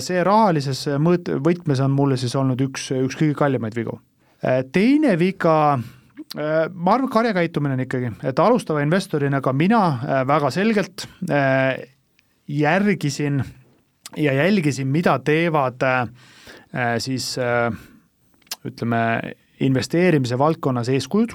See 0.03 0.23
rahalises 0.27 0.85
mõõt-, 1.03 1.31
võtmes 1.43 1.83
on 1.85 1.93
mulle 1.95 2.19
siis 2.19 2.35
olnud 2.39 2.61
üks, 2.65 2.89
üks 2.95 3.19
kõige 3.19 3.35
kallimaid 3.39 3.77
vigu. 3.79 3.99
Teine 4.43 5.13
viga, 5.19 5.79
ma 6.35 6.95
arvan, 6.97 7.11
karjakäitumine 7.13 7.77
on 7.77 7.83
ikkagi, 7.85 8.09
et 8.27 8.41
alustava 8.43 8.83
investorina 8.83 9.39
ka 9.41 9.53
mina 9.55 9.83
väga 10.27 10.51
selgelt 10.51 11.05
järgisin 12.49 13.39
ja 14.17 14.33
jälgisin, 14.33 14.87
mida 14.87 15.19
teevad 15.19 15.83
äh, 15.83 16.09
siis 16.99 17.39
äh, 17.39 17.73
ütleme, 18.65 19.21
investeerimise 19.61 20.39
valdkonnas 20.39 20.89
eeskujud 20.89 21.33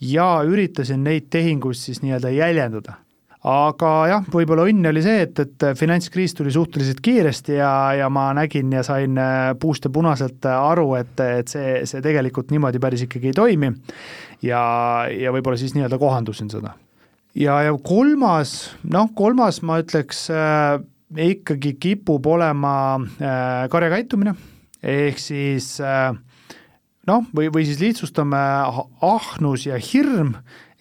ja 0.00 0.42
üritasin 0.44 1.04
neid 1.04 1.30
tehinguid 1.30 1.78
siis 1.78 2.02
nii-öelda 2.02 2.30
jäljendada 2.34 2.98
aga 3.44 3.90
jah, 4.08 4.28
võib-olla 4.32 4.64
õnn 4.70 4.88
oli 4.88 5.02
see, 5.04 5.24
et, 5.26 5.40
et 5.42 5.66
finantskriis 5.76 6.32
tuli 6.36 6.52
suhteliselt 6.54 7.02
kiiresti 7.04 7.58
ja, 7.58 7.72
ja 7.98 8.08
ma 8.12 8.30
nägin 8.36 8.72
ja 8.72 8.84
sain 8.86 9.18
äh, 9.20 9.50
puust 9.60 9.84
ja 9.84 9.92
punaselt 9.92 10.48
aru, 10.48 10.94
et, 11.00 11.12
et 11.20 11.52
see, 11.52 11.82
see 11.88 12.00
tegelikult 12.04 12.54
niimoodi 12.54 12.80
päris 12.80 13.04
ikkagi 13.04 13.32
ei 13.32 13.36
toimi. 13.36 13.72
ja, 14.42 14.64
ja 15.12 15.34
võib-olla 15.34 15.60
siis 15.60 15.76
nii-öelda 15.76 16.00
kohandusin 16.00 16.48
seda. 16.52 16.72
ja, 17.36 17.60
ja 17.68 17.76
kolmas, 17.84 18.74
noh, 18.88 19.12
kolmas 19.16 19.60
ma 19.62 19.78
ütleks 19.84 20.26
äh, 20.32 20.80
ikkagi 21.14 21.76
kipub 21.80 22.26
olema 22.26 22.74
äh, 22.96 23.66
karjakäitumine, 23.70 24.34
ehk 24.82 25.20
siis 25.20 25.76
äh, 25.84 26.14
noh, 27.08 27.26
või, 27.36 27.50
või 27.52 27.66
siis 27.68 27.80
lihtsustame 27.82 28.40
ahnus 29.04 29.68
ja 29.68 29.78
hirm, 29.80 30.34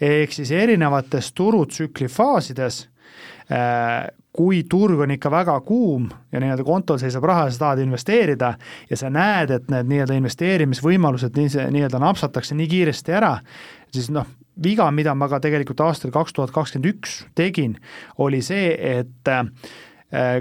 ehk 0.03 0.35
siis 0.35 0.51
erinevates 0.51 1.31
turutsükli 1.37 2.09
faasides 2.11 2.83
äh, 3.51 4.09
kui 4.33 4.63
turg 4.69 5.03
on 5.05 5.13
ikka 5.13 5.31
väga 5.31 5.59
kuum 5.61 6.07
ja 6.31 6.41
nii-öelda 6.41 6.65
kontol 6.65 6.97
seisab 7.01 7.25
raha 7.29 7.47
ja 7.47 7.53
sa 7.53 7.65
tahad 7.67 7.83
investeerida 7.83 8.53
ja 8.89 8.97
sa 8.97 9.11
näed, 9.13 9.53
et 9.53 9.69
need 9.71 9.91
nii-öelda 9.91 10.17
investeerimisvõimalused 10.17 11.37
nii, 11.37 11.51
nii-öelda 11.75 12.01
napsatakse 12.01 12.57
nii 12.57 12.69
kiiresti 12.71 13.13
ära, 13.13 13.35
siis 13.93 14.09
noh, 14.13 14.25
viga, 14.63 14.89
mida 14.91 15.13
ma 15.17 15.29
ka 15.29 15.39
tegelikult 15.43 15.85
aastal 15.85 16.13
kaks 16.13 16.33
tuhat 16.33 16.53
kakskümmend 16.55 16.89
üks 16.95 17.19
tegin, 17.37 17.77
oli 18.17 18.41
see, 18.45 18.73
et 18.97 19.29
Äh, 19.29 19.45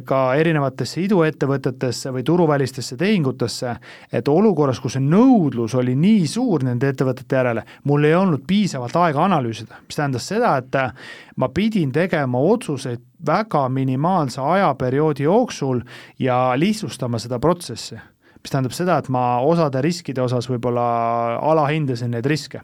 ka 0.04 0.18
erinevatesse 0.36 1.00
iduettevõtetesse 1.06 2.10
või 2.12 2.24
turuvälistesse 2.26 2.96
tehingutesse, 3.00 3.70
et 4.12 4.28
olukorras, 4.28 4.80
kus 4.80 4.98
see 4.98 5.04
nõudlus 5.04 5.72
oli 5.80 5.94
nii 5.96 6.26
suur 6.28 6.64
nende 6.66 6.90
ettevõtete 6.92 7.38
järele, 7.38 7.62
mul 7.88 8.04
ei 8.04 8.14
olnud 8.14 8.44
piisavalt 8.46 8.96
aega 9.00 9.24
analüüsida, 9.24 9.80
mis 9.86 9.96
tähendas 9.96 10.28
seda, 10.28 10.56
et 10.60 10.76
äh, 10.76 10.92
ma 11.36 11.48
pidin 11.54 11.92
tegema 11.92 12.42
otsuseid 12.52 13.00
väga 13.26 13.68
minimaalse 13.68 14.40
ajaperioodi 14.40 15.24
jooksul 15.24 15.80
ja 16.18 16.52
lihtsustama 16.56 17.18
seda 17.18 17.38
protsessi. 17.38 17.96
mis 18.42 18.50
tähendab 18.50 18.72
seda, 18.74 18.98
et 18.98 19.08
ma 19.08 19.38
osade 19.38 19.80
riskide 19.82 20.20
osas 20.20 20.48
võib-olla 20.50 21.38
alahindasin 21.40 22.10
neid 22.10 22.26
riske. 22.26 22.60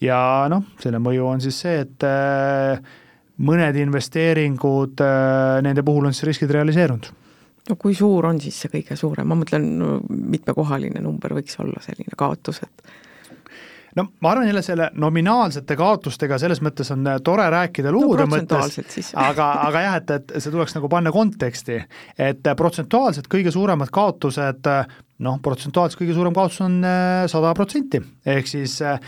ja 0.00 0.46
noh, 0.48 0.62
selle 0.78 0.98
mõju 0.98 1.26
on 1.26 1.40
siis 1.40 1.60
see, 1.60 1.80
et 1.80 2.04
äh, 2.04 2.78
mõned 3.46 3.78
investeeringud, 3.82 5.02
äh, 5.02 5.60
nende 5.66 5.84
puhul 5.86 6.08
on 6.08 6.16
siis 6.16 6.30
riskid 6.30 6.54
realiseerunud. 6.54 7.12
no 7.68 7.76
kui 7.78 7.94
suur 7.94 8.26
on 8.26 8.40
siis 8.42 8.58
see 8.64 8.72
kõige 8.72 8.96
suurem, 8.98 9.28
ma 9.28 9.38
mõtlen, 9.38 9.68
mitmekohaline 10.08 11.02
number 11.02 11.36
võiks 11.38 11.58
olla 11.62 11.82
selline 11.84 12.18
kaotus, 12.18 12.62
et 12.64 12.94
no 13.96 14.06
ma 14.20 14.32
arvan 14.32 14.46
jälle 14.46 14.62
selle 14.62 14.90
nominaalsete 14.94 15.76
kaotustega 15.76 16.38
selles 16.38 16.62
mõttes 16.64 16.90
on 16.94 17.06
äh, 17.06 17.20
tore 17.24 17.46
rääkida 17.50 17.92
luude 17.92 18.26
no, 18.26 18.32
mõttes, 18.36 19.12
aga, 19.28 19.52
aga 19.68 19.86
jah, 19.86 20.00
et, 20.00 20.12
et 20.16 20.34
see 20.38 20.50
tuleks 20.50 20.76
nagu 20.78 20.90
panna 20.92 21.12
konteksti, 21.14 21.78
et 22.18 22.46
äh, 22.46 22.58
protsentuaalselt 22.58 23.30
kõige 23.32 23.54
suuremad 23.54 23.92
kaotused 23.92 24.70
noh, 25.22 25.38
protsentuaalselt 25.42 26.00
kõige 26.00 26.16
suurem 26.16 26.34
kaotus 26.36 26.60
on 26.64 26.80
äh, 26.86 27.24
sada 27.30 27.52
protsenti, 27.56 28.00
ehk 28.28 28.48
siis 28.50 28.78
äh, 28.84 28.98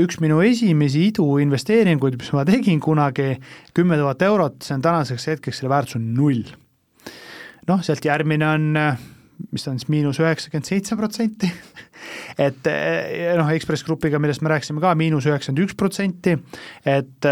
üks 0.00 0.20
minu 0.22 0.40
esimesi 0.44 1.06
iduinvesteeringuid, 1.10 2.18
mis 2.20 2.32
ma 2.36 2.46
tegin 2.48 2.80
kunagi, 2.82 3.34
kümme 3.76 3.98
tuhat 4.00 4.24
eurot, 4.28 4.60
see 4.64 4.76
on 4.78 4.84
tänaseks 4.84 5.28
hetkeks, 5.32 5.60
selle 5.60 5.72
väärtus 5.72 5.98
on 6.00 6.12
null. 6.16 6.44
noh, 7.68 7.82
sealt 7.84 8.04
järgmine 8.04 8.48
on 8.48 8.70
äh, 8.80 9.02
mis 9.52 9.68
on 9.68 9.78
siis 9.78 9.90
miinus 9.92 10.20
üheksakümmend 10.22 10.68
seitse 10.68 10.96
protsenti, 10.98 11.50
et 12.46 12.68
noh, 13.38 13.52
Ekspress 13.52 13.86
Grupiga, 13.86 14.20
millest 14.22 14.44
me 14.44 14.52
rääkisime 14.54 14.82
ka, 14.82 14.94
miinus 14.98 15.28
üheksakümmend 15.30 15.64
üks 15.66 15.78
protsenti, 15.78 16.36
et 16.88 17.30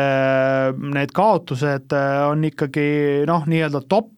need 0.96 1.12
kaotused 1.16 1.94
on 2.30 2.48
ikkagi 2.50 2.88
noh, 3.30 3.46
nii-öelda 3.50 3.84
top 3.88 4.10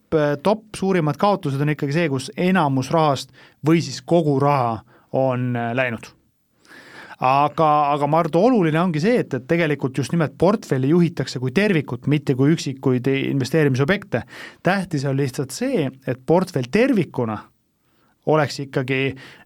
top, 0.43 0.63
suurimad 0.77 1.17
kaotused 1.17 1.61
on 1.61 1.73
ikkagi 1.73 1.95
see, 1.95 2.09
kus 2.11 2.31
enamus 2.37 2.91
rahast 2.93 3.31
või 3.65 3.81
siis 3.81 4.01
kogu 4.05 4.35
raha 4.41 4.81
on 5.17 5.53
läinud. 5.73 6.09
Aga, 7.23 7.67
aga 7.93 8.07
ma 8.09 8.19
arvan, 8.19 8.33
et 8.33 8.35
oluline 8.35 8.79
ongi 8.81 8.99
see, 8.99 9.21
et, 9.21 9.31
et 9.37 9.45
tegelikult 9.47 9.97
just 9.97 10.11
nimelt 10.11 10.33
portfelli 10.39 10.89
juhitakse 10.91 11.39
kui 11.39 11.53
tervikut, 11.55 12.09
mitte 12.11 12.35
kui 12.35 12.51
üksikuid 12.51 13.07
investeerimisobjekte. 13.13 14.23
tähtis 14.63 15.05
on 15.07 15.15
lihtsalt 15.17 15.55
see, 15.55 15.87
et 16.07 16.19
portfell 16.25 16.67
tervikuna 16.71 17.37
oleks 18.25 18.59
ikkagi 18.63 18.99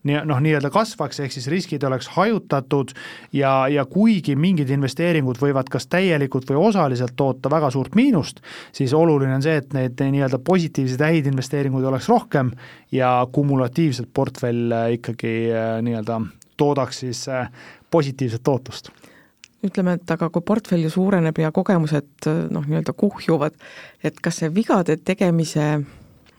nii, 0.05 0.19
noh, 0.29 0.39
nii-öelda 0.43 0.69
kasvaks, 0.73 1.19
ehk 1.23 1.33
siis 1.33 1.47
riskid 1.49 1.83
oleks 1.87 2.11
hajutatud 2.13 2.93
ja, 3.33 3.67
ja 3.71 3.85
kuigi 3.89 4.35
mingid 4.37 4.69
investeeringud 4.73 5.39
võivad 5.41 5.71
kas 5.73 5.89
täielikult 5.89 6.49
või 6.51 6.59
osaliselt 6.69 7.15
toota 7.17 7.49
väga 7.51 7.71
suurt 7.73 7.97
miinust, 7.97 8.43
siis 8.75 8.93
oluline 8.93 9.39
on 9.39 9.45
see, 9.45 9.57
et 9.63 9.73
neid 9.73 9.97
nii-öelda 9.97 10.39
positiivseid 10.45 11.05
häid 11.07 11.31
investeeringuid 11.33 11.89
oleks 11.89 12.09
rohkem 12.11 12.53
ja 12.93 13.11
kumulatiivselt 13.31 14.13
portfell 14.13 14.71
äh, 14.71 14.93
ikkagi 14.99 15.35
äh, 15.49 15.75
nii-öelda 15.85 16.21
toodaks 16.57 17.03
siis 17.05 17.25
äh, 17.33 17.49
positiivset 17.91 18.43
tootlust 18.43 18.93
ütleme, 19.65 19.95
et 19.97 20.11
aga 20.13 20.29
kui 20.29 20.43
portfell 20.45 20.85
ju 20.85 20.89
suureneb 20.93 21.39
ja 21.41 21.49
kogemused 21.51 22.27
noh, 22.53 22.61
nii-öelda 22.69 22.93
kuhjuvad, 22.93 23.55
et 24.05 24.19
kas 24.21 24.43
see 24.43 24.51
vigade 24.53 24.99
tegemise 25.01 25.65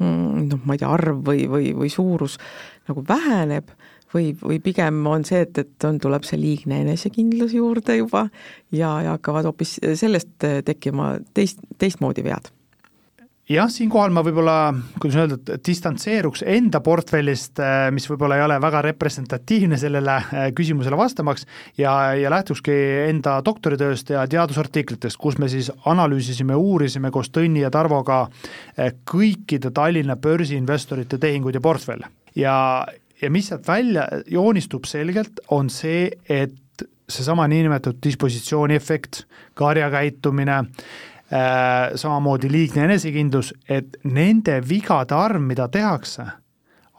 noh, 0.01 0.65
ma 0.65 0.77
ei 0.77 0.83
tea, 0.83 0.91
arv 0.95 1.23
või, 1.27 1.47
või, 1.51 1.73
või 1.77 1.93
suurus 1.93 2.39
nagu 2.89 3.05
väheneb 3.09 3.71
või, 4.15 4.33
või 4.41 4.61
pigem 4.65 5.01
on 5.07 5.25
see, 5.29 5.43
et, 5.47 5.59
et 5.59 5.89
on, 5.89 5.99
tuleb 6.03 6.27
see 6.27 6.41
liigne 6.41 6.83
enesekindlus 6.85 7.57
juurde 7.57 7.99
juba 7.99 8.29
ja, 8.73 8.95
ja 9.05 9.17
hakkavad 9.17 9.51
hoopis 9.51 9.79
sellest 10.01 10.49
tekkima 10.65 11.17
teist, 11.35 11.61
teistmoodi 11.79 12.25
vead 12.27 12.53
jah, 13.49 13.69
siinkohal 13.73 14.13
ma 14.13 14.23
võib-olla, 14.25 14.57
kuidas 15.01 15.19
öelda, 15.23 15.57
distantseeruks 15.65 16.45
enda 16.49 16.81
portfellist, 16.85 17.59
äh, 17.63 17.89
mis 17.95 18.07
võib-olla 18.11 18.37
ei 18.39 18.45
ole 18.45 18.59
väga 18.61 18.83
representatiivne 18.91 19.79
sellele 19.81 20.17
äh, 20.21 20.47
küsimusele 20.57 20.99
vastamaks 21.01 21.47
ja, 21.81 21.95
ja 22.19 22.33
lähtukski 22.33 22.77
enda 23.09 23.39
doktoritööst 23.45 24.13
ja 24.13 24.27
teadusartiklitest, 24.31 25.21
kus 25.21 25.41
me 25.41 25.49
siis 25.53 25.73
analüüsisime, 25.89 26.57
uurisime 26.57 27.13
koos 27.15 27.33
Tõnni 27.33 27.65
ja 27.65 27.73
Tarvoga 27.73 28.23
äh, 28.27 28.95
kõikide 29.09 29.73
Tallinna 29.75 30.19
börsiinvestorite 30.21 31.21
tehinguid 31.21 31.57
ja 31.57 31.65
portfelle. 31.65 32.13
ja, 32.37 32.87
ja 33.23 33.31
mis 33.33 33.49
sealt 33.49 33.69
välja 33.69 34.09
joonistub 34.29 34.85
selgelt, 34.89 35.41
on 35.51 35.73
see, 35.73 36.11
et 36.29 36.57
seesama 37.09 37.47
niinimetatud 37.49 37.97
dispositsiooniefekt, 38.05 39.23
karjakäitumine, 39.57 40.59
Äh, 40.61 41.08
samamoodi 41.29 42.49
liigne 42.49 42.87
enesekindlus, 42.87 43.53
et 43.68 43.99
nende 44.09 44.55
vigade 44.64 45.12
arv, 45.12 45.43
mida 45.45 45.66
tehakse, 45.68 46.24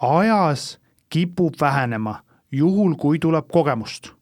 ajas 0.05 0.75
kipub 1.09 1.57
vähenema, 1.61 2.19
juhul 2.51 2.95
kui 2.95 3.19
tuleb 3.19 3.47
kogemust. 3.51 4.13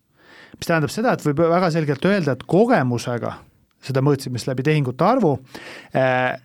mis 0.58 0.66
tähendab 0.66 0.90
seda, 0.90 1.14
et 1.14 1.22
võib 1.22 1.44
väga 1.52 1.70
selgelt 1.70 2.06
öelda, 2.10 2.34
et 2.34 2.46
kogemusega, 2.50 3.34
seda 3.84 4.02
mõõtsime 4.02 4.40
siis 4.40 4.48
läbi 4.50 4.64
tehingute 4.66 5.06
arvu 5.06 5.36
äh,, 5.94 6.40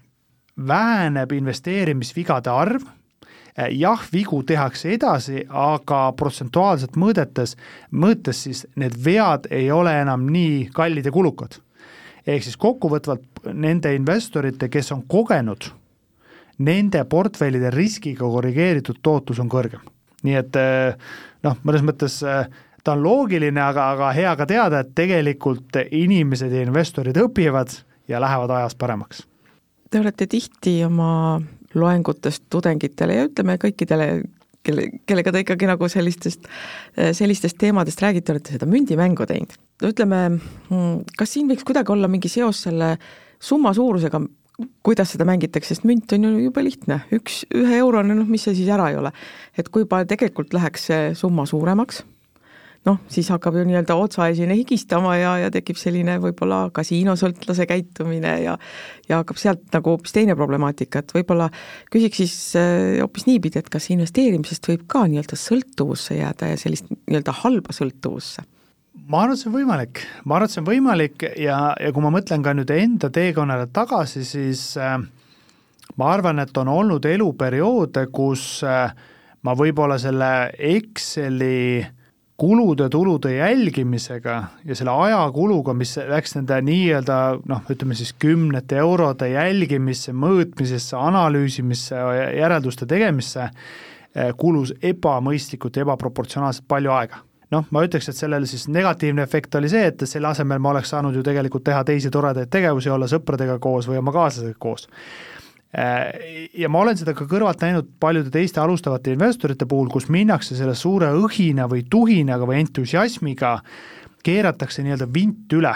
väheneb 0.69 1.33
investeerimisvigade 1.33 2.51
arv 2.53 2.83
äh,, 2.85 3.71
jah, 3.73 4.03
vigu 4.13 4.43
tehakse 4.45 4.93
edasi, 4.99 5.47
aga 5.49 6.11
protsentuaalselt 6.19 6.99
mõõdetes, 7.01 7.57
mõõtes 7.93 8.45
siis 8.45 8.67
need 8.77 8.99
vead 9.05 9.49
ei 9.51 9.71
ole 9.73 9.95
enam 10.03 10.27
nii 10.29 10.69
kallid 10.75 11.09
ja 11.09 11.15
kulukad. 11.15 11.57
Ehk 12.27 12.45
siis 12.45 12.59
kokkuvõtvalt 12.61 13.47
nende 13.53 13.95
investorite, 13.97 14.69
kes 14.69 14.93
on 14.95 15.05
kogenud, 15.11 15.71
nende 16.63 17.05
portfellide 17.11 17.73
riskiga 17.75 18.29
korrigeeritud 18.29 19.01
tootlus 19.03 19.41
on 19.43 19.51
kõrgem. 19.51 19.81
nii 20.23 20.37
et 20.39 20.57
äh, 20.57 20.95
noh, 21.43 21.57
mõnes 21.67 21.83
mõttes 21.83 22.21
äh, 22.23 22.47
ta 22.85 22.93
on 22.93 23.03
loogiline, 23.03 23.61
aga, 23.63 23.91
aga 23.95 24.13
hea 24.17 24.35
ka 24.37 24.47
teada, 24.47 24.83
et 24.83 24.95
tegelikult 24.95 25.79
inimesed 25.91 26.53
ja 26.53 26.63
investorid 26.67 27.19
õpivad 27.19 27.75
ja 28.11 28.21
lähevad 28.23 28.51
ajas 28.51 28.77
paremaks. 28.79 29.25
Te 29.91 30.01
olete 30.01 30.27
tihti 30.27 30.81
oma 30.87 31.41
loengutest 31.75 32.45
tudengitele 32.51 33.17
ja 33.17 33.27
ütleme 33.29 33.59
kõikidele, 33.61 34.09
kelle, 34.67 34.87
kellega 35.09 35.33
te 35.35 35.43
ikkagi 35.45 35.69
nagu 35.71 35.89
sellistest, 35.91 36.47
sellistest 36.97 37.59
teemadest 37.61 38.03
räägite, 38.03 38.35
olete 38.35 38.57
seda 38.57 38.69
mündimängu 38.71 39.27
teinud. 39.29 39.57
ütleme, 39.83 40.23
kas 41.19 41.35
siin 41.35 41.51
võiks 41.51 41.67
kuidagi 41.67 41.95
olla 41.95 42.11
mingi 42.11 42.31
seos 42.31 42.63
selle 42.69 42.95
summa 43.43 43.73
suurusega, 43.75 44.21
kuidas 44.87 45.15
seda 45.15 45.27
mängitakse, 45.27 45.75
sest 45.75 45.87
münt 45.89 46.13
on 46.15 46.29
ju 46.29 46.47
jube 46.47 46.63
lihtne, 46.63 47.01
üks, 47.17 47.43
ühe 47.59 47.79
eurone, 47.81 48.15
noh, 48.15 48.29
mis 48.31 48.45
see 48.47 48.55
siis 48.61 48.71
ära 48.71 48.91
ei 48.93 48.99
ole. 49.01 49.13
et 49.59 49.69
kui 49.73 49.89
palju 49.89 50.11
tegelikult 50.13 50.55
läheks 50.55 50.91
see 50.91 51.15
summa 51.19 51.47
suuremaks 51.49 52.05
noh, 52.89 52.99
siis 53.11 53.29
hakkab 53.31 53.57
ju 53.57 53.65
nii-öelda 53.67 53.95
otsaesine 53.99 54.57
higistama 54.59 55.15
ja, 55.19 55.33
ja 55.45 55.51
tekib 55.55 55.79
selline 55.79 56.17
võib-olla 56.23 56.65
kasiinosõltlase 56.75 57.67
käitumine 57.71 58.35
ja 58.43 58.57
ja 59.09 59.21
hakkab 59.21 59.39
sealt 59.39 59.63
nagu 59.75 59.95
hoopis 59.95 60.15
teine 60.15 60.35
problemaatika, 60.39 61.03
et 61.03 61.15
võib-olla 61.15 61.49
küsiks 61.93 62.23
siis 62.23 62.35
äh, 62.59 62.99
hoopis 63.03 63.27
niipidi, 63.29 63.61
et 63.61 63.71
kas 63.73 63.91
investeerimisest 63.95 64.67
võib 64.71 64.87
ka 64.91 65.05
nii-öelda 65.11 65.39
sõltuvusse 65.39 66.19
jääda 66.19 66.53
ja 66.53 66.59
sellist 66.59 66.91
nii-öelda 66.91 67.37
halba 67.43 67.77
sõltuvusse? 67.77 68.47
ma 69.09 69.23
arvan, 69.23 69.35
et 69.35 69.41
see 69.41 69.51
on 69.51 69.57
võimalik, 69.57 70.05
ma 70.25 70.37
arvan, 70.37 70.51
et 70.51 70.55
see 70.55 70.63
on 70.63 70.69
võimalik 70.69 71.27
ja, 71.41 71.59
ja 71.79 71.95
kui 71.95 72.05
ma 72.05 72.13
mõtlen 72.15 72.43
ka 72.45 72.55
nüüd 72.57 72.71
enda 72.75 73.11
teekonnale 73.15 73.71
tagasi, 73.75 74.27
siis 74.27 74.67
äh, 74.81 74.99
ma 75.99 76.13
arvan, 76.13 76.43
et 76.43 76.59
on 76.59 76.71
olnud 76.73 77.07
eluperioode, 77.07 78.09
kus 78.15 78.45
äh, 78.67 78.93
ma 79.47 79.59
võib-olla 79.59 79.99
selle 80.03 80.33
Exceli 80.59 81.83
äh, 81.83 81.91
kulude-tulude 82.43 83.37
jälgimisega 83.37 84.45
ja 84.65 84.75
selle 84.75 84.91
ajakuluga, 84.91 85.75
mis 85.79 85.95
läks 86.09 86.35
nende 86.35 86.57
nii-öelda 86.67 87.19
noh, 87.47 87.61
ütleme 87.71 87.95
siis 87.95 88.11
kümnete 88.19 88.81
eurode 88.83 89.29
jälgimisse, 89.31 90.11
mõõtmisesse, 90.11 90.97
analüüsimisse, 90.99 92.01
järelduste 92.41 92.89
tegemisse, 92.91 93.47
eh, 93.47 94.33
kulus 94.37 94.75
ebamõistlikult 94.83 95.79
ja 95.79 95.87
ebaproportsionaalselt 95.87 96.67
palju 96.67 96.91
aega. 96.97 97.23
Noh, 97.55 97.69
ma 97.71 97.85
ütleks, 97.87 98.11
et 98.11 98.19
sellel 98.19 98.49
siis 98.51 98.67
negatiivne 98.67 99.23
efekt 99.23 99.55
oli 99.55 99.71
see, 99.71 99.87
et 99.93 100.03
selle 100.11 100.33
asemel 100.33 100.59
ma 100.59 100.73
oleks 100.75 100.91
saanud 100.97 101.15
ju 101.15 101.23
tegelikult 101.23 101.63
teha 101.71 101.85
teisi 101.87 102.11
toredaid 102.11 102.51
tegevusi, 102.51 102.91
olla 102.91 103.07
sõpradega 103.07 103.61
koos 103.63 103.87
või 103.87 104.03
oma 104.03 104.19
kaaslasega 104.19 104.59
koos 104.59 104.89
ja 105.73 106.69
ma 106.69 106.83
olen 106.83 106.99
seda 107.01 107.15
ka 107.17 107.25
kõrvalt 107.25 107.63
näinud 107.65 107.95
paljude 108.01 108.29
teiste 108.33 108.61
alustavate 108.61 109.15
investorite 109.15 109.65
puhul, 109.69 109.89
kus 109.93 110.11
minnakse 110.13 110.57
selle 110.59 110.75
suure 110.77 111.09
õhina 111.17 111.65
või 111.71 111.87
tuhinaga 111.89 112.45
või 112.49 112.59
entusiasmiga, 112.61 113.55
keeratakse 114.23 114.85
nii-öelda 114.85 115.09
vint 115.15 115.57
üle. 115.57 115.73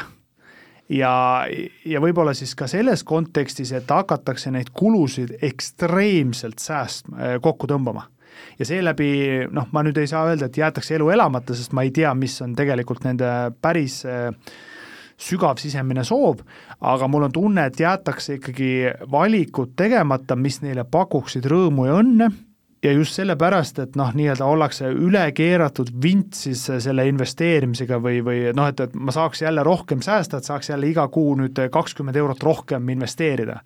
ja, 0.92 1.46
ja 1.84 2.00
võib-olla 2.00 2.34
siis 2.36 2.54
ka 2.54 2.68
selles 2.70 3.02
kontekstis, 3.04 3.72
et 3.72 3.88
hakatakse 3.90 4.52
neid 4.54 4.68
kulusid 4.76 5.38
ekstreemselt 5.42 6.60
säästma, 6.60 7.16
äh, 7.16 7.40
kokku 7.40 7.66
tõmbama 7.66 8.06
ja 8.58 8.68
seeläbi 8.68 9.48
noh, 9.50 9.66
ma 9.72 9.82
nüüd 9.82 9.96
ei 9.96 10.06
saa 10.06 10.26
öelda, 10.28 10.46
et 10.46 10.60
jäetakse 10.60 10.94
elu 10.94 11.08
elamata, 11.10 11.56
sest 11.56 11.72
ma 11.72 11.86
ei 11.86 11.90
tea, 11.90 12.12
mis 12.14 12.36
on 12.44 12.54
tegelikult 12.56 13.04
nende 13.08 13.30
päris 13.64 14.02
äh, 14.04 14.28
sügav 15.16 15.60
sisemine 15.60 16.04
soov, 16.04 16.42
aga 16.80 17.08
mul 17.08 17.28
on 17.28 17.32
tunne, 17.32 17.66
et 17.66 17.80
jäetakse 17.80 18.36
ikkagi 18.36 18.72
valikud 19.10 19.72
tegemata, 19.76 20.36
mis 20.36 20.60
neile 20.64 20.84
pakuksid 20.84 21.48
rõõmu 21.48 21.88
ja 21.88 22.00
õnne 22.02 22.30
ja 22.84 22.92
just 22.92 23.16
sellepärast, 23.16 23.78
et 23.82 23.96
noh, 23.98 24.12
nii-öelda 24.14 24.46
ollakse 24.46 24.88
üle 24.92 25.24
keeratud 25.36 25.90
vint 26.02 26.36
siis 26.36 26.66
selle 26.84 27.06
investeerimisega 27.08 27.98
või, 28.02 28.20
või 28.24 28.42
noh, 28.56 28.68
et, 28.70 28.82
et 28.84 28.94
ma 28.94 29.14
saaks 29.14 29.42
jälle 29.42 29.64
rohkem 29.66 30.02
säästa, 30.04 30.38
et 30.38 30.48
saaks 30.48 30.70
jälle 30.70 30.90
iga 30.90 31.08
kuu 31.12 31.34
nüüd 31.40 31.58
kakskümmend 31.72 32.16
eurot 32.20 32.42
rohkem 32.46 32.88
investeerida. 32.94 33.60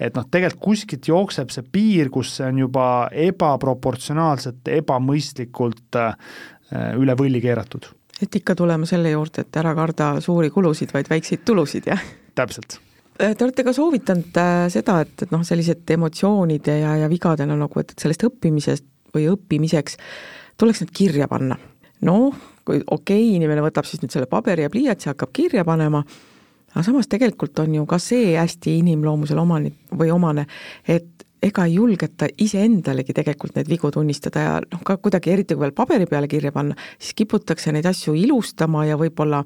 et 0.00 0.16
noh, 0.16 0.24
tegelikult 0.30 0.64
kuskilt 0.64 1.08
jookseb 1.08 1.52
see 1.54 1.66
piir, 1.72 2.10
kus 2.10 2.36
see 2.38 2.48
on 2.48 2.58
juba 2.64 2.86
ebaproportsionaalselt, 3.12 4.64
ebamõistlikult 4.80 6.00
äh, 6.00 6.16
üle 6.98 7.14
võlli 7.18 7.44
keeratud 7.44 7.92
et 8.22 8.40
ikka 8.40 8.54
tuleme 8.54 8.86
selle 8.86 9.10
juurde, 9.10 9.44
et 9.44 9.60
ära 9.60 9.74
karda 9.74 10.14
suuri 10.24 10.50
kulusid, 10.54 10.92
vaid 10.94 11.10
väikseid 11.10 11.44
tulusid, 11.46 11.88
jah? 11.90 12.02
täpselt. 12.34 12.78
Te 13.14 13.44
olete 13.46 13.62
ka 13.62 13.72
soovitanud 13.74 14.38
äh, 14.42 14.64
seda, 14.74 14.98
et, 15.04 15.14
et 15.22 15.30
noh, 15.30 15.44
sellised 15.46 15.90
emotsioonide 15.94 16.80
ja, 16.80 16.96
ja 17.04 17.10
vigadena 17.10 17.54
nagu, 17.58 17.80
et, 17.80 17.94
et 17.94 18.02
sellest 18.02 18.26
õppimisest 18.26 18.86
või 19.14 19.28
õppimiseks 19.30 19.98
tuleks 20.58 20.82
need 20.82 20.92
kirja 20.94 21.28
panna. 21.30 21.58
noh, 22.04 22.34
kui 22.66 22.80
okei 22.82 23.22
okay,, 23.22 23.34
inimene 23.36 23.62
võtab 23.64 23.86
siis 23.88 24.02
nüüd 24.02 24.12
selle 24.12 24.26
paberi 24.30 24.66
ja 24.66 24.70
pliiatsi, 24.72 25.08
hakkab 25.12 25.30
kirja 25.32 25.62
panema, 25.64 26.02
aga 26.74 26.82
samas 26.84 27.08
tegelikult 27.08 27.58
on 27.62 27.78
ju 27.78 27.86
ka 27.86 28.00
see 28.02 28.34
hästi 28.34 28.78
inimloomusele 28.80 29.40
omane 29.40 29.72
või 29.94 30.10
omane, 30.12 30.46
et 30.88 31.13
ega 31.44 31.66
ei 31.68 31.76
julgeta 31.76 32.28
iseendalegi 32.40 33.14
tegelikult 33.16 33.58
neid 33.58 33.68
vigu 33.70 33.90
tunnistada 33.92 34.46
ja 34.46 34.56
noh, 34.64 34.82
ka 34.86 34.96
kuidagi, 35.02 35.32
eriti 35.34 35.56
kui 35.56 35.66
veel 35.66 35.76
paberi 35.76 36.08
peale 36.10 36.28
kirja 36.30 36.52
panna, 36.54 36.76
siis 36.98 37.14
kiputakse 37.18 37.72
neid 37.74 37.86
asju 37.90 38.16
ilustama 38.18 38.86
ja 38.88 38.98
võib-olla 39.00 39.44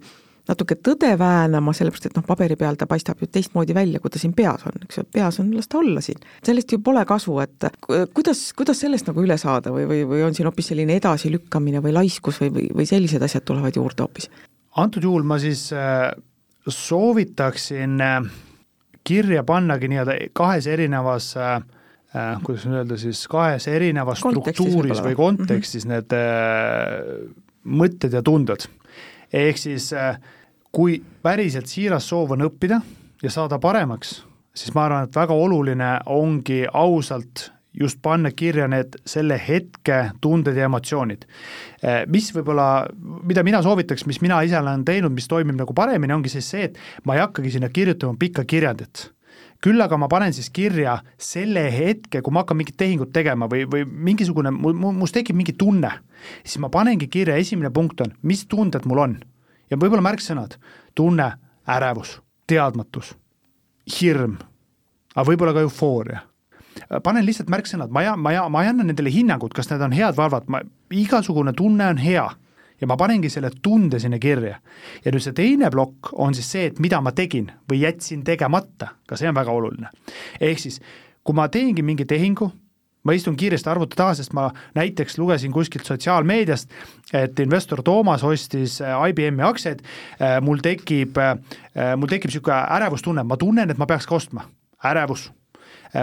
natuke 0.48 0.78
tõde 0.80 1.10
väänama, 1.20 1.74
sellepärast 1.76 2.08
et 2.08 2.16
noh, 2.16 2.24
paberi 2.26 2.56
peal 2.56 2.78
ta 2.80 2.88
paistab 2.88 3.20
ju 3.20 3.28
teistmoodi 3.30 3.76
välja, 3.76 4.00
kui 4.00 4.12
ta 4.12 4.20
siin 4.20 4.32
peas 4.36 4.64
on, 4.68 4.78
eks 4.86 5.00
ju, 5.00 5.04
peas 5.12 5.40
on, 5.42 5.50
las 5.56 5.68
ta 5.68 5.80
olla 5.82 6.02
siin. 6.04 6.20
sellest 6.44 6.72
ju 6.72 6.80
pole 6.84 7.04
kasu, 7.08 7.36
et 7.44 7.68
kuidas, 8.16 8.46
kuidas 8.56 8.80
sellest 8.80 9.10
nagu 9.10 9.24
üle 9.24 9.36
saada 9.40 9.72
või, 9.74 9.84
või, 9.90 10.02
või 10.08 10.24
on 10.26 10.36
siin 10.36 10.48
hoopis 10.48 10.72
selline 10.72 10.96
edasilükkamine 11.00 11.82
või 11.84 11.94
laiskus 11.96 12.40
või, 12.42 12.52
või, 12.54 12.68
või 12.80 12.88
sellised 12.88 13.22
asjad 13.24 13.44
tulevad 13.48 13.76
juurde 13.76 14.06
hoopis? 14.06 14.30
antud 14.78 15.04
juhul 15.04 15.26
ma 15.26 15.40
siis 15.42 15.68
äh, 15.74 16.12
soovitaksin 16.68 18.00
äh, 18.00 18.30
kirja 19.04 19.42
pannagi 19.44 19.88
nii-öelda 19.90 20.16
kahes 20.36 20.68
erinevas 20.70 21.32
äh, 21.36 21.56
äh, 21.56 21.77
kuidas 22.44 22.64
nüüd 22.64 22.80
öelda 22.80 22.96
siis, 23.00 23.26
kahes 23.28 23.68
erinevas 23.68 24.22
struktuuris 24.22 25.02
või 25.04 25.16
kontekstis 25.18 25.84
mm 25.84 25.90
-hmm. 25.90 25.94
need 25.94 26.14
äh, 26.16 27.48
mõtted 27.64 28.16
ja 28.16 28.22
tunded. 28.22 28.64
ehk 29.32 29.58
siis 29.58 29.92
äh, 29.92 30.16
kui 30.72 31.02
päriselt 31.22 31.66
siiras 31.66 32.08
soov 32.08 32.32
on 32.32 32.46
õppida 32.48 32.80
ja 33.22 33.30
saada 33.30 33.58
paremaks, 33.58 34.24
siis 34.54 34.74
ma 34.74 34.84
arvan, 34.84 35.04
et 35.04 35.16
väga 35.16 35.34
oluline 35.34 35.98
ongi 36.06 36.64
ausalt 36.72 37.52
just 37.80 37.98
panna 38.02 38.30
kirja 38.30 38.68
need 38.68 38.96
selle 39.06 39.40
hetke 39.48 40.10
tunded 40.20 40.56
ja 40.56 40.64
emotsioonid. 40.64 41.26
Äh, 41.84 42.06
mis 42.06 42.32
võib-olla, 42.34 42.86
mida 43.22 43.42
mina 43.42 43.62
soovitaks, 43.62 44.06
mis 44.06 44.20
mina 44.20 44.40
ise 44.42 44.58
olen 44.58 44.84
teinud, 44.84 45.12
mis 45.12 45.28
toimib 45.28 45.56
nagu 45.56 45.74
paremini, 45.74 46.12
ongi 46.12 46.28
siis 46.28 46.50
see, 46.50 46.64
et 46.64 46.78
ma 47.04 47.14
ei 47.14 47.20
hakkagi 47.20 47.50
sinna 47.50 47.68
kirjutama 47.68 48.16
pikka 48.18 48.44
kirjandit 48.44 49.10
küll 49.64 49.82
aga 49.82 49.98
ma 49.98 50.08
panen 50.10 50.34
siis 50.34 50.50
kirja 50.54 50.98
selle 51.20 51.64
hetke, 51.74 52.22
kui 52.22 52.34
ma 52.34 52.44
hakkan 52.44 52.58
mingit 52.60 52.78
tehingut 52.78 53.12
tegema 53.14 53.48
või, 53.50 53.64
või 53.70 53.84
mingisugune, 53.86 54.52
must 54.54 55.16
tekib 55.16 55.38
mingi 55.38 55.56
tunne, 55.58 55.90
siis 56.44 56.60
ma 56.62 56.70
panengi 56.72 57.10
kirja, 57.10 57.38
esimene 57.38 57.72
punkt 57.74 58.04
on, 58.04 58.14
mis 58.22 58.46
tunded 58.50 58.86
mul 58.88 59.02
on. 59.04 59.18
ja 59.70 59.76
võib-olla 59.76 60.04
märksõnad, 60.06 60.56
tunne, 60.96 61.32
ärevus, 61.68 62.18
teadmatus, 62.48 63.12
hirm, 63.98 64.38
aga 65.14 65.26
võib-olla 65.28 65.52
ka 65.52 65.66
eufooria. 65.66 66.22
Panen 67.02 67.26
lihtsalt 67.26 67.50
märksõnad, 67.50 67.90
ma 67.92 68.04
ei, 68.04 68.12
ma 68.16 68.32
ei, 68.32 68.38
ma 68.48 68.62
ei 68.62 68.70
anna 68.70 68.86
nendele 68.86 69.10
hinnangut, 69.12 69.52
kas 69.52 69.68
need 69.68 69.82
on 69.82 69.92
head 69.92 70.14
või 70.16 70.28
halvad, 70.28 70.46
ma, 70.48 70.62
igasugune 70.94 71.52
tunne 71.58 71.90
on 71.90 71.98
hea 72.00 72.28
ja 72.80 72.86
ma 72.86 72.96
panengi 72.96 73.30
selle 73.30 73.50
tunde 73.62 73.98
sinna 73.98 74.18
kirja. 74.18 74.60
ja 75.04 75.12
nüüd 75.12 75.24
see 75.24 75.36
teine 75.36 75.70
plokk 75.70 76.12
on 76.12 76.34
siis 76.34 76.50
see, 76.52 76.68
et 76.70 76.78
mida 76.78 77.00
ma 77.00 77.12
tegin 77.12 77.50
või 77.70 77.82
jätsin 77.82 78.24
tegemata, 78.24 78.94
ka 79.08 79.16
see 79.16 79.28
on 79.28 79.34
väga 79.34 79.52
oluline. 79.52 79.90
ehk 80.40 80.58
siis, 80.58 80.80
kui 81.24 81.34
ma 81.34 81.48
teengi 81.48 81.82
mingi 81.82 82.04
tehingu, 82.04 82.50
ma 83.04 83.14
istun 83.16 83.36
kiiresti 83.36 83.70
arvuti 83.70 83.96
taha, 83.96 84.14
sest 84.18 84.34
ma 84.36 84.48
näiteks 84.76 85.18
lugesin 85.18 85.52
kuskilt 85.52 85.86
sotsiaalmeediast, 85.86 86.70
et 87.12 87.40
investor 87.40 87.82
Toomas 87.82 88.24
ostis 88.24 88.80
äh, 88.82 88.94
IBM-i 89.10 89.46
aktsiaid, 89.46 89.82
äh, 90.20 90.38
mul 90.44 90.62
tekib, 90.62 91.18
äh, 91.18 91.94
mul 91.96 92.10
tekib 92.10 92.32
niisugune 92.32 92.58
ärevustunne, 92.78 93.24
ma 93.24 93.38
tunnen, 93.40 93.70
et 93.70 93.78
ma 93.78 93.86
peaks 93.86 94.06
ka 94.06 94.18
ostma, 94.18 94.48
ärevus. 94.84 95.30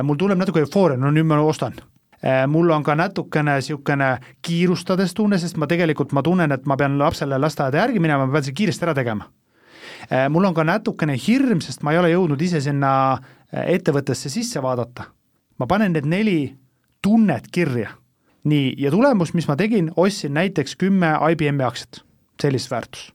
mul 0.03 0.17
tuleb 0.17 0.39
natuke 0.41 0.63
eufooria, 0.63 0.97
no 0.97 1.11
nüüd 1.13 1.27
ma 1.29 1.37
ostan 1.45 1.75
mul 2.47 2.69
on 2.71 2.83
ka 2.83 2.95
natukene 2.95 3.57
niisugune 3.59 4.11
kiirustades 4.41 5.13
tunne, 5.13 5.37
sest 5.39 5.57
ma 5.61 5.67
tegelikult, 5.67 6.13
ma 6.15 6.23
tunnen, 6.25 6.51
et 6.51 6.65
ma 6.65 6.77
pean 6.79 6.97
lapsele 6.99 7.37
lasteaeda 7.39 7.83
järgi 7.83 7.99
minema, 7.99 8.25
ma 8.25 8.37
pean 8.37 8.47
selle 8.47 8.57
kiiresti 8.57 8.87
ära 8.87 8.95
tegema. 8.97 9.27
Äh, 10.11 10.27
mul 10.29 10.45
on 10.45 10.53
ka 10.53 10.63
natukene 10.65 11.15
hirm, 11.17 11.61
sest 11.61 11.83
ma 11.83 11.93
ei 11.93 11.99
ole 12.01 12.11
jõudnud 12.13 12.41
ise 12.41 12.61
sinna 12.61 12.91
äh, 13.15 13.65
ettevõttesse 13.77 14.29
sisse 14.29 14.61
vaadata. 14.61 15.11
ma 15.57 15.67
panen 15.71 15.93
need 15.95 16.05
neli 16.05 16.55
tunnet 17.01 17.47
kirja. 17.51 17.89
nii, 18.43 18.75
ja 18.77 18.91
tulemus, 18.91 19.33
mis 19.33 19.47
ma 19.47 19.55
tegin, 19.55 19.91
ostsin 19.95 20.33
näiteks 20.33 20.75
kümme 20.75 21.15
IBM-i 21.31 21.63
aktsiat, 21.63 22.03
sellist 22.41 22.71
väärtus 22.71 23.11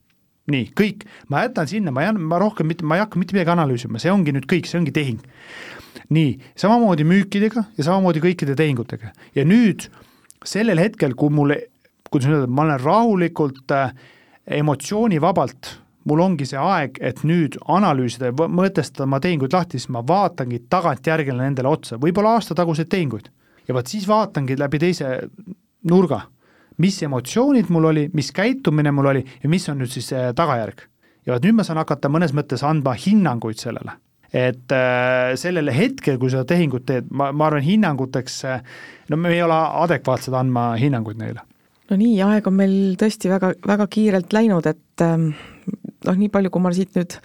nii, 0.51 0.73
kõik, 0.75 1.05
ma 1.31 1.45
jätan 1.45 1.69
sinna, 1.69 1.93
ma 1.95 2.03
jään, 2.03 2.19
ma 2.27 2.39
rohkem 2.43 2.67
mitte, 2.67 2.83
ma 2.83 2.97
ei 2.97 3.05
hakka 3.05 3.21
mitte 3.21 3.37
midagi 3.37 3.53
analüüsima, 3.53 4.01
see 4.03 4.11
ongi 4.11 4.33
nüüd 4.35 4.49
kõik, 4.51 4.67
see 4.67 4.81
ongi 4.81 4.91
tehing 4.91 5.21
nii, 6.11 6.39
samamoodi 6.59 7.05
müükidega 7.09 7.65
ja 7.77 7.87
samamoodi 7.87 8.23
kõikide 8.25 8.57
tehingutega 8.59 9.13
ja 9.35 9.45
nüüd 9.45 9.89
sellel 10.47 10.81
hetkel, 10.81 11.15
kui 11.19 11.33
mul, 11.35 11.55
kuidas 12.11 12.31
öelda, 12.31 12.49
ma 12.51 12.65
olen 12.65 12.81
rahulikult 12.81 13.75
äh, 13.77 13.93
emotsioonivabalt, 14.61 15.75
mul 16.09 16.23
ongi 16.25 16.47
see 16.49 16.59
aeg, 16.61 16.99
et 17.05 17.23
nüüd 17.29 17.59
analüüsida 17.71 18.31
ja 18.31 18.49
mõtestada 18.49 19.07
oma 19.07 19.21
tehinguid 19.23 19.55
lahti, 19.55 19.79
siis 19.79 19.93
ma 19.93 20.03
vaatangi 20.07 20.63
tagantjärgi 20.73 21.37
nendele 21.37 21.71
otsa, 21.71 22.01
võib-olla 22.01 22.39
aastataguseid 22.39 22.91
tehinguid. 22.91 23.31
ja 23.69 23.75
vot 23.75 23.87
siis 23.87 24.09
vaatangi 24.09 24.57
läbi 24.59 24.79
teise 24.83 25.11
nurga, 25.91 26.23
mis 26.79 27.03
emotsioonid 27.03 27.69
mul 27.71 27.91
oli, 27.93 28.09
mis 28.15 28.33
käitumine 28.33 28.91
mul 28.91 29.13
oli 29.13 29.25
ja 29.43 29.49
mis 29.49 29.69
on 29.69 29.79
nüüd 29.79 29.93
siis 29.93 30.09
see 30.09 30.33
tagajärg. 30.35 30.87
ja 31.27 31.35
vot 31.35 31.45
nüüd 31.45 31.61
ma 31.61 31.65
saan 31.65 31.79
hakata 31.79 32.09
mõnes 32.09 32.33
mõttes 32.35 32.65
andma 32.67 32.97
hinnanguid 32.97 33.61
sellele 33.61 34.01
et 34.33 34.73
äh, 34.73 35.35
sellel 35.41 35.71
hetkel, 35.75 36.19
kui 36.21 36.31
seda 36.31 36.47
tehingut 36.49 36.87
teed, 36.87 37.11
ma, 37.11 37.31
ma 37.35 37.49
arvan, 37.49 37.65
hinnanguteks, 37.67 38.41
äh, 38.47 38.67
no 39.11 39.19
me 39.19 39.33
ei 39.35 39.43
ole 39.43 39.57
adekvaatsed 39.85 40.35
andma 40.39 40.73
hinnanguid 40.81 41.19
neile. 41.21 41.47
no 41.91 41.99
nii, 41.99 42.19
aeg 42.23 42.47
on 42.47 42.59
meil 42.61 42.77
tõesti 42.99 43.31
väga, 43.33 43.55
väga 43.67 43.87
kiirelt 43.91 44.35
läinud, 44.37 44.67
et 44.71 45.07
ähm, 45.07 45.33
noh, 46.07 46.21
nii 46.21 46.31
palju, 46.31 46.53
kui 46.55 46.63
ma 46.63 46.73
siit 46.75 46.95
nüüd 46.99 47.17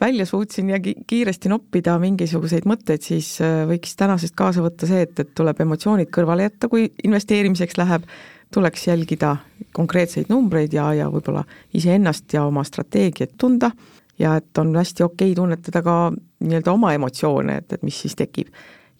välja 0.00 0.26
suutsin 0.28 0.70
ja 0.72 0.80
ki 0.80 0.94
kiiresti 1.08 1.52
noppida 1.52 1.98
mingisuguseid 2.00 2.64
mõtteid, 2.68 3.04
siis 3.04 3.34
äh, 3.44 3.64
võiks 3.68 3.92
tänasest 3.96 4.36
kaasa 4.36 4.64
võtta 4.64 4.88
see, 4.88 5.04
et, 5.04 5.20
et 5.20 5.34
tuleb 5.36 5.60
emotsioonid 5.66 6.08
kõrvale 6.12 6.48
jätta, 6.48 6.72
kui 6.72 6.88
investeerimiseks 7.04 7.76
läheb, 7.80 8.08
tuleks 8.54 8.86
jälgida 8.86 9.36
konkreetseid 9.76 10.30
numbreid 10.32 10.72
ja, 10.72 10.88
ja 10.94 11.10
võib-olla 11.12 11.42
iseennast 11.76 12.32
ja 12.32 12.44
oma 12.46 12.62
strateegiat 12.64 13.34
tunda 13.40 13.72
ja 14.18 14.36
et 14.40 14.58
on 14.58 14.74
hästi 14.76 15.04
okei 15.04 15.32
okay 15.32 15.36
tunnetada 15.38 15.82
ka 15.84 15.96
nii-öelda 16.40 16.72
oma 16.72 16.92
emotsioone, 16.96 17.60
et, 17.62 17.76
et 17.76 17.84
mis 17.86 18.00
siis 18.04 18.16
tekib. 18.16 18.48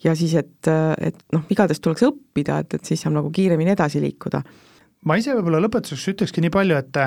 ja 0.04 0.14
siis, 0.14 0.34
et, 0.34 0.68
et 1.00 1.16
noh, 1.32 1.42
vigadest 1.50 1.82
tuleks 1.82 2.04
õppida, 2.08 2.60
et, 2.62 2.74
et 2.74 2.84
siis 2.84 3.00
saab 3.00 3.16
nagu 3.16 3.30
kiiremini 3.32 3.72
edasi 3.72 4.00
liikuda. 4.00 4.42
ma 5.04 5.16
ise 5.16 5.34
võib-olla 5.36 5.62
lõpetuseks 5.64 6.14
ütlekski 6.14 6.44
nii 6.44 6.52
palju, 6.52 6.76
et 6.76 7.02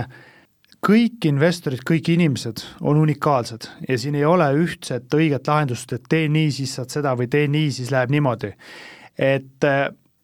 kõik 0.85 1.25
investorid, 1.27 1.83
kõik 1.85 2.13
inimesed 2.13 2.63
on 2.81 2.97
unikaalsed 3.01 3.67
ja 3.89 3.97
siin 3.99 4.15
ei 4.15 4.25
ole 4.25 4.47
ühtset 4.63 5.11
õiget 5.13 5.47
lahendust, 5.47 5.93
et 5.93 6.05
tee 6.09 6.29
nii, 6.31 6.51
siis 6.55 6.77
saad 6.79 6.93
seda 6.93 7.15
või 7.19 7.27
tee 7.31 7.47
nii, 7.51 7.71
siis 7.71 7.91
läheb 7.91 8.13
niimoodi. 8.15 8.53
et 9.17 9.65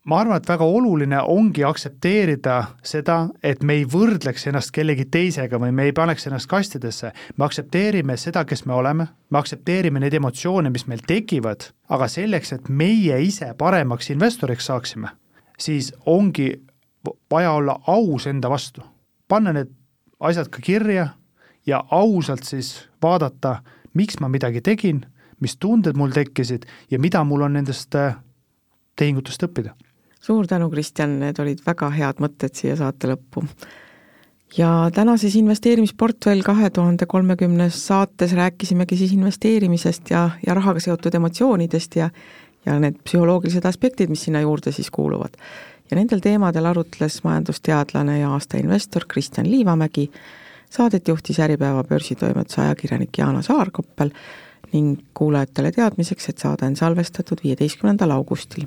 ma 0.05 0.19
arvan, 0.21 0.37
et 0.37 0.47
väga 0.49 0.65
oluline 0.69 1.19
ongi 1.29 1.63
aktsepteerida 1.65 2.55
seda, 2.85 3.17
et 3.43 3.63
me 3.65 3.79
ei 3.79 3.85
võrdleks 3.89 4.45
ennast 4.49 4.71
kellegi 4.75 5.07
teisega 5.11 5.57
või 5.61 5.73
me 5.73 5.87
ei 5.89 5.95
paneks 5.97 6.27
ennast 6.29 6.49
kastidesse, 6.49 7.11
me 7.37 7.45
aktsepteerime 7.45 8.17
seda, 8.21 8.45
kes 8.45 8.65
me 8.69 8.75
oleme, 8.77 9.07
me 9.29 9.39
aktsepteerime 9.39 10.01
neid 10.03 10.13
emotsioone, 10.19 10.69
mis 10.69 10.85
meil 10.91 11.01
tekivad, 11.07 11.71
aga 11.89 12.09
selleks, 12.11 12.53
et 12.53 12.69
meie 12.69 13.17
ise 13.25 13.49
paremaks 13.57 14.11
investoriks 14.13 14.69
saaksime, 14.69 15.09
siis 15.57 15.91
ongi 16.05 16.51
vaja 17.31 17.55
olla 17.57 17.79
aus 17.87 18.27
enda 18.29 18.49
vastu, 18.49 18.85
panna 19.27 19.53
need 19.55 19.73
asjad 20.19 20.51
ka 20.53 20.61
kirja 20.61 21.09
ja 21.65 21.81
ausalt 21.89 22.45
siis 22.45 22.75
vaadata, 23.01 23.57
miks 23.97 24.21
ma 24.21 24.29
midagi 24.29 24.61
tegin, 24.61 25.01
mis 25.41 25.57
tunded 25.57 25.97
mul 25.97 26.13
tekkisid 26.13 26.69
ja 26.91 27.01
mida 27.01 27.23
mul 27.25 27.47
on 27.49 27.57
nendest 27.57 27.97
tehingutest 28.95 29.43
õppida 29.49 29.73
suur 30.25 30.47
tänu, 30.47 30.69
Kristjan, 30.73 31.19
need 31.21 31.39
olid 31.41 31.61
väga 31.65 31.89
head 31.93 32.21
mõtted 32.23 32.55
siia 32.57 32.75
saate 32.79 33.11
lõppu. 33.11 33.43
ja 34.57 34.89
tänases 34.93 35.35
investeerimisportfell 35.35 36.41
kahe 36.45 36.69
tuhande 36.69 37.05
kolmekümnes 37.05 37.77
saates 37.87 38.33
rääkisimegi 38.33 38.97
siis 38.97 39.13
investeerimisest 39.13 40.09
ja, 40.09 40.29
ja 40.47 40.53
rahaga 40.53 40.79
seotud 40.79 41.15
emotsioonidest 41.15 41.95
ja 41.95 42.09
ja 42.65 42.79
need 42.81 42.95
psühholoogilised 43.05 43.65
aspektid, 43.69 44.09
mis 44.09 44.23
sinna 44.25 44.41
juurde 44.41 44.71
siis 44.71 44.89
kuuluvad. 44.91 45.35
ja 45.91 45.97
nendel 45.97 46.19
teemadel 46.19 46.65
arutles 46.65 47.19
majandusteadlane 47.23 48.19
ja 48.19 48.31
aastainvestor 48.33 49.05
Kristjan 49.07 49.51
Liivamägi, 49.51 50.09
saadet 50.69 51.07
juhtis 51.07 51.39
Äripäeva 51.39 51.83
börsitoimetuse 51.83 52.61
ajakirjanik 52.61 53.17
Jaana 53.17 53.41
Saarkoppel 53.41 54.09
ning 54.73 54.97
kuulajatele 55.13 55.71
teadmiseks, 55.71 56.29
et 56.29 56.37
saade 56.37 56.65
on 56.65 56.75
salvestatud 56.75 57.43
viieteistkümnendal 57.43 58.11
augustil 58.11 58.65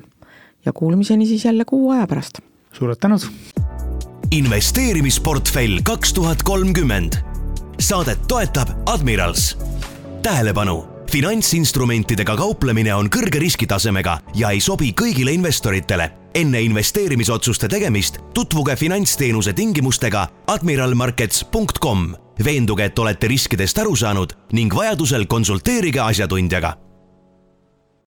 ja 0.67 0.73
kuulmiseni 0.73 1.27
siis 1.27 1.45
jälle 1.45 1.65
kuu 1.65 1.91
aja 1.91 2.07
pärast. 2.07 2.39
suured 2.73 2.97
tänud! 3.01 3.21
investeerimisportfell 4.31 5.81
kaks 5.85 6.13
tuhat 6.13 6.43
kolmkümmend. 6.43 7.13
Saadet 7.81 8.19
toetab 8.29 8.69
Admirals. 8.87 9.59
tähelepanu, 10.23 10.85
finantsinstrumentidega 11.13 12.37
kauplemine 12.37 12.95
on 12.95 13.09
kõrge 13.09 13.41
riskitasemega 13.41 14.19
ja 14.35 14.51
ei 14.51 14.61
sobi 14.61 14.95
kõigile 15.01 15.33
investoritele. 15.33 16.11
enne 16.35 16.61
investeerimisotsuste 16.61 17.69
tegemist 17.69 18.19
tutvuge 18.35 18.77
finantsteenuse 18.77 19.53
tingimustega 19.53 20.29
admiralmarkets.com. 20.47 22.15
veenduge, 22.45 22.85
et 22.85 22.99
olete 22.99 23.29
riskidest 23.29 23.79
aru 23.79 23.97
saanud 23.97 24.33
ning 24.53 24.75
vajadusel 24.75 25.27
konsulteerige 25.27 26.01
asjatundjaga 26.01 26.88